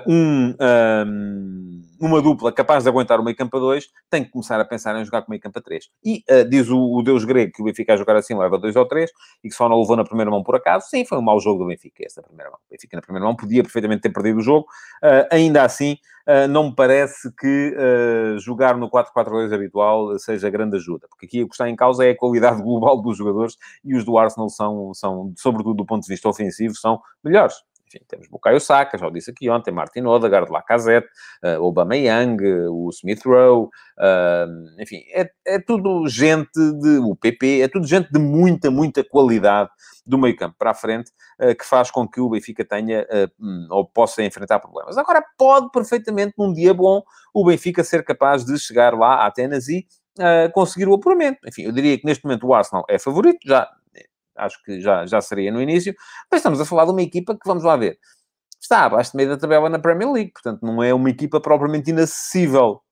um, 0.06 0.54
um, 0.60 1.80
uma 2.00 2.22
dupla 2.22 2.50
capaz 2.50 2.82
de 2.84 2.88
aguentar 2.88 3.20
o 3.20 3.22
meio 3.22 3.36
campo 3.36 3.56
a 3.58 3.60
2, 3.60 3.88
tem 4.08 4.24
que 4.24 4.30
começar 4.30 4.58
a 4.58 4.64
pensar 4.64 4.98
em 4.98 5.04
jogar 5.04 5.20
com 5.20 5.28
o 5.28 5.30
meio 5.30 5.40
campo 5.40 5.58
a 5.58 5.62
3. 5.62 5.88
E 6.02 6.24
uh, 6.30 6.48
diz 6.48 6.68
o, 6.70 6.78
o, 6.78 7.02
Deus 7.02 7.24
grego 7.24 7.52
que 7.52 7.62
o 7.62 7.64
Benfica 7.66 7.92
a 7.92 7.96
jogar 7.96 8.16
assim 8.16 8.34
leva 8.34 8.58
2 8.58 8.74
ou 8.74 8.86
3 8.86 9.10
e 9.44 9.48
que 9.48 9.54
só 9.54 9.68
não 9.68 9.78
levou 9.78 9.96
na 9.96 10.04
primeira 10.04 10.30
mão 10.30 10.42
por 10.42 10.56
acaso. 10.56 10.86
Sim, 10.88 11.04
foi 11.04 11.18
um 11.18 11.22
mau 11.22 11.38
jogo 11.38 11.64
do 11.64 11.68
Benfica, 11.68 12.02
essa 12.04 12.22
primeira 12.22 12.50
mão. 12.50 12.58
O 12.66 12.70
Benfica 12.70 12.96
na 12.96 13.02
primeira 13.02 13.26
mão 13.26 13.36
podia 13.36 13.62
perfeitamente 13.62 14.00
ter 14.00 14.10
perdido 14.10 14.38
o 14.38 14.42
jogo. 14.42 14.66
Uh, 15.04 15.28
ainda 15.30 15.62
assim, 15.62 15.98
uh, 16.26 16.48
não 16.48 16.70
me 16.70 16.74
parece 16.74 17.30
que 17.38 17.76
jogar 18.38 18.78
no 18.78 18.90
4-4-2 18.90 19.52
habitual 19.52 20.18
seja 20.18 20.48
grande 20.48 20.76
ajuda, 20.76 21.06
porque 21.08 21.26
aqui 21.26 21.42
o 21.42 21.48
que 21.48 21.54
está 21.54 21.68
em 21.68 21.76
causa 21.76 22.06
é 22.06 22.10
a 22.10 22.16
qualidade 22.16 22.60
global 22.62 23.00
dos 23.02 23.18
jogadores 23.18 23.56
e 23.84 23.94
os 23.94 24.04
do 24.04 24.16
Arsenal 24.16 24.48
são, 24.48 24.94
são 24.94 25.34
sobretudo 25.36 25.76
do 25.76 25.86
ponto 25.86 26.02
de 26.02 26.08
vista 26.08 26.28
ofensivo, 26.28 26.74
são 26.74 26.98
melhores. 27.22 27.54
Enfim, 27.92 28.04
temos 28.06 28.28
Bukayo 28.28 28.60
Saka, 28.60 28.96
já 28.96 29.06
o 29.06 29.10
disse 29.10 29.32
aqui 29.32 29.50
ontem, 29.50 29.72
Martin 29.72 30.02
Odegaard, 30.02 30.50
Lacazette, 30.50 31.08
uh, 31.42 31.60
Aubameyang, 31.60 32.40
uh, 32.40 32.72
o 32.72 32.88
Smith 32.90 33.24
Rowe, 33.26 33.64
uh, 33.66 34.80
enfim, 34.80 35.02
é, 35.12 35.28
é 35.44 35.58
tudo 35.58 36.06
gente 36.06 36.52
de... 36.54 36.98
o 36.98 37.16
PP, 37.16 37.62
é 37.62 37.68
tudo 37.68 37.84
gente 37.88 38.08
de 38.12 38.20
muita, 38.20 38.70
muita 38.70 39.02
qualidade 39.02 39.70
do 40.06 40.16
meio 40.16 40.36
campo 40.36 40.54
para 40.56 40.70
a 40.70 40.74
frente, 40.74 41.10
que 41.58 41.64
faz 41.64 41.90
com 41.90 42.06
que 42.06 42.20
o 42.20 42.28
Benfica 42.28 42.64
tenha 42.64 43.02
uh, 43.02 43.74
ou 43.74 43.86
possa 43.86 44.22
enfrentar 44.22 44.60
problemas. 44.60 44.96
Agora, 44.96 45.24
pode 45.38 45.70
perfeitamente, 45.70 46.34
num 46.38 46.52
dia 46.52 46.74
bom, 46.74 47.02
o 47.34 47.44
Benfica 47.44 47.82
ser 47.82 48.04
capaz 48.04 48.44
de 48.44 48.58
chegar 48.58 48.94
lá 48.94 49.16
a 49.16 49.26
Atenas 49.26 49.68
e 49.68 49.86
conseguir 50.52 50.86
o 50.86 50.94
apuramento. 50.94 51.38
Enfim, 51.46 51.62
eu 51.62 51.72
diria 51.72 51.96
que 51.96 52.04
neste 52.04 52.24
momento 52.24 52.46
o 52.46 52.52
Arsenal 52.52 52.84
é 52.88 52.98
favorito, 52.98 53.38
já 53.46 53.68
acho 54.44 54.62
que 54.64 54.80
já, 54.80 55.06
já 55.06 55.20
seria 55.20 55.52
no 55.52 55.60
início, 55.60 55.94
mas 56.30 56.40
estamos 56.40 56.60
a 56.60 56.64
falar 56.64 56.84
de 56.84 56.90
uma 56.90 57.02
equipa 57.02 57.34
que, 57.34 57.46
vamos 57.46 57.64
lá 57.64 57.76
ver, 57.76 57.98
está 58.60 58.84
abaixo 58.84 59.12
de 59.12 59.16
meio 59.16 59.28
da 59.28 59.36
tabela 59.36 59.68
na 59.68 59.78
Premier 59.78 60.10
League, 60.10 60.32
portanto 60.32 60.62
não 60.62 60.82
é 60.82 60.92
uma 60.92 61.10
equipa 61.10 61.40
propriamente 61.40 61.90
inacessível. 61.90 62.82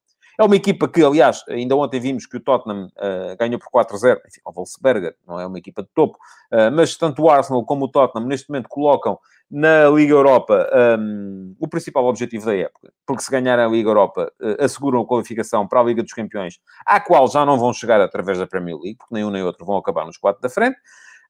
É 0.41 0.45
uma 0.45 0.55
equipa 0.55 0.87
que, 0.87 1.03
aliás, 1.03 1.43
ainda 1.49 1.75
ontem 1.75 1.99
vimos 1.99 2.25
que 2.25 2.37
o 2.37 2.41
Tottenham 2.41 2.87
uh, 2.87 3.37
ganhou 3.37 3.59
por 3.59 3.85
4-0, 3.85 4.19
enfim, 4.25 4.41
ao 4.45 4.53
Wolfsberger, 4.53 5.17
não 5.27 5.41
é 5.41 5.45
uma 5.45 5.59
equipa 5.59 5.83
de 5.83 5.89
topo, 5.93 6.17
uh, 6.53 6.71
mas 6.73 6.97
tanto 6.97 7.23
o 7.23 7.29
Arsenal 7.29 7.65
como 7.65 7.87
o 7.87 7.89
Tottenham 7.91 8.29
neste 8.29 8.49
momento 8.49 8.69
colocam 8.69 9.19
na 9.51 9.89
Liga 9.89 10.13
Europa 10.13 10.69
um, 11.01 11.57
o 11.59 11.67
principal 11.67 12.05
objetivo 12.05 12.47
da 12.47 12.55
época, 12.55 12.93
porque 13.05 13.23
se 13.23 13.31
ganharem 13.31 13.65
a 13.65 13.69
Liga 13.69 13.89
Europa 13.89 14.31
uh, 14.41 14.65
asseguram 14.65 15.01
a 15.01 15.07
qualificação 15.07 15.67
para 15.67 15.81
a 15.81 15.83
Liga 15.83 16.05
dos 16.05 16.13
Campeões, 16.13 16.61
à 16.87 17.01
qual 17.01 17.27
já 17.29 17.45
não 17.45 17.59
vão 17.59 17.73
chegar 17.73 18.01
através 18.01 18.39
da 18.39 18.47
Premier 18.47 18.77
League, 18.77 18.97
porque 18.97 19.15
nem 19.15 19.25
um 19.25 19.31
nem 19.31 19.43
outro 19.43 19.67
vão 19.67 19.77
acabar 19.77 20.05
nos 20.05 20.19
quatro 20.19 20.41
da 20.41 20.49
frente. 20.49 20.77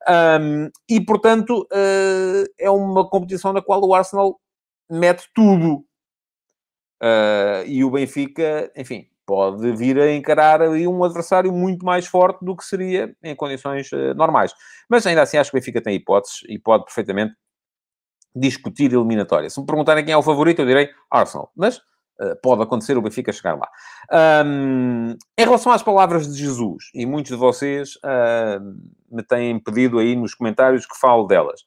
Um, 0.07 0.71
e, 0.89 1.01
portanto, 1.01 1.67
uh, 1.73 2.45
é 2.59 2.71
uma 2.71 3.09
competição 3.09 3.53
na 3.53 3.63
qual 3.63 3.83
o 3.83 3.95
Arsenal 3.95 4.39
mete 4.91 5.29
tudo. 5.35 5.85
Uh, 7.03 7.65
e 7.67 7.85
o 7.85 7.91
Benfica, 7.91 8.71
enfim, 8.77 9.09
pode 9.27 9.71
vir 9.73 9.99
a 10.01 10.13
encarar 10.13 10.63
ali 10.63 10.87
um 10.87 11.05
adversário 11.05 11.53
muito 11.53 11.85
mais 11.85 12.07
forte 12.07 12.45
do 12.45 12.57
que 12.57 12.65
seria 12.65 13.15
em 13.23 13.37
condições 13.37 13.91
uh, 13.93 14.15
normais. 14.15 14.53
Mas 14.89 15.07
ainda 15.07 15.23
assim 15.23 15.37
acho 15.37 15.51
que 15.51 15.57
o 15.57 15.61
Benfica 15.61 15.83
tem 15.83 15.97
hipóteses 15.97 16.41
e 16.49 16.59
pode 16.59 16.85
perfeitamente 16.85 17.35
discutir 18.35 18.93
eliminatória. 18.93 19.51
Se 19.51 19.61
me 19.61 19.67
perguntarem 19.67 20.05
quem 20.05 20.15
é 20.15 20.17
o 20.17 20.23
favorito, 20.23 20.61
eu 20.61 20.67
direi 20.67 20.89
Arsenal. 21.11 21.53
Mas 21.57 21.81
pode 22.43 22.63
acontecer 22.63 22.97
o 22.97 23.03
Benfica 23.03 23.33
chegar 23.33 23.55
lá. 23.55 23.69
Um, 24.45 25.17
em 25.37 25.45
relação 25.45 25.73
às 25.73 25.83
palavras 25.83 26.27
de 26.27 26.39
Jesus, 26.39 26.91
e 26.95 27.07
muitos 27.07 27.31
de 27.31 27.37
vocês 27.37 27.97
uh, 27.97 28.61
me 29.11 29.23
têm 29.23 29.59
pedido 29.59 29.99
aí 29.99 30.17
nos 30.17 30.35
comentários 30.35 30.87
que 30.87 30.99
falo 30.99 31.27
delas. 31.27 31.61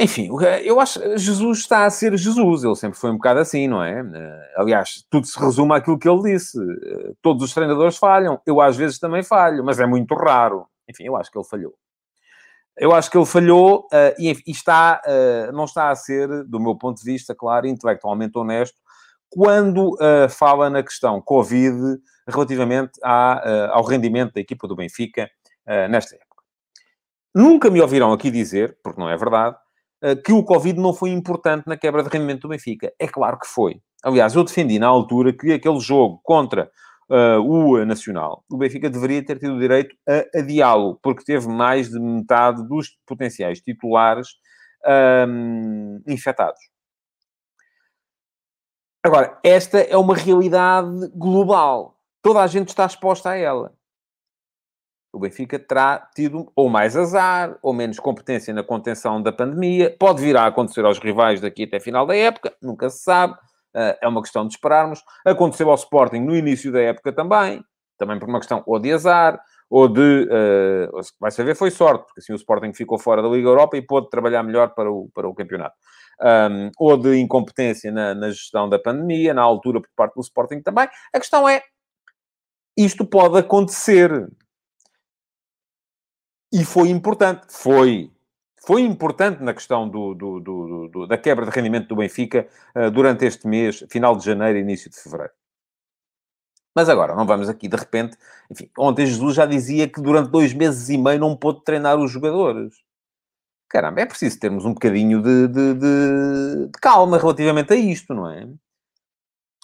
Enfim, 0.00 0.28
eu 0.62 0.78
acho 0.78 1.00
que 1.00 1.18
Jesus 1.18 1.58
está 1.58 1.84
a 1.84 1.90
ser 1.90 2.16
Jesus, 2.16 2.62
ele 2.62 2.76
sempre 2.76 2.96
foi 2.96 3.10
um 3.10 3.14
bocado 3.14 3.40
assim, 3.40 3.66
não 3.66 3.82
é? 3.82 4.00
Uh, 4.00 4.60
aliás, 4.60 5.04
tudo 5.10 5.26
se 5.26 5.38
resume 5.40 5.74
àquilo 5.74 5.98
que 5.98 6.08
ele 6.08 6.34
disse. 6.34 6.56
Uh, 6.56 7.16
todos 7.20 7.42
os 7.42 7.52
treinadores 7.52 7.96
falham, 7.96 8.40
eu 8.46 8.60
às 8.60 8.76
vezes 8.76 8.98
também 8.98 9.24
falho, 9.24 9.64
mas 9.64 9.80
é 9.80 9.86
muito 9.86 10.14
raro. 10.14 10.66
Enfim, 10.88 11.04
eu 11.04 11.16
acho 11.16 11.30
que 11.32 11.38
ele 11.38 11.48
falhou. 11.48 11.74
Eu 12.76 12.94
acho 12.94 13.10
que 13.10 13.18
ele 13.18 13.26
falhou 13.26 13.88
e, 14.20 14.30
e, 14.30 14.52
está, 14.52 15.02
não 15.52 15.64
está 15.64 15.90
a 15.90 15.96
ser, 15.96 16.44
do 16.44 16.60
meu 16.60 16.76
ponto 16.76 16.98
de 16.98 17.04
vista, 17.04 17.34
claro, 17.34 17.66
intelectualmente 17.66 18.38
honesto, 18.38 18.78
quando 19.30 19.94
uh, 19.94 20.28
fala 20.28 20.70
na 20.70 20.82
questão 20.82 21.20
Covid 21.20 21.98
relativamente 22.26 22.92
à, 23.02 23.70
ao 23.70 23.82
rendimento 23.84 24.34
da 24.34 24.40
equipa 24.40 24.68
do 24.68 24.76
Benfica 24.76 25.30
nesta 25.88 26.14
época. 26.14 26.42
Nunca 27.34 27.70
me 27.70 27.80
ouvirão 27.80 28.12
aqui 28.12 28.30
dizer, 28.30 28.76
porque 28.84 29.00
não 29.00 29.08
é 29.08 29.16
verdade, 29.16 29.56
que 30.22 30.30
o 30.30 30.44
Covid 30.44 30.78
não 30.78 30.92
foi 30.92 31.08
importante 31.08 31.66
na 31.66 31.74
quebra 31.74 32.02
de 32.02 32.10
rendimento 32.10 32.42
do 32.42 32.48
Benfica. 32.48 32.92
É 32.98 33.08
claro 33.08 33.38
que 33.38 33.46
foi. 33.46 33.80
Aliás, 34.02 34.34
eu 34.34 34.44
defendi 34.44 34.78
na 34.78 34.86
altura 34.86 35.32
que 35.32 35.52
aquele 35.52 35.80
jogo 35.80 36.20
contra 36.22 36.70
uh, 37.10 37.40
o 37.40 37.84
Nacional, 37.84 38.44
o 38.50 38.56
Benfica 38.56 38.88
deveria 38.88 39.24
ter 39.24 39.38
tido 39.38 39.58
direito 39.58 39.96
a 40.06 40.38
adiá-lo, 40.38 40.98
porque 41.02 41.24
teve 41.24 41.48
mais 41.48 41.88
de 41.90 41.98
metade 41.98 42.66
dos 42.68 42.90
potenciais 43.06 43.60
titulares 43.60 44.28
um, 45.26 46.00
infectados. 46.06 46.60
Agora, 49.04 49.38
esta 49.44 49.78
é 49.78 49.96
uma 49.96 50.14
realidade 50.14 51.08
global. 51.14 51.96
Toda 52.22 52.40
a 52.40 52.46
gente 52.46 52.68
está 52.68 52.84
exposta 52.84 53.30
a 53.30 53.36
ela. 53.36 53.72
O 55.12 55.18
Benfica 55.18 55.58
terá 55.58 56.08
tido 56.14 56.52
ou 56.54 56.68
mais 56.68 56.96
azar, 56.96 57.56
ou 57.62 57.72
menos 57.72 57.98
competência 57.98 58.52
na 58.52 58.62
contenção 58.62 59.22
da 59.22 59.32
pandemia. 59.32 59.96
Pode 59.98 60.20
vir 60.20 60.36
a 60.36 60.46
acontecer 60.46 60.84
aos 60.84 60.98
rivais 60.98 61.40
daqui 61.40 61.64
até 61.64 61.80
final 61.80 62.06
da 62.06 62.14
época, 62.14 62.54
nunca 62.60 62.90
se 62.90 63.02
sabe. 63.02 63.34
Eh, 63.74 63.98
é 64.02 64.08
uma 64.08 64.20
questão 64.20 64.46
de 64.46 64.54
esperarmos. 64.54 65.02
Aconteceu 65.24 65.70
ao 65.70 65.76
Sporting 65.76 66.20
no 66.20 66.36
início 66.36 66.72
da 66.72 66.80
época 66.80 67.12
também, 67.12 67.62
também 67.96 68.18
por 68.18 68.28
uma 68.28 68.38
questão 68.38 68.62
ou 68.66 68.78
de 68.78 68.92
azar, 68.92 69.40
ou 69.70 69.88
de. 69.88 70.28
Uh, 70.30 71.00
vai 71.20 71.30
saber, 71.30 71.54
foi 71.54 71.70
sorte, 71.70 72.04
porque 72.06 72.20
assim 72.20 72.32
o 72.32 72.36
Sporting 72.36 72.72
ficou 72.72 72.98
fora 72.98 73.22
da 73.22 73.28
Liga 73.28 73.48
Europa 73.48 73.76
e 73.76 73.82
pôde 73.82 74.08
trabalhar 74.08 74.42
melhor 74.42 74.74
para 74.74 74.90
o, 74.90 75.10
para 75.14 75.28
o 75.28 75.34
campeonato. 75.34 75.76
Um, 76.20 76.70
ou 76.78 76.96
de 76.96 77.16
incompetência 77.16 77.92
na, 77.92 78.14
na, 78.14 78.30
gestão 78.30 78.68
da 78.68 78.78
pandemia, 78.78 79.32
na 79.32 79.42
altura 79.42 79.80
por 79.80 79.90
parte 79.94 80.14
do 80.14 80.20
Sporting 80.20 80.60
também. 80.62 80.88
A 81.14 81.18
questão 81.18 81.48
é: 81.48 81.62
isto 82.76 83.04
pode 83.04 83.38
acontecer. 83.38 84.28
E 86.52 86.64
foi 86.64 86.88
importante. 86.88 87.46
Foi 87.50 88.10
foi 88.66 88.82
importante 88.82 89.42
na 89.42 89.54
questão 89.54 89.88
do, 89.88 90.12
do, 90.14 90.40
do, 90.40 91.06
da 91.06 91.16
quebra 91.16 91.46
de 91.46 91.50
rendimento 91.50 91.88
do 91.88 91.96
Benfica 91.96 92.46
uh, 92.76 92.90
durante 92.90 93.24
este 93.24 93.46
mês, 93.46 93.82
final 93.88 94.14
de 94.14 94.26
janeiro 94.26 94.58
e 94.58 94.60
início 94.60 94.90
de 94.90 95.00
fevereiro. 95.00 95.32
Mas 96.78 96.88
agora, 96.88 97.12
não 97.16 97.26
vamos 97.26 97.48
aqui 97.48 97.66
de 97.66 97.76
repente. 97.76 98.16
Enfim, 98.48 98.70
ontem 98.78 99.04
Jesus 99.04 99.34
já 99.34 99.44
dizia 99.44 99.88
que 99.88 100.00
durante 100.00 100.30
dois 100.30 100.54
meses 100.54 100.88
e 100.88 100.96
meio 100.96 101.18
não 101.18 101.36
pôde 101.36 101.64
treinar 101.64 101.98
os 101.98 102.08
jogadores. 102.08 102.72
Caramba, 103.68 104.00
é 104.02 104.06
preciso 104.06 104.38
termos 104.38 104.64
um 104.64 104.74
bocadinho 104.74 105.20
de, 105.20 105.48
de, 105.48 105.74
de, 105.74 106.66
de 106.68 106.78
calma 106.80 107.18
relativamente 107.18 107.72
a 107.72 107.76
isto, 107.76 108.14
não 108.14 108.30
é? 108.30 108.48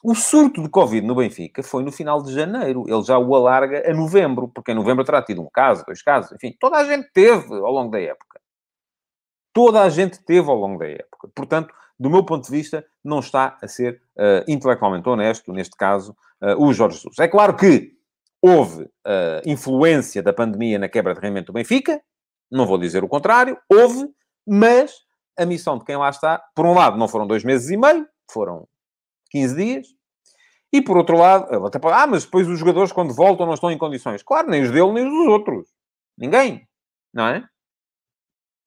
O 0.03 0.12
surto 0.12 0.61
de 0.61 0.68
Covid 0.68 1.07
no 1.07 1.14
Benfica 1.14 1.62
foi 1.62 1.85
no 1.85 1.92
final 1.92 2.20
de 2.20 2.35
janeiro. 2.35 2.85
Ele 2.88 3.03
já 3.05 3.16
o 3.16 3.33
alarga 3.33 3.88
a 3.88 3.94
novembro, 3.94 4.48
porque 4.48 4.72
em 4.72 4.74
novembro 4.74 5.05
terá 5.05 5.22
tido 5.22 5.40
um 5.40 5.48
caso, 5.48 5.85
dois 5.87 6.03
casos, 6.03 6.33
enfim, 6.33 6.53
toda 6.59 6.79
a 6.79 6.85
gente 6.85 7.09
teve 7.12 7.55
ao 7.55 7.70
longo 7.70 7.92
da 7.92 8.00
época. 8.00 8.40
Toda 9.53 9.83
a 9.83 9.88
gente 9.88 10.20
teve 10.24 10.50
ao 10.50 10.57
longo 10.57 10.81
da 10.81 10.88
época. 10.88 11.29
Portanto, 11.33 11.72
do 11.98 12.11
meu 12.11 12.24
ponto 12.24 12.44
de 12.44 12.50
vista, 12.50 12.85
não 13.02 13.20
está 13.20 13.57
a 13.62 13.68
ser 13.68 14.02
uh, 14.16 14.44
intelectualmente 14.48 15.09
honesto, 15.09 15.52
neste 15.52 15.76
caso, 15.76 16.16
uh, 16.42 16.62
o 16.62 16.72
Jorge 16.72 16.96
Jesus. 16.96 17.18
É 17.18 17.28
claro 17.28 17.57
que 17.57 17.92
houve 18.42 18.83
uh, 18.83 19.40
influência 19.46 20.22
da 20.22 20.33
pandemia 20.33 20.78
na 20.78 20.88
quebra 20.88 21.14
de 21.14 21.20
rendimento 21.20 21.46
do 21.46 21.52
Benfica, 21.52 22.00
não 22.50 22.66
vou 22.66 22.78
dizer 22.78 23.02
o 23.02 23.09
contrário, 23.09 23.59
houve, 23.70 24.09
mas 24.46 24.92
a 25.37 25.46
missão 25.46 25.78
de 25.78 25.85
quem 25.85 25.96
lá 25.96 26.11
está, 26.11 26.42
por 26.54 26.66
um 26.66 26.74
lado, 26.74 26.96
não 26.98 27.09
foram 27.09 27.26
dois 27.26 27.42
meses 27.42 27.70
e 27.70 27.76
meio, 27.76 28.07
foram 28.30 28.68
15 29.30 29.57
dias, 29.57 29.87
e 30.72 30.83
por 30.83 30.96
outro 30.96 31.16
lado, 31.16 31.66
até 31.66 31.78
ah, 31.85 32.07
mas 32.07 32.24
depois 32.24 32.48
os 32.48 32.59
jogadores, 32.59 32.92
quando 32.92 33.14
voltam, 33.14 33.46
não 33.46 33.54
estão 33.54 33.70
em 33.70 33.78
condições. 33.78 34.22
Claro, 34.22 34.50
nem 34.50 34.62
os 34.62 34.72
dele, 34.72 34.92
nem 34.92 35.07
os 35.07 35.12
dos 35.12 35.28
outros. 35.28 35.68
Ninguém, 36.18 36.66
não 37.12 37.28
é? 37.28 37.48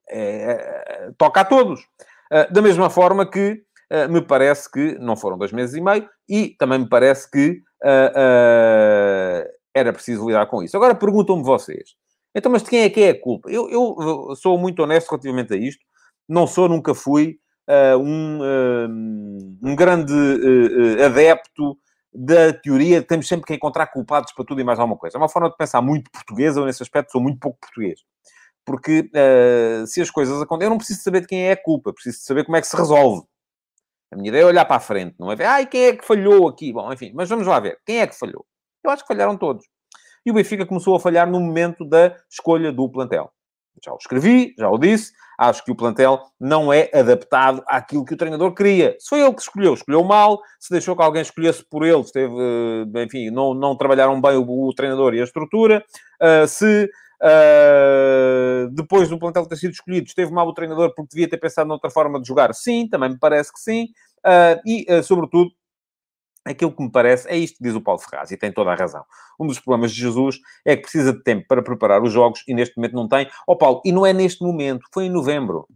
é, 0.09 1.07
é 1.09 1.11
toca 1.17 1.41
a 1.41 1.45
todos. 1.45 1.85
Uh, 2.31 2.51
da 2.51 2.61
mesma 2.61 2.89
forma 2.89 3.29
que 3.29 3.61
uh, 3.91 4.11
me 4.11 4.21
parece 4.21 4.71
que 4.71 4.97
não 4.99 5.15
foram 5.15 5.37
dois 5.37 5.51
meses 5.51 5.75
e 5.75 5.81
meio, 5.81 6.07
e 6.27 6.55
também 6.57 6.79
me 6.79 6.89
parece 6.89 7.29
que 7.29 7.61
uh, 7.83 9.49
era 9.73 9.93
preciso 9.93 10.27
lidar 10.27 10.45
com 10.47 10.61
isso. 10.61 10.75
Agora 10.75 10.95
perguntam-me 10.95 11.43
vocês, 11.43 11.95
então, 12.35 12.51
mas 12.51 12.63
de 12.63 12.69
quem 12.69 12.81
é 12.81 12.89
que 12.89 13.01
é 13.01 13.09
a 13.09 13.21
culpa? 13.21 13.49
Eu, 13.49 13.69
eu 13.69 14.35
sou 14.35 14.57
muito 14.57 14.83
honesto 14.83 15.09
relativamente 15.09 15.53
a 15.53 15.57
isto, 15.57 15.83
não 16.27 16.45
sou, 16.45 16.67
nunca 16.67 16.93
fui 16.93 17.39
um, 17.99 18.39
um 19.63 19.75
grande 19.75 20.13
adepto 21.03 21.77
da 22.13 22.53
teoria 22.53 23.01
de 23.01 23.07
temos 23.07 23.27
sempre 23.27 23.45
que 23.45 23.53
encontrar 23.53 23.87
culpados 23.87 24.31
para 24.33 24.45
tudo 24.45 24.61
e 24.61 24.63
mais 24.63 24.79
alguma 24.79 24.97
coisa. 24.97 25.17
É 25.17 25.19
uma 25.19 25.29
forma 25.29 25.49
de 25.49 25.57
pensar 25.57 25.81
muito 25.81 26.11
portuguesa, 26.11 26.65
nesse 26.65 26.81
aspecto 26.83 27.11
sou 27.11 27.21
muito 27.21 27.39
pouco 27.39 27.59
português. 27.59 27.99
Porque 28.67 29.09
uh, 29.15 29.87
se 29.87 30.01
as 30.01 30.11
coisas 30.11 30.41
acontecem, 30.41 30.67
eu 30.67 30.71
não 30.71 30.77
preciso 30.77 31.01
saber 31.01 31.21
de 31.21 31.27
quem 31.27 31.47
é 31.47 31.53
a 31.53 31.63
culpa, 31.63 31.93
preciso 31.93 32.19
saber 32.19 32.43
como 32.43 32.57
é 32.57 32.61
que 32.61 32.67
se 32.67 32.75
resolve. 32.75 33.25
A 34.11 34.17
minha 34.17 34.27
ideia 34.27 34.41
é 34.41 34.45
olhar 34.45 34.65
para 34.65 34.75
a 34.75 34.81
frente, 34.81 35.15
não 35.17 35.31
é 35.31 35.37
ver, 35.37 35.45
ai, 35.45 35.65
quem 35.65 35.85
é 35.85 35.95
que 35.95 36.05
falhou 36.05 36.49
aqui? 36.49 36.73
Bom, 36.73 36.91
enfim, 36.91 37.13
mas 37.15 37.29
vamos 37.29 37.47
lá 37.47 37.61
ver, 37.61 37.79
quem 37.85 38.01
é 38.01 38.07
que 38.07 38.19
falhou? 38.19 38.45
Eu 38.83 38.91
acho 38.91 39.03
que 39.03 39.07
falharam 39.07 39.37
todos. 39.37 39.65
E 40.25 40.31
o 40.31 40.33
Benfica 40.33 40.65
começou 40.65 40.97
a 40.97 40.99
falhar 40.99 41.25
no 41.25 41.39
momento 41.39 41.85
da 41.85 42.13
escolha 42.29 42.69
do 42.69 42.91
plantel. 42.91 43.31
Já 43.81 43.93
o 43.93 43.97
escrevi, 43.97 44.53
já 44.57 44.69
o 44.69 44.77
disse, 44.77 45.13
acho 45.39 45.63
que 45.63 45.71
o 45.71 45.75
plantel 45.75 46.19
não 46.37 46.73
é 46.73 46.89
adaptado 46.93 47.63
àquilo 47.67 48.03
que 48.03 48.15
o 48.15 48.17
treinador 48.17 48.53
queria. 48.53 48.97
Se 48.99 49.07
foi 49.07 49.21
ele 49.21 49.33
que 49.33 49.41
escolheu, 49.41 49.75
escolheu 49.75 50.03
mal, 50.03 50.41
se 50.59 50.71
deixou 50.71 50.93
que 50.93 51.03
alguém 51.03 51.21
escolhesse 51.21 51.63
por 51.69 51.85
ele, 51.85 52.01
esteve, 52.01 52.33
eh, 52.35 53.03
enfim, 53.03 53.29
não, 53.29 53.53
não 53.53 53.77
trabalharam 53.77 54.19
bem 54.19 54.35
o, 54.35 54.67
o 54.67 54.73
treinador 54.73 55.13
e 55.13 55.21
a 55.21 55.23
estrutura, 55.23 55.85
uh, 56.21 56.47
se 56.47 56.89
Uh, 57.21 58.69
depois 58.71 59.09
do 59.09 59.17
plantel 59.17 59.45
ter 59.47 59.55
sido 59.55 59.71
escolhido, 59.71 60.07
esteve 60.07 60.31
mal 60.31 60.47
o 60.47 60.53
treinador 60.53 60.93
porque 60.95 61.09
devia 61.15 61.29
ter 61.29 61.37
pensado 61.37 61.67
noutra 61.67 61.89
forma 61.89 62.21
de 62.21 62.27
jogar? 62.27 62.53
Sim, 62.53 62.87
também 62.87 63.09
me 63.09 63.19
parece 63.19 63.51
que 63.51 63.59
sim. 63.59 63.87
Uh, 64.19 64.61
e, 64.65 64.85
uh, 64.89 65.03
sobretudo, 65.03 65.51
aquilo 66.45 66.71
que 66.71 66.83
me 66.83 66.91
parece 66.91 67.27
é 67.27 67.37
isto 67.37 67.57
que 67.57 67.63
diz 67.63 67.75
o 67.75 67.81
Paulo 67.81 67.99
Ferraz, 67.99 68.31
e 68.31 68.37
tem 68.37 68.51
toda 68.51 68.71
a 68.71 68.75
razão. 68.75 69.03
Um 69.39 69.47
dos 69.47 69.59
problemas 69.59 69.91
de 69.91 70.01
Jesus 70.01 70.39
é 70.65 70.75
que 70.75 70.83
precisa 70.83 71.13
de 71.13 71.21
tempo 71.23 71.45
para 71.47 71.61
preparar 71.61 72.01
os 72.01 72.11
jogos 72.11 72.43
e 72.47 72.53
neste 72.53 72.77
momento 72.77 72.93
não 72.93 73.07
tem. 73.07 73.27
Ó 73.47 73.53
oh, 73.53 73.57
Paulo, 73.57 73.81
e 73.85 73.91
não 73.91 74.05
é 74.05 74.13
neste 74.13 74.43
momento, 74.43 74.87
foi 74.93 75.05
em 75.05 75.09
novembro. 75.09 75.67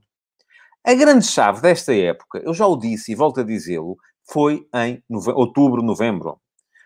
A 0.83 0.93
grande 0.93 1.25
chave 1.25 1.61
desta 1.61 1.93
época, 1.93 2.39
eu 2.43 2.53
já 2.53 2.65
o 2.65 2.75
disse 2.75 3.11
e 3.11 3.15
volto 3.15 3.39
a 3.39 3.43
dizê-lo, 3.43 3.97
foi 4.31 4.67
em 4.73 5.03
nove... 5.09 5.31
outubro, 5.31 5.81
novembro. 5.83 6.39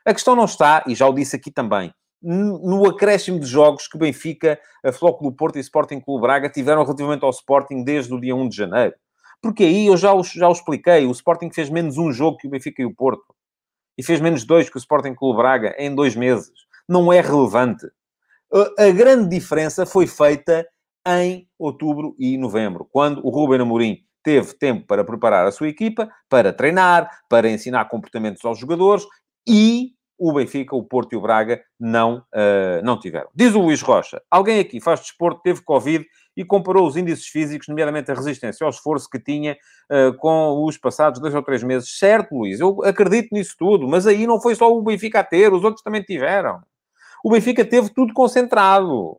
A 0.05 0.13
questão 0.13 0.35
não 0.35 0.45
está, 0.45 0.83
e 0.85 0.93
já 0.93 1.07
o 1.07 1.13
disse 1.13 1.35
aqui 1.35 1.49
também, 1.49 1.93
no 2.25 2.87
acréscimo 2.89 3.39
de 3.39 3.45
jogos 3.45 3.87
que 3.87 3.97
Benfica, 3.97 4.59
a 4.83 4.91
Flóculo 4.91 5.31
Porto 5.31 5.57
e 5.57 5.61
Sporting 5.61 5.99
Clube 5.99 6.21
Braga 6.21 6.49
tiveram 6.49 6.83
relativamente 6.83 7.23
ao 7.23 7.29
Sporting 7.29 7.83
desde 7.83 8.13
o 8.13 8.19
dia 8.19 8.35
1 8.35 8.49
de 8.49 8.55
janeiro. 8.55 8.95
Porque 9.41 9.63
aí 9.63 9.85
eu 9.85 9.95
já 9.95 10.11
o, 10.11 10.23
já 10.23 10.49
o 10.49 10.51
expliquei, 10.51 11.05
o 11.05 11.11
Sporting 11.11 11.51
fez 11.51 11.69
menos 11.69 11.97
um 11.97 12.11
jogo 12.11 12.37
que 12.37 12.47
o 12.47 12.49
Benfica 12.49 12.81
e 12.81 12.85
o 12.85 12.95
Porto. 12.95 13.35
E 13.95 14.03
fez 14.03 14.19
menos 14.19 14.43
dois 14.43 14.69
que 14.69 14.77
o 14.77 14.79
Sporting 14.79 15.13
Clube 15.13 15.37
Braga 15.37 15.75
em 15.77 15.93
dois 15.93 16.15
meses. 16.15 16.51
Não 16.89 17.13
é 17.13 17.21
relevante. 17.21 17.85
A, 18.77 18.89
grande 18.89 19.29
diferença 19.29 19.85
foi 19.85 20.07
feita 20.07 20.67
em 21.07 21.47
outubro 21.59 22.15
e 22.17 22.37
novembro, 22.37 22.87
quando 22.91 23.25
o 23.25 23.29
Ruben 23.29 23.61
Amorim 23.61 23.99
teve 24.23 24.53
tempo 24.53 24.87
para 24.87 25.03
preparar 25.03 25.45
a 25.45 25.51
sua 25.51 25.67
equipa, 25.67 26.09
para 26.27 26.51
treinar, 26.51 27.09
para 27.29 27.49
ensinar 27.49 27.85
comportamentos 27.85 28.43
aos 28.43 28.57
jogadores 28.57 29.05
e 29.47 29.94
o 30.17 30.33
Benfica, 30.33 30.75
o 30.75 30.83
Porto 30.83 31.13
e 31.13 31.15
o 31.17 31.21
Braga 31.21 31.61
não, 31.79 32.17
uh, 32.17 32.83
não 32.83 32.99
tiveram. 32.99 33.29
Diz 33.33 33.53
o 33.53 33.61
Luís 33.61 33.81
Rocha, 33.81 34.21
alguém 34.29 34.59
aqui 34.59 34.79
faz 34.79 35.01
desporto, 35.01 35.41
teve 35.41 35.61
Covid 35.61 36.05
e 36.37 36.43
comparou 36.43 36.87
os 36.87 36.97
índices 36.97 37.27
físicos, 37.27 37.67
nomeadamente 37.67 38.11
a 38.11 38.13
resistência 38.13 38.63
ao 38.65 38.69
esforço 38.69 39.09
que 39.09 39.19
tinha 39.19 39.57
uh, 39.91 40.13
com 40.17 40.65
os 40.65 40.77
passados 40.77 41.19
dois 41.19 41.33
ou 41.33 41.43
três 41.43 41.63
meses. 41.63 41.97
Certo, 41.97 42.35
Luís, 42.35 42.59
eu 42.59 42.83
acredito 42.83 43.29
nisso 43.31 43.55
tudo, 43.57 43.87
mas 43.87 44.05
aí 44.05 44.27
não 44.27 44.41
foi 44.41 44.55
só 44.55 44.71
o 44.71 44.81
Benfica 44.81 45.19
a 45.19 45.23
ter, 45.23 45.53
os 45.53 45.63
outros 45.63 45.83
também 45.83 46.01
tiveram. 46.01 46.61
O 47.23 47.31
Benfica 47.31 47.65
teve 47.65 47.89
tudo 47.89 48.13
concentrado. 48.13 49.17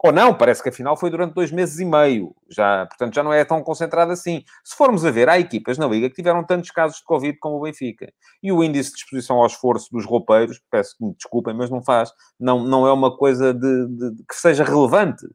Ou 0.00 0.12
não, 0.12 0.32
parece 0.32 0.62
que 0.62 0.68
afinal 0.68 0.96
foi 0.96 1.10
durante 1.10 1.34
dois 1.34 1.50
meses 1.50 1.80
e 1.80 1.84
meio. 1.84 2.34
Já, 2.48 2.86
portanto, 2.86 3.14
já 3.14 3.22
não 3.22 3.32
é 3.32 3.44
tão 3.44 3.62
concentrado 3.62 4.12
assim. 4.12 4.44
Se 4.62 4.76
formos 4.76 5.04
a 5.04 5.10
ver, 5.10 5.28
há 5.28 5.40
equipas 5.40 5.76
na 5.76 5.88
Liga 5.88 6.08
que 6.08 6.14
tiveram 6.14 6.44
tantos 6.44 6.70
casos 6.70 6.98
de 6.98 7.04
Covid 7.04 7.36
como 7.38 7.56
o 7.56 7.60
Benfica. 7.62 8.12
E 8.40 8.52
o 8.52 8.62
índice 8.62 8.92
de 8.92 8.98
exposição 8.98 9.38
ao 9.38 9.46
esforço 9.46 9.90
dos 9.90 10.06
roupeiros, 10.06 10.60
peço 10.70 10.96
que 10.96 11.04
me 11.04 11.14
desculpem, 11.14 11.52
mas 11.52 11.68
não 11.68 11.82
faz, 11.82 12.12
não, 12.38 12.62
não 12.62 12.86
é 12.86 12.92
uma 12.92 13.16
coisa 13.16 13.52
de, 13.52 13.86
de, 13.88 14.14
de 14.14 14.24
que 14.24 14.36
seja 14.36 14.62
relevante. 14.62 15.26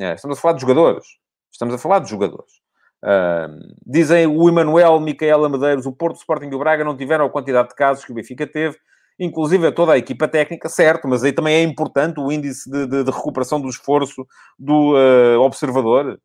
É, 0.00 0.14
estamos 0.14 0.38
a 0.38 0.40
falar 0.40 0.54
de 0.54 0.62
jogadores. 0.62 1.06
Estamos 1.52 1.74
a 1.74 1.78
falar 1.78 1.98
de 1.98 2.08
jogadores. 2.08 2.62
Uh, 3.04 3.74
dizem 3.84 4.26
o 4.26 4.48
Emanuel, 4.48 5.00
Micaela 5.00 5.50
Medeiros, 5.50 5.84
o 5.84 5.92
Porto, 5.92 6.16
Sporting 6.16 6.46
e 6.46 6.54
o 6.54 6.58
Braga 6.58 6.82
não 6.82 6.96
tiveram 6.96 7.26
a 7.26 7.30
quantidade 7.30 7.68
de 7.68 7.74
casos 7.74 8.04
que 8.04 8.12
o 8.12 8.14
Benfica 8.14 8.46
teve 8.46 8.78
inclusive 9.18 9.66
a 9.66 9.72
toda 9.72 9.92
a 9.92 9.98
equipa 9.98 10.26
técnica, 10.28 10.68
certo, 10.68 11.06
mas 11.08 11.22
aí 11.22 11.32
também 11.32 11.56
é 11.56 11.62
importante 11.62 12.20
o 12.20 12.30
índice 12.30 12.70
de, 12.70 12.86
de, 12.86 13.04
de 13.04 13.10
recuperação 13.10 13.60
do 13.60 13.68
esforço 13.68 14.26
do 14.58 14.94
uh, 14.94 15.40
observador. 15.40 16.18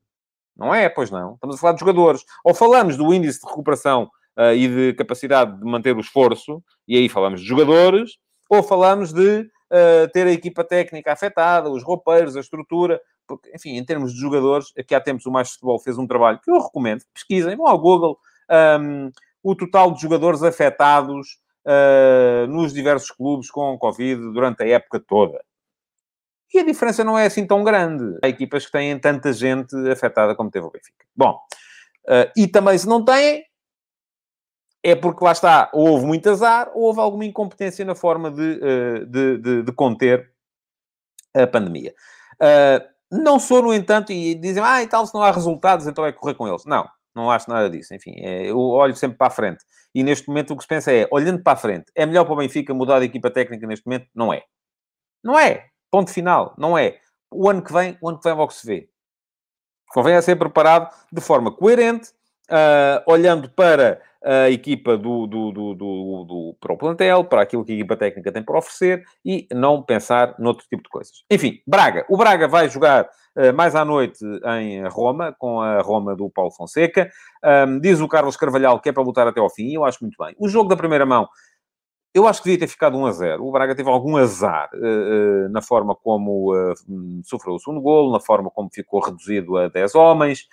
Não 0.55 0.73
é? 0.73 0.89
Pois 0.89 1.11
não. 1.11 1.35
Estamos 1.35 1.55
a 1.55 1.59
falar 1.59 1.73
de 1.73 1.79
jogadores. 1.79 2.23
Ou 2.43 2.53
falamos 2.53 2.97
do 2.97 3.13
índice 3.13 3.39
de 3.41 3.47
recuperação 3.47 4.09
uh, 4.37 4.53
e 4.53 4.67
de 4.67 4.93
capacidade 4.93 5.57
de 5.59 5.65
manter 5.65 5.95
o 5.95 5.99
esforço, 5.99 6.63
e 6.87 6.97
aí 6.97 7.07
falamos 7.07 7.41
de 7.41 7.47
jogadores, 7.47 8.17
ou 8.49 8.63
falamos 8.63 9.13
de 9.13 9.41
uh, 9.41 10.11
ter 10.13 10.25
a 10.25 10.31
equipa 10.31 10.63
técnica 10.63 11.13
afetada, 11.13 11.69
os 11.69 11.83
roupeiros, 11.83 12.35
a 12.35 12.39
estrutura. 12.39 12.99
Porque, 13.27 13.51
enfim, 13.53 13.75
em 13.75 13.83
termos 13.83 14.13
de 14.13 14.19
jogadores, 14.21 14.71
aqui 14.77 14.95
há 14.95 15.01
tempos 15.01 15.25
o 15.25 15.31
Mais 15.31 15.51
Futebol 15.51 15.79
fez 15.79 15.97
um 15.97 16.07
trabalho 16.07 16.39
que 16.41 16.49
eu 16.49 16.61
recomendo. 16.61 17.01
Pesquisem, 17.13 17.55
vão 17.57 17.67
ao 17.67 17.77
Google. 17.77 18.17
Um, 18.79 19.11
o 19.43 19.53
total 19.53 19.91
de 19.91 20.01
jogadores 20.01 20.43
afetados 20.43 21.37
uh, 21.67 22.47
nos 22.47 22.73
diversos 22.73 23.11
clubes 23.11 23.51
com 23.51 23.77
Covid 23.77 24.21
durante 24.31 24.63
a 24.63 24.67
época 24.67 24.99
toda. 24.99 25.43
E 26.53 26.59
a 26.59 26.65
diferença 26.65 27.03
não 27.03 27.17
é 27.17 27.25
assim 27.25 27.45
tão 27.45 27.63
grande. 27.63 28.17
Há 28.23 28.29
equipas 28.29 28.65
que 28.65 28.71
têm 28.71 28.97
tanta 28.97 29.33
gente 29.33 29.75
afetada 29.91 30.33
como 30.33 30.49
teve 30.49 30.65
o 30.65 30.71
Benfica. 30.71 31.05
Bom, 31.15 31.37
uh, 32.05 32.31
e 32.35 32.47
também 32.47 32.77
se 32.77 32.87
não 32.87 33.03
têm, 33.03 33.43
é 34.81 34.95
porque 34.95 35.23
lá 35.23 35.33
está, 35.33 35.69
ou 35.73 35.89
houve 35.89 36.05
muito 36.05 36.29
azar, 36.29 36.71
ou 36.73 36.83
houve 36.83 37.01
alguma 37.01 37.25
incompetência 37.25 37.83
na 37.83 37.95
forma 37.95 38.31
de, 38.31 38.41
uh, 38.41 39.05
de, 39.05 39.37
de, 39.39 39.63
de, 39.63 39.71
conter 39.73 40.31
a 41.35 41.45
pandemia. 41.45 41.93
Uh, 42.41 42.97
não 43.11 43.39
sou, 43.39 43.61
no 43.61 43.73
entanto, 43.73 44.11
e 44.11 44.35
dizem, 44.35 44.63
ah, 44.63 44.81
e 44.81 44.87
tal, 44.87 45.05
se 45.05 45.13
não 45.13 45.23
há 45.23 45.31
resultados, 45.31 45.87
então 45.87 46.05
é 46.05 46.11
correr 46.11 46.35
com 46.35 46.47
eles. 46.47 46.65
Não, 46.65 46.87
não 47.17 47.29
acho 47.31 47.49
nada 47.49 47.69
disso. 47.69 47.93
Enfim, 47.93 48.13
é, 48.17 48.49
eu 48.49 48.57
olho 48.59 48.95
sempre 48.95 49.17
para 49.17 49.27
a 49.27 49.31
frente. 49.31 49.63
E 49.93 50.03
neste 50.03 50.27
momento 50.27 50.53
o 50.53 50.55
que 50.55 50.63
se 50.63 50.67
pensa 50.67 50.91
é, 50.91 51.07
olhando 51.11 51.41
para 51.41 51.53
a 51.53 51.57
frente, 51.57 51.91
é 51.95 52.05
melhor 52.05 52.23
para 52.23 52.33
o 52.33 52.37
Benfica 52.37 52.73
mudar 52.73 52.99
de 52.99 53.05
equipa 53.05 53.29
técnica 53.29 53.65
neste 53.67 53.85
momento? 53.85 54.07
Não 54.15 54.33
é. 54.33 54.43
Não 55.23 55.37
é. 55.37 55.65
Ponto 55.91 56.11
final. 56.11 56.53
Não 56.57 56.77
é. 56.77 56.99
O 57.31 57.49
ano 57.49 57.61
que 57.61 57.73
vem, 57.73 57.97
o 58.01 58.07
ano 58.07 58.17
que 58.17 58.23
vem 58.23 58.37
logo 58.37 58.51
se 58.51 58.65
vê. 58.65 58.89
Convém 59.89 60.15
a 60.15 60.21
ser 60.21 60.35
preparado 60.35 60.93
de 61.11 61.21
forma 61.21 61.51
coerente, 61.51 62.09
uh, 62.49 63.11
olhando 63.11 63.49
para 63.49 64.01
a 64.23 64.49
equipa 64.49 64.97
do, 64.97 65.25
do, 65.25 65.51
do, 65.51 65.73
do, 65.75 66.57
para 66.59 66.73
o 66.73 66.77
plantel, 66.77 67.23
para 67.23 67.41
aquilo 67.41 67.63
que 67.63 67.71
a 67.71 67.75
equipa 67.75 67.95
técnica 67.95 68.31
tem 68.31 68.43
para 68.43 68.57
oferecer 68.57 69.03
e 69.23 69.47
não 69.53 69.81
pensar 69.81 70.35
noutro 70.37 70.65
tipo 70.67 70.83
de 70.83 70.89
coisas. 70.89 71.23
Enfim, 71.31 71.61
Braga. 71.65 72.05
O 72.09 72.17
Braga 72.17 72.47
vai 72.47 72.69
jogar 72.69 73.09
mais 73.55 73.75
à 73.75 73.85
noite 73.85 74.19
em 74.59 74.87
Roma, 74.87 75.35
com 75.37 75.61
a 75.61 75.81
Roma 75.81 76.15
do 76.15 76.29
Paulo 76.29 76.51
Fonseca. 76.51 77.09
Um, 77.43 77.79
diz 77.79 77.99
o 77.99 78.07
Carlos 78.07 78.35
Carvalhal 78.35 78.79
que 78.79 78.89
é 78.89 78.91
para 78.91 79.03
lutar 79.03 79.27
até 79.27 79.39
ao 79.39 79.49
fim, 79.49 79.73
eu 79.73 79.85
acho 79.85 79.99
muito 80.01 80.15
bem. 80.17 80.35
O 80.39 80.47
jogo 80.47 80.69
da 80.69 80.75
primeira 80.75 81.05
mão 81.05 81.27
eu 82.17 82.27
acho 82.27 82.41
que 82.41 82.49
devia 82.49 82.65
ter 82.65 82.67
ficado 82.67 82.97
1 82.97 83.05
a 83.05 83.11
0. 83.11 83.45
O 83.45 83.51
Braga 83.51 83.75
teve 83.75 83.89
algum 83.89 84.17
azar 84.17 84.69
uh, 84.73 85.45
uh, 85.45 85.49
na 85.49 85.61
forma 85.61 85.95
como 85.95 86.51
uh, 86.51 86.73
sofreu 87.23 87.53
o 87.53 87.59
segundo 87.59 87.79
golo, 87.79 88.11
na 88.11 88.19
forma 88.19 88.49
como 88.49 88.69
ficou 88.73 88.99
reduzido 88.99 89.55
a 89.55 89.67
10 89.67 89.93
homens. 89.93 90.47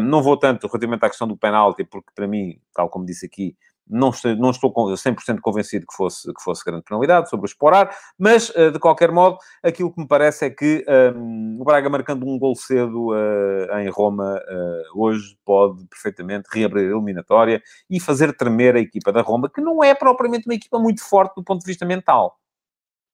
não 0.00 0.22
vou 0.22 0.38
tanto 0.38 0.66
relativamente 0.66 1.04
à 1.04 1.08
questão 1.10 1.28
do 1.28 1.36
penalti, 1.36 1.84
porque 1.84 2.10
para 2.14 2.26
mim, 2.26 2.58
tal 2.74 2.88
como 2.88 3.04
disse 3.04 3.26
aqui, 3.26 3.54
não 3.88 4.10
estou, 4.10 4.36
não 4.36 4.50
estou 4.50 4.72
100% 4.72 5.40
convencido 5.40 5.86
que 5.86 5.94
fosse, 5.94 6.32
que 6.32 6.42
fosse 6.42 6.64
grande 6.64 6.84
penalidade 6.84 7.28
sobre 7.28 7.44
o 7.44 7.48
Esporar, 7.48 7.94
mas, 8.18 8.52
eh, 8.54 8.70
de 8.70 8.78
qualquer 8.78 9.10
modo, 9.10 9.38
aquilo 9.62 9.92
que 9.92 10.00
me 10.00 10.06
parece 10.06 10.46
é 10.46 10.50
que 10.50 10.84
um, 11.14 11.58
o 11.60 11.64
Braga 11.64 11.90
marcando 11.90 12.26
um 12.26 12.38
gol 12.38 12.54
cedo 12.54 13.10
uh, 13.10 13.78
em 13.78 13.88
Roma 13.88 14.36
uh, 14.36 15.00
hoje 15.00 15.36
pode 15.44 15.86
perfeitamente 15.88 16.48
reabrir 16.52 16.88
a 16.88 16.96
eliminatória 16.96 17.62
e 17.90 18.00
fazer 18.00 18.36
tremer 18.36 18.76
a 18.76 18.80
equipa 18.80 19.12
da 19.12 19.20
Roma, 19.20 19.50
que 19.50 19.60
não 19.60 19.82
é 19.82 19.94
propriamente 19.94 20.46
uma 20.46 20.54
equipa 20.54 20.78
muito 20.78 21.02
forte 21.02 21.34
do 21.36 21.44
ponto 21.44 21.60
de 21.60 21.66
vista 21.66 21.84
mental. 21.84 22.38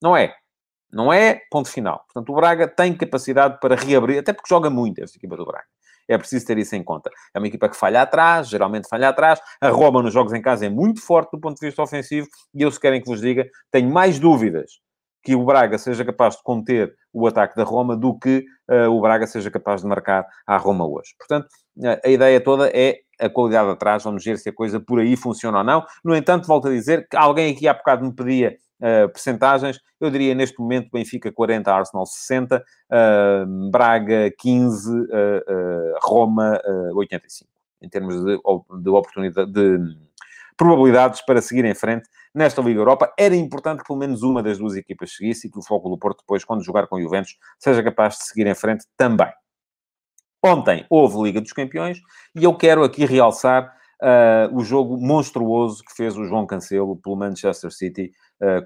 Não 0.02 0.16
é. 0.16 0.34
Não 0.90 1.12
é 1.12 1.42
ponto 1.50 1.68
final. 1.68 2.04
Portanto, 2.06 2.32
o 2.32 2.34
Braga 2.34 2.66
tem 2.66 2.96
capacidade 2.96 3.58
para 3.60 3.74
reabrir, 3.74 4.18
até 4.18 4.32
porque 4.32 4.48
joga 4.48 4.70
muito 4.70 5.02
esta 5.02 5.18
equipa 5.18 5.36
do 5.36 5.44
Braga. 5.44 5.66
É 6.08 6.16
preciso 6.16 6.46
ter 6.46 6.58
isso 6.58 6.74
em 6.74 6.82
conta. 6.82 7.10
É 7.34 7.38
uma 7.38 7.46
equipa 7.46 7.68
que 7.68 7.76
falha 7.76 8.02
atrás, 8.02 8.48
geralmente 8.48 8.88
falha 8.88 9.08
atrás. 9.08 9.40
A 9.60 9.68
Roma 9.68 10.02
nos 10.02 10.12
jogos 10.12 10.32
em 10.32 10.40
casa 10.40 10.66
é 10.66 10.68
muito 10.68 11.00
forte 11.00 11.30
do 11.32 11.40
ponto 11.40 11.58
de 11.58 11.66
vista 11.66 11.82
ofensivo 11.82 12.26
e 12.54 12.62
eu, 12.62 12.70
se 12.70 12.80
querem 12.80 13.00
que 13.00 13.06
vos 13.06 13.20
diga, 13.20 13.46
tenho 13.70 13.90
mais 13.90 14.18
dúvidas 14.18 14.80
que 15.22 15.34
o 15.34 15.44
Braga 15.44 15.76
seja 15.78 16.04
capaz 16.04 16.36
de 16.36 16.42
conter 16.42 16.94
o 17.12 17.26
ataque 17.26 17.56
da 17.56 17.64
Roma 17.64 17.96
do 17.96 18.18
que 18.18 18.44
uh, 18.70 18.90
o 18.90 19.00
Braga 19.00 19.26
seja 19.26 19.50
capaz 19.50 19.82
de 19.82 19.86
marcar 19.86 20.26
à 20.46 20.56
Roma 20.56 20.86
hoje. 20.86 21.14
Portanto, 21.18 21.48
uh, 21.78 22.00
a 22.04 22.08
ideia 22.08 22.40
toda 22.40 22.70
é 22.72 23.00
a 23.20 23.28
qualidade 23.28 23.68
atrás, 23.68 24.04
vamos 24.04 24.24
ver 24.24 24.38
se 24.38 24.48
a 24.48 24.52
coisa 24.52 24.78
por 24.80 25.00
aí 25.00 25.16
funciona 25.16 25.58
ou 25.58 25.64
não. 25.64 25.84
No 26.04 26.14
entanto, 26.14 26.46
volto 26.46 26.68
a 26.68 26.70
dizer 26.70 27.06
que 27.10 27.16
alguém 27.16 27.52
aqui 27.52 27.66
há 27.66 27.74
bocado 27.74 28.04
me 28.04 28.14
pedia 28.14 28.56
uh, 28.80 29.08
percentagens, 29.08 29.80
eu 30.00 30.10
diria 30.10 30.34
neste 30.34 30.58
momento 30.58 30.90
Benfica 30.92 31.30
40, 31.32 31.72
Arsenal 31.72 32.06
60, 32.06 32.58
uh, 32.58 33.70
Braga 33.70 34.30
15, 34.38 34.90
uh, 34.90 35.06
Roma 36.02 36.60
85, 36.94 37.50
em 37.82 37.88
termos 37.88 38.14
de, 38.24 38.38
de 38.82 38.88
oportunidade, 38.90 39.52
de 39.52 39.96
probabilidades 40.56 41.20
para 41.22 41.40
seguir 41.40 41.64
em 41.64 41.74
frente 41.74 42.08
nesta 42.34 42.60
Liga 42.60 42.80
Europa. 42.80 43.12
Era 43.18 43.34
importante 43.36 43.80
que 43.80 43.86
pelo 43.86 43.98
menos 43.98 44.22
uma 44.22 44.42
das 44.42 44.58
duas 44.58 44.76
equipas 44.76 45.14
seguisse 45.14 45.46
e 45.46 45.50
que 45.50 45.58
o 45.58 45.62
Foco 45.62 45.88
do 45.88 45.96
Porto 45.96 46.18
depois, 46.18 46.44
quando 46.44 46.64
jogar 46.64 46.86
com 46.86 46.96
o 46.96 47.00
Juventus, 47.00 47.36
seja 47.58 47.82
capaz 47.82 48.18
de 48.18 48.24
seguir 48.24 48.46
em 48.46 48.54
frente 48.54 48.84
também. 48.96 49.32
Ontem 50.44 50.86
houve 50.88 51.20
Liga 51.22 51.40
dos 51.40 51.52
Campeões 51.52 51.98
e 52.34 52.44
eu 52.44 52.54
quero 52.54 52.84
aqui 52.84 53.04
realçar 53.04 53.72
uh, 54.02 54.56
o 54.56 54.62
jogo 54.64 54.96
monstruoso 54.96 55.82
que 55.84 55.94
fez 55.94 56.16
o 56.16 56.24
João 56.24 56.46
Cancelo 56.46 56.96
pelo 56.96 57.16
Manchester 57.16 57.72
City 57.72 58.12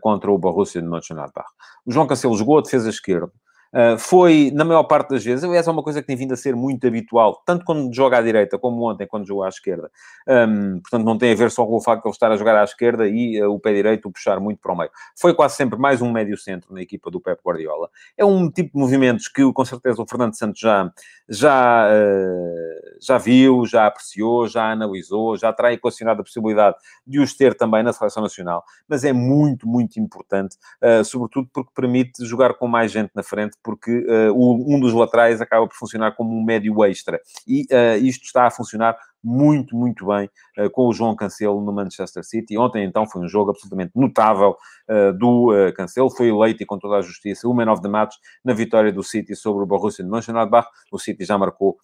contra 0.00 0.30
o 0.30 0.38
Borussia 0.38 0.80
de 0.80 0.88
Mönchengladbach. 0.88 1.48
O 1.86 1.92
João 1.92 2.06
Cancelo 2.06 2.36
jogou 2.36 2.58
a 2.58 2.62
defesa 2.62 2.88
esquerda, 2.90 3.30
Uh, 3.74 3.96
foi, 3.96 4.50
na 4.52 4.66
maior 4.66 4.82
parte 4.82 5.08
das 5.08 5.24
vezes, 5.24 5.42
essa 5.42 5.70
é 5.70 5.72
uma 5.72 5.82
coisa 5.82 6.02
que 6.02 6.06
tem 6.06 6.14
vindo 6.14 6.34
a 6.34 6.36
ser 6.36 6.54
muito 6.54 6.86
habitual, 6.86 7.42
tanto 7.46 7.64
quando 7.64 7.92
joga 7.94 8.18
à 8.18 8.22
direita, 8.22 8.58
como 8.58 8.86
ontem, 8.90 9.06
quando 9.06 9.26
jogou 9.26 9.44
à 9.44 9.48
esquerda. 9.48 9.90
Um, 10.28 10.80
portanto, 10.80 11.04
não 11.04 11.16
tem 11.16 11.32
a 11.32 11.34
ver 11.34 11.50
só 11.50 11.64
com 11.64 11.76
o 11.76 11.80
facto 11.80 12.02
de 12.02 12.08
ele 12.08 12.12
estar 12.12 12.30
a 12.30 12.36
jogar 12.36 12.60
à 12.60 12.64
esquerda 12.64 13.08
e 13.08 13.42
uh, 13.42 13.50
o 13.50 13.58
pé 13.58 13.72
direito 13.72 14.08
o 14.08 14.12
puxar 14.12 14.38
muito 14.38 14.60
para 14.60 14.72
o 14.72 14.76
meio. 14.76 14.90
Foi 15.18 15.32
quase 15.32 15.56
sempre 15.56 15.78
mais 15.78 16.02
um 16.02 16.12
médio 16.12 16.36
centro 16.36 16.74
na 16.74 16.82
equipa 16.82 17.10
do 17.10 17.18
Pep 17.18 17.40
Guardiola. 17.42 17.88
É 18.16 18.24
um 18.26 18.50
tipo 18.50 18.72
de 18.74 18.78
movimentos 18.78 19.26
que, 19.26 19.50
com 19.50 19.64
certeza, 19.64 20.02
o 20.02 20.06
Fernando 20.06 20.36
Santos 20.36 20.60
já, 20.60 20.92
já, 21.26 21.88
uh, 21.88 22.98
já 23.00 23.16
viu, 23.16 23.64
já 23.64 23.86
apreciou, 23.86 24.46
já 24.48 24.70
analisou, 24.70 25.38
já 25.38 25.50
terá 25.50 25.72
equacionado 25.72 26.20
a 26.20 26.24
possibilidade 26.24 26.76
de 27.06 27.20
os 27.20 27.34
ter 27.34 27.54
também 27.54 27.82
na 27.82 27.94
Seleção 27.94 28.22
Nacional, 28.22 28.62
mas 28.86 29.02
é 29.02 29.14
muito, 29.14 29.66
muito 29.66 29.98
importante, 29.98 30.56
sobretudo 31.04 31.48
porque 31.52 31.70
permite 31.74 32.24
jogar 32.24 32.54
com 32.54 32.66
mais 32.66 32.90
gente 32.90 33.10
na 33.14 33.22
frente, 33.22 33.56
porque 33.62 34.06
uh, 34.06 34.34
um 34.34 34.80
dos 34.80 34.92
laterais 34.92 35.40
acaba 35.40 35.66
por 35.66 35.76
funcionar 35.76 36.12
como 36.12 36.36
um 36.36 36.44
médio 36.44 36.84
extra. 36.84 37.20
E 37.46 37.62
uh, 37.62 37.96
isto 38.02 38.24
está 38.24 38.46
a 38.46 38.50
funcionar 38.50 38.96
muito, 39.22 39.76
muito 39.76 40.06
bem 40.06 40.28
uh, 40.58 40.68
com 40.70 40.88
o 40.88 40.92
João 40.92 41.14
Cancelo 41.14 41.60
no 41.60 41.72
Manchester 41.72 42.24
City. 42.24 42.58
Ontem, 42.58 42.84
então, 42.84 43.06
foi 43.06 43.22
um 43.22 43.28
jogo 43.28 43.50
absolutamente 43.50 43.92
notável 43.94 44.56
uh, 44.88 45.12
do 45.16 45.52
uh, 45.52 45.72
Cancelo. 45.74 46.10
Foi 46.10 46.28
eleito, 46.28 46.62
e 46.62 46.66
com 46.66 46.78
toda 46.78 46.96
a 46.96 47.02
justiça, 47.02 47.48
o 47.48 47.54
Man 47.54 47.70
of 47.70 47.80
the 47.80 47.88
Match 47.88 48.16
na 48.44 48.52
vitória 48.52 48.92
do 48.92 49.02
City 49.02 49.36
sobre 49.36 49.62
o 49.62 49.66
Borussia 49.66 50.04
de 50.04 50.10
Mönchengladbach. 50.10 50.68
O 50.90 50.98
City 50.98 51.24
já 51.24 51.38
marcou, 51.38 51.76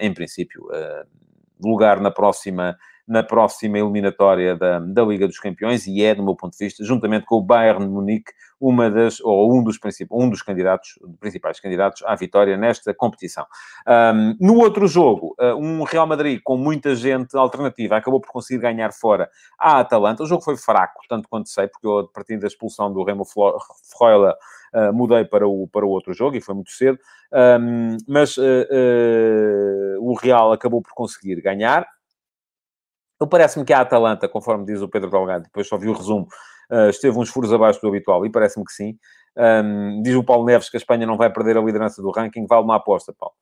em 0.00 0.12
princípio, 0.14 0.66
lugar 1.62 2.00
na 2.00 2.10
próxima 2.10 2.76
na 3.06 3.22
próxima 3.22 3.78
eliminatória 3.78 4.56
da, 4.56 4.78
da 4.80 5.02
Liga 5.04 5.26
dos 5.26 5.38
Campeões 5.38 5.86
e 5.86 6.02
é, 6.02 6.14
do 6.14 6.22
meu 6.22 6.34
ponto 6.34 6.56
de 6.56 6.64
vista, 6.64 6.84
juntamente 6.84 7.24
com 7.24 7.36
o 7.36 7.42
Bayern 7.42 7.86
Munique, 7.86 8.32
uma 8.60 8.90
das, 8.90 9.20
ou 9.20 9.54
um 9.54 9.62
dos, 9.62 9.78
um 10.10 10.30
dos 10.30 10.42
candidatos, 10.42 10.98
principais 11.20 11.60
candidatos 11.60 12.02
à 12.04 12.14
vitória 12.14 12.56
nesta 12.56 12.92
competição. 12.94 13.46
Um, 13.86 14.36
no 14.40 14.56
outro 14.56 14.88
jogo, 14.88 15.36
uh, 15.38 15.54
um 15.54 15.82
Real 15.82 16.06
Madrid 16.06 16.40
com 16.42 16.56
muita 16.56 16.94
gente 16.94 17.36
alternativa 17.36 17.96
acabou 17.96 18.20
por 18.20 18.30
conseguir 18.30 18.60
ganhar 18.60 18.92
fora 18.92 19.28
a 19.58 19.80
Atalanta. 19.80 20.22
O 20.22 20.26
jogo 20.26 20.42
foi 20.42 20.56
fraco, 20.56 21.00
tanto 21.08 21.28
quanto 21.28 21.48
sei, 21.48 21.68
porque 21.68 21.86
eu, 21.86 21.98
a 21.98 22.08
partir 22.08 22.38
da 22.38 22.46
expulsão 22.46 22.92
do 22.92 23.04
Remo 23.04 23.24
Freuler, 23.24 24.34
uh, 24.74 24.92
mudei 24.92 25.24
para 25.24 25.46
o, 25.46 25.68
para 25.68 25.84
o 25.84 25.90
outro 25.90 26.12
jogo 26.14 26.36
e 26.36 26.40
foi 26.40 26.54
muito 26.54 26.70
cedo. 26.70 26.98
Um, 27.32 27.96
mas 28.08 28.36
uh, 28.38 28.42
o 30.00 30.14
Real 30.14 30.52
acabou 30.52 30.80
por 30.80 30.92
conseguir 30.94 31.40
ganhar 31.42 31.86
eu 33.20 33.26
parece-me 33.26 33.64
que 33.64 33.72
a 33.72 33.80
Atalanta, 33.80 34.28
conforme 34.28 34.64
diz 34.64 34.80
o 34.80 34.88
Pedro 34.88 35.10
Delgado, 35.10 35.44
depois 35.44 35.66
só 35.66 35.76
vi 35.76 35.88
o 35.88 35.92
resumo, 35.92 36.26
uh, 36.70 36.90
esteve 36.90 37.18
uns 37.18 37.28
furos 37.28 37.52
abaixo 37.52 37.80
do 37.80 37.88
habitual, 37.88 38.24
e 38.26 38.30
parece-me 38.30 38.64
que 38.64 38.72
sim. 38.72 38.98
Um, 39.36 40.02
diz 40.02 40.14
o 40.14 40.24
Paulo 40.24 40.46
Neves 40.46 40.70
que 40.70 40.76
a 40.76 40.80
Espanha 40.80 41.06
não 41.06 41.16
vai 41.16 41.30
perder 41.30 41.58
a 41.58 41.60
liderança 41.60 42.00
do 42.00 42.10
ranking, 42.10 42.46
vale 42.46 42.64
uma 42.64 42.76
aposta, 42.76 43.14
Paulo. 43.18 43.34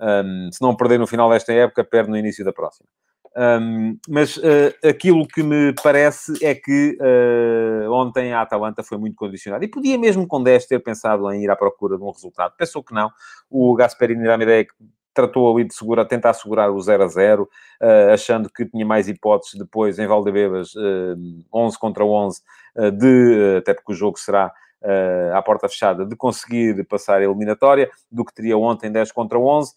Um, 0.00 0.50
se 0.52 0.62
não 0.62 0.76
perder 0.76 0.98
no 0.98 1.06
final 1.06 1.28
desta 1.28 1.52
época, 1.52 1.84
perde 1.84 2.10
no 2.10 2.16
início 2.16 2.44
da 2.44 2.52
próxima. 2.52 2.88
Um, 3.36 3.96
mas 4.08 4.36
uh, 4.38 4.74
aquilo 4.84 5.26
que 5.26 5.42
me 5.42 5.72
parece 5.82 6.44
é 6.44 6.52
que 6.52 6.98
uh, 7.00 7.90
ontem 7.92 8.32
a 8.32 8.42
Atalanta 8.42 8.82
foi 8.82 8.98
muito 8.98 9.14
condicionada 9.14 9.64
e 9.64 9.68
podia 9.68 9.96
mesmo 9.96 10.26
com 10.26 10.42
10 10.42 10.66
ter 10.66 10.80
pensado 10.80 11.30
em 11.30 11.44
ir 11.44 11.50
à 11.50 11.54
procura 11.54 11.96
de 11.96 12.02
um 12.02 12.10
resultado. 12.10 12.54
Pensou 12.56 12.82
que 12.82 12.92
não. 12.92 13.10
O 13.48 13.74
Gasperini 13.76 14.24
dá-me 14.24 14.44
ideia 14.44 14.64
que 14.64 14.72
tratou 15.14 15.52
ali 15.52 15.64
de 15.66 15.74
segurar, 15.74 16.04
tentar 16.04 16.32
segurar 16.34 16.70
o 16.70 16.80
0 16.80 17.04
a 17.04 17.08
0, 17.08 17.42
uh, 17.42 17.48
eh, 17.80 18.12
achando 18.12 18.50
que 18.50 18.64
tinha 18.64 18.86
mais 18.86 19.08
hipóteses 19.08 19.58
depois 19.58 19.98
em 19.98 20.06
Valdebebas, 20.06 20.74
uh, 20.74 21.12
eh, 21.12 21.44
11 21.52 21.78
contra 21.78 22.04
11, 22.04 22.38
uh, 22.38 22.84
eh, 22.84 22.90
de, 22.90 23.56
até 23.58 23.74
porque 23.74 23.92
o 23.92 23.94
jogo 23.94 24.18
será 24.18 24.52
uh, 24.82 25.36
à 25.36 25.42
porta 25.42 25.68
fechada, 25.68 26.06
de 26.06 26.14
conseguir 26.14 26.84
passar 26.86 27.20
a 27.20 27.24
eliminatória, 27.24 27.90
do 28.10 28.24
que 28.24 28.32
teria 28.32 28.56
ontem 28.56 28.90
10 28.90 29.12
contra 29.12 29.38
11, 29.38 29.74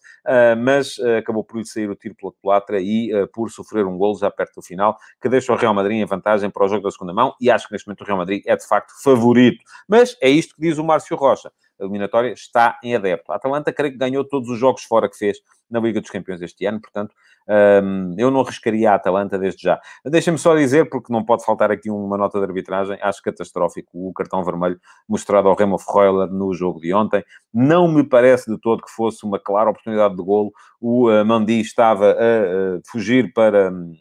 mas 0.58 0.98
acabou 1.18 1.44
por 1.44 1.58
lhe 1.58 1.66
sair 1.66 1.90
o 1.90 1.94
tiro 1.94 2.14
pela 2.14 2.32
culatra 2.40 2.80
e 2.80 3.10
por 3.32 3.50
sofrer 3.50 3.84
um 3.86 3.98
golo 3.98 4.16
já 4.18 4.30
perto 4.30 4.54
do 4.56 4.62
final, 4.62 4.96
que 5.20 5.28
deixa 5.28 5.52
o 5.52 5.56
Real 5.56 5.74
Madrid 5.74 5.98
em 5.98 6.06
vantagem 6.06 6.50
para 6.50 6.64
o 6.64 6.68
jogo 6.68 6.82
da 6.82 6.90
segunda 6.90 7.12
mão, 7.12 7.34
e 7.40 7.50
acho 7.50 7.66
que 7.66 7.74
neste 7.74 7.86
momento 7.86 8.00
o 8.00 8.04
Real 8.04 8.18
Madrid 8.18 8.42
é 8.46 8.56
de 8.56 8.66
facto 8.66 8.92
favorito. 9.02 9.62
Mas 9.88 10.16
é 10.20 10.28
isto 10.28 10.54
que 10.54 10.62
diz 10.62 10.78
o 10.78 10.84
Márcio 10.84 11.16
Rocha 11.16 11.50
eliminatória 11.78 12.32
está 12.32 12.78
em 12.82 12.94
adepto. 12.94 13.32
A 13.32 13.36
Atalanta, 13.36 13.72
creio 13.72 13.92
que 13.92 13.98
ganhou 13.98 14.24
todos 14.24 14.48
os 14.48 14.58
jogos 14.58 14.82
fora 14.82 15.08
que 15.08 15.16
fez 15.16 15.38
na 15.70 15.80
Liga 15.80 16.00
dos 16.00 16.10
Campeões 16.10 16.40
este 16.42 16.66
ano, 16.66 16.80
portanto, 16.80 17.14
um, 17.46 18.14
eu 18.16 18.30
não 18.30 18.40
arriscaria 18.40 18.90
a 18.90 18.94
Atalanta 18.94 19.38
desde 19.38 19.62
já. 19.62 19.80
Deixa-me 20.04 20.38
só 20.38 20.54
dizer, 20.54 20.88
porque 20.88 21.12
não 21.12 21.24
pode 21.24 21.44
faltar 21.44 21.70
aqui 21.70 21.90
uma 21.90 22.16
nota 22.16 22.38
de 22.38 22.44
arbitragem, 22.44 22.98
acho 23.02 23.22
catastrófico 23.22 23.90
o 23.92 24.12
cartão 24.12 24.42
vermelho 24.42 24.80
mostrado 25.08 25.48
ao 25.48 25.54
Remo 25.54 25.78
Freuler 25.78 26.28
no 26.28 26.54
jogo 26.54 26.80
de 26.80 26.94
ontem. 26.94 27.24
Não 27.52 27.88
me 27.88 28.02
parece 28.02 28.50
de 28.50 28.58
todo 28.58 28.82
que 28.82 28.90
fosse 28.90 29.24
uma 29.24 29.38
clara 29.38 29.70
oportunidade 29.70 30.16
de 30.16 30.22
golo. 30.22 30.52
O 30.80 31.10
uh, 31.10 31.24
Mandi 31.24 31.60
estava 31.60 32.12
a 32.12 32.76
uh, 32.76 32.82
fugir 32.90 33.32
para... 33.32 33.70
Um, 33.70 33.94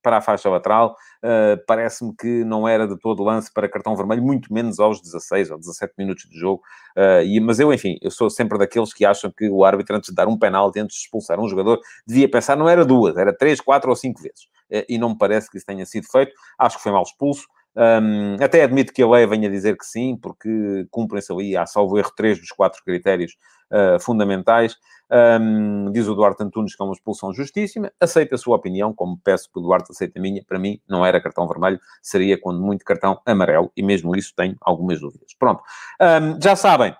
para 0.00 0.18
a 0.18 0.20
faixa 0.20 0.48
lateral, 0.48 0.96
uh, 1.24 1.62
parece-me 1.66 2.14
que 2.14 2.44
não 2.44 2.66
era 2.66 2.86
de 2.86 2.98
todo 2.98 3.22
lance 3.22 3.52
para 3.52 3.68
cartão 3.68 3.96
vermelho, 3.96 4.22
muito 4.22 4.52
menos 4.52 4.78
aos 4.78 5.00
16 5.00 5.50
ou 5.50 5.58
17 5.58 5.94
minutos 5.98 6.28
de 6.28 6.38
jogo. 6.38 6.62
Uh, 6.96 7.22
e, 7.24 7.40
mas 7.40 7.58
eu, 7.58 7.72
enfim, 7.72 7.98
eu 8.02 8.10
sou 8.10 8.28
sempre 8.30 8.58
daqueles 8.58 8.92
que 8.92 9.04
acham 9.04 9.30
que 9.30 9.48
o 9.48 9.64
árbitro, 9.64 9.96
antes 9.96 10.10
de 10.10 10.14
dar 10.14 10.28
um 10.28 10.38
penalti, 10.38 10.80
antes 10.80 10.96
de 10.96 11.02
expulsar 11.02 11.38
um 11.40 11.48
jogador, 11.48 11.80
devia 12.06 12.30
pensar, 12.30 12.56
não 12.56 12.68
era 12.68 12.84
duas, 12.84 13.16
era 13.16 13.36
três, 13.36 13.60
quatro 13.60 13.90
ou 13.90 13.96
cinco 13.96 14.22
vezes. 14.22 14.44
Uh, 14.70 14.84
e 14.88 14.98
não 14.98 15.10
me 15.10 15.18
parece 15.18 15.50
que 15.50 15.56
isso 15.56 15.66
tenha 15.66 15.84
sido 15.86 16.06
feito. 16.10 16.32
Acho 16.58 16.76
que 16.76 16.82
foi 16.82 16.92
mal 16.92 17.02
expulso. 17.02 17.46
Um, 17.76 18.36
até 18.42 18.62
admito 18.62 18.92
que 18.92 19.02
a 19.02 19.08
lei 19.08 19.26
venha 19.26 19.48
dizer 19.48 19.76
que 19.76 19.86
sim, 19.86 20.16
porque 20.20 20.86
cumprem-se 20.90 21.32
ali, 21.32 21.56
há 21.56 21.64
salvo 21.64 21.98
erro, 21.98 22.12
três 22.16 22.38
dos 22.38 22.50
quatro 22.50 22.82
critérios 22.84 23.36
uh, 23.70 24.00
fundamentais. 24.00 24.76
Um, 25.10 25.90
diz 25.90 26.06
o 26.06 26.14
Duarte 26.14 26.42
Antunes 26.42 26.76
que 26.76 26.82
é 26.82 26.84
uma 26.84 26.92
expulsão 26.92 27.32
justíssima. 27.32 27.90
Aceita 28.00 28.34
a 28.34 28.38
sua 28.38 28.56
opinião, 28.56 28.92
como 28.92 29.18
peço 29.22 29.48
que 29.52 29.58
o 29.58 29.62
Duarte 29.62 29.90
aceite 29.90 30.18
a 30.18 30.20
minha. 30.20 30.42
Para 30.46 30.58
mim, 30.58 30.80
não 30.88 31.04
era 31.04 31.20
cartão 31.20 31.46
vermelho, 31.46 31.80
seria 32.02 32.38
quando 32.38 32.60
muito 32.60 32.84
cartão 32.84 33.20
amarelo, 33.24 33.70
e 33.76 33.82
mesmo 33.82 34.14
isso 34.16 34.32
tenho 34.36 34.56
algumas 34.60 35.00
dúvidas. 35.00 35.34
Pronto. 35.38 35.62
Um, 36.00 36.40
já 36.42 36.56
sabem, 36.56 36.94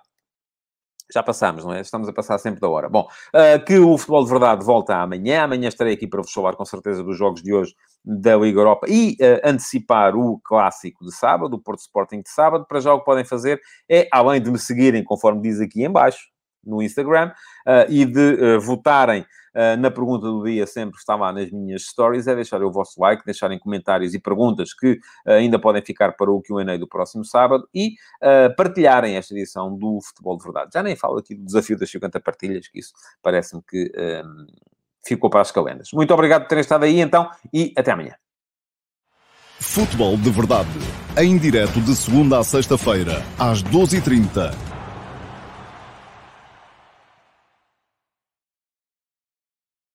Já 1.11 1.23
passamos, 1.23 1.65
não 1.65 1.73
é? 1.73 1.81
Estamos 1.81 2.07
a 2.07 2.13
passar 2.13 2.37
sempre 2.37 2.59
da 2.59 2.69
hora. 2.69 2.87
Bom, 2.87 3.07
uh, 3.33 3.65
que 3.65 3.79
o 3.79 3.97
Futebol 3.97 4.23
de 4.23 4.29
Verdade 4.29 4.63
volta 4.63 4.95
amanhã. 4.95 5.43
Amanhã 5.43 5.67
estarei 5.67 5.93
aqui 5.93 6.07
para 6.07 6.21
vos 6.21 6.31
falar 6.31 6.55
com 6.55 6.63
certeza 6.63 7.03
dos 7.03 7.17
jogos 7.17 7.41
de 7.41 7.51
hoje 7.53 7.73
da 8.05 8.37
Liga 8.37 8.59
Europa 8.59 8.85
e 8.87 9.17
uh, 9.19 9.49
antecipar 9.49 10.15
o 10.15 10.39
clássico 10.43 11.03
de 11.03 11.11
sábado, 11.11 11.55
o 11.55 11.59
Porto 11.59 11.79
Sporting 11.79 12.21
de 12.21 12.29
sábado. 12.29 12.65
Para 12.67 12.79
já 12.79 12.93
o 12.93 12.99
que 12.99 13.05
podem 13.05 13.25
fazer 13.25 13.59
é, 13.89 14.07
além 14.11 14.39
de 14.39 14.51
me 14.51 14.59
seguirem, 14.59 15.03
conforme 15.03 15.41
diz 15.41 15.59
aqui 15.59 15.83
em 15.83 15.89
baixo, 15.89 16.27
no 16.63 16.81
Instagram, 16.81 17.31
uh, 17.65 17.89
e 17.91 18.05
de 18.05 18.57
votarem 18.59 19.25
na 19.79 19.89
pergunta 19.89 20.27
do 20.27 20.43
dia 20.43 20.65
sempre 20.67 20.97
está 20.97 21.15
lá 21.15 21.33
nas 21.33 21.51
minhas 21.51 21.83
stories, 21.83 22.27
é 22.27 22.35
deixar 22.35 22.61
o 22.63 22.71
vosso 22.71 22.99
like, 22.99 23.23
deixarem 23.25 23.59
comentários 23.59 24.13
e 24.13 24.19
perguntas 24.19 24.73
que 24.73 24.93
uh, 25.25 25.31
ainda 25.31 25.59
podem 25.59 25.81
ficar 25.81 26.13
para 26.13 26.31
o 26.31 26.41
Q&A 26.41 26.77
do 26.77 26.87
próximo 26.87 27.23
sábado 27.23 27.67
e 27.73 27.95
uh, 28.21 28.55
partilharem 28.55 29.15
esta 29.15 29.33
edição 29.33 29.75
do 29.75 29.99
Futebol 30.01 30.37
de 30.37 30.43
Verdade. 30.43 30.71
Já 30.73 30.83
nem 30.83 30.95
falo 30.95 31.17
aqui 31.17 31.35
do 31.35 31.45
desafio 31.45 31.77
das 31.77 31.89
50 31.89 32.19
partilhas, 32.19 32.67
que 32.67 32.79
isso 32.79 32.93
parece-me 33.21 33.61
que 33.67 33.91
ficou 35.05 35.29
para 35.29 35.41
as 35.41 35.51
calendas. 35.51 35.89
Muito 35.93 36.13
obrigado 36.13 36.43
por 36.43 36.49
terem 36.49 36.61
estado 36.61 36.83
aí 36.83 36.99
então 36.99 37.29
e 37.53 37.73
até 37.77 37.91
amanhã. 37.91 38.13
Futebol 39.59 40.15
de 40.15 40.29
Verdade, 40.29 40.69
em 41.17 41.37
direto 41.37 41.81
de 41.81 41.95
segunda 41.95 42.39
a 42.39 42.43
sexta-feira, 42.43 43.21
às 43.37 43.61
12h30 43.63 44.78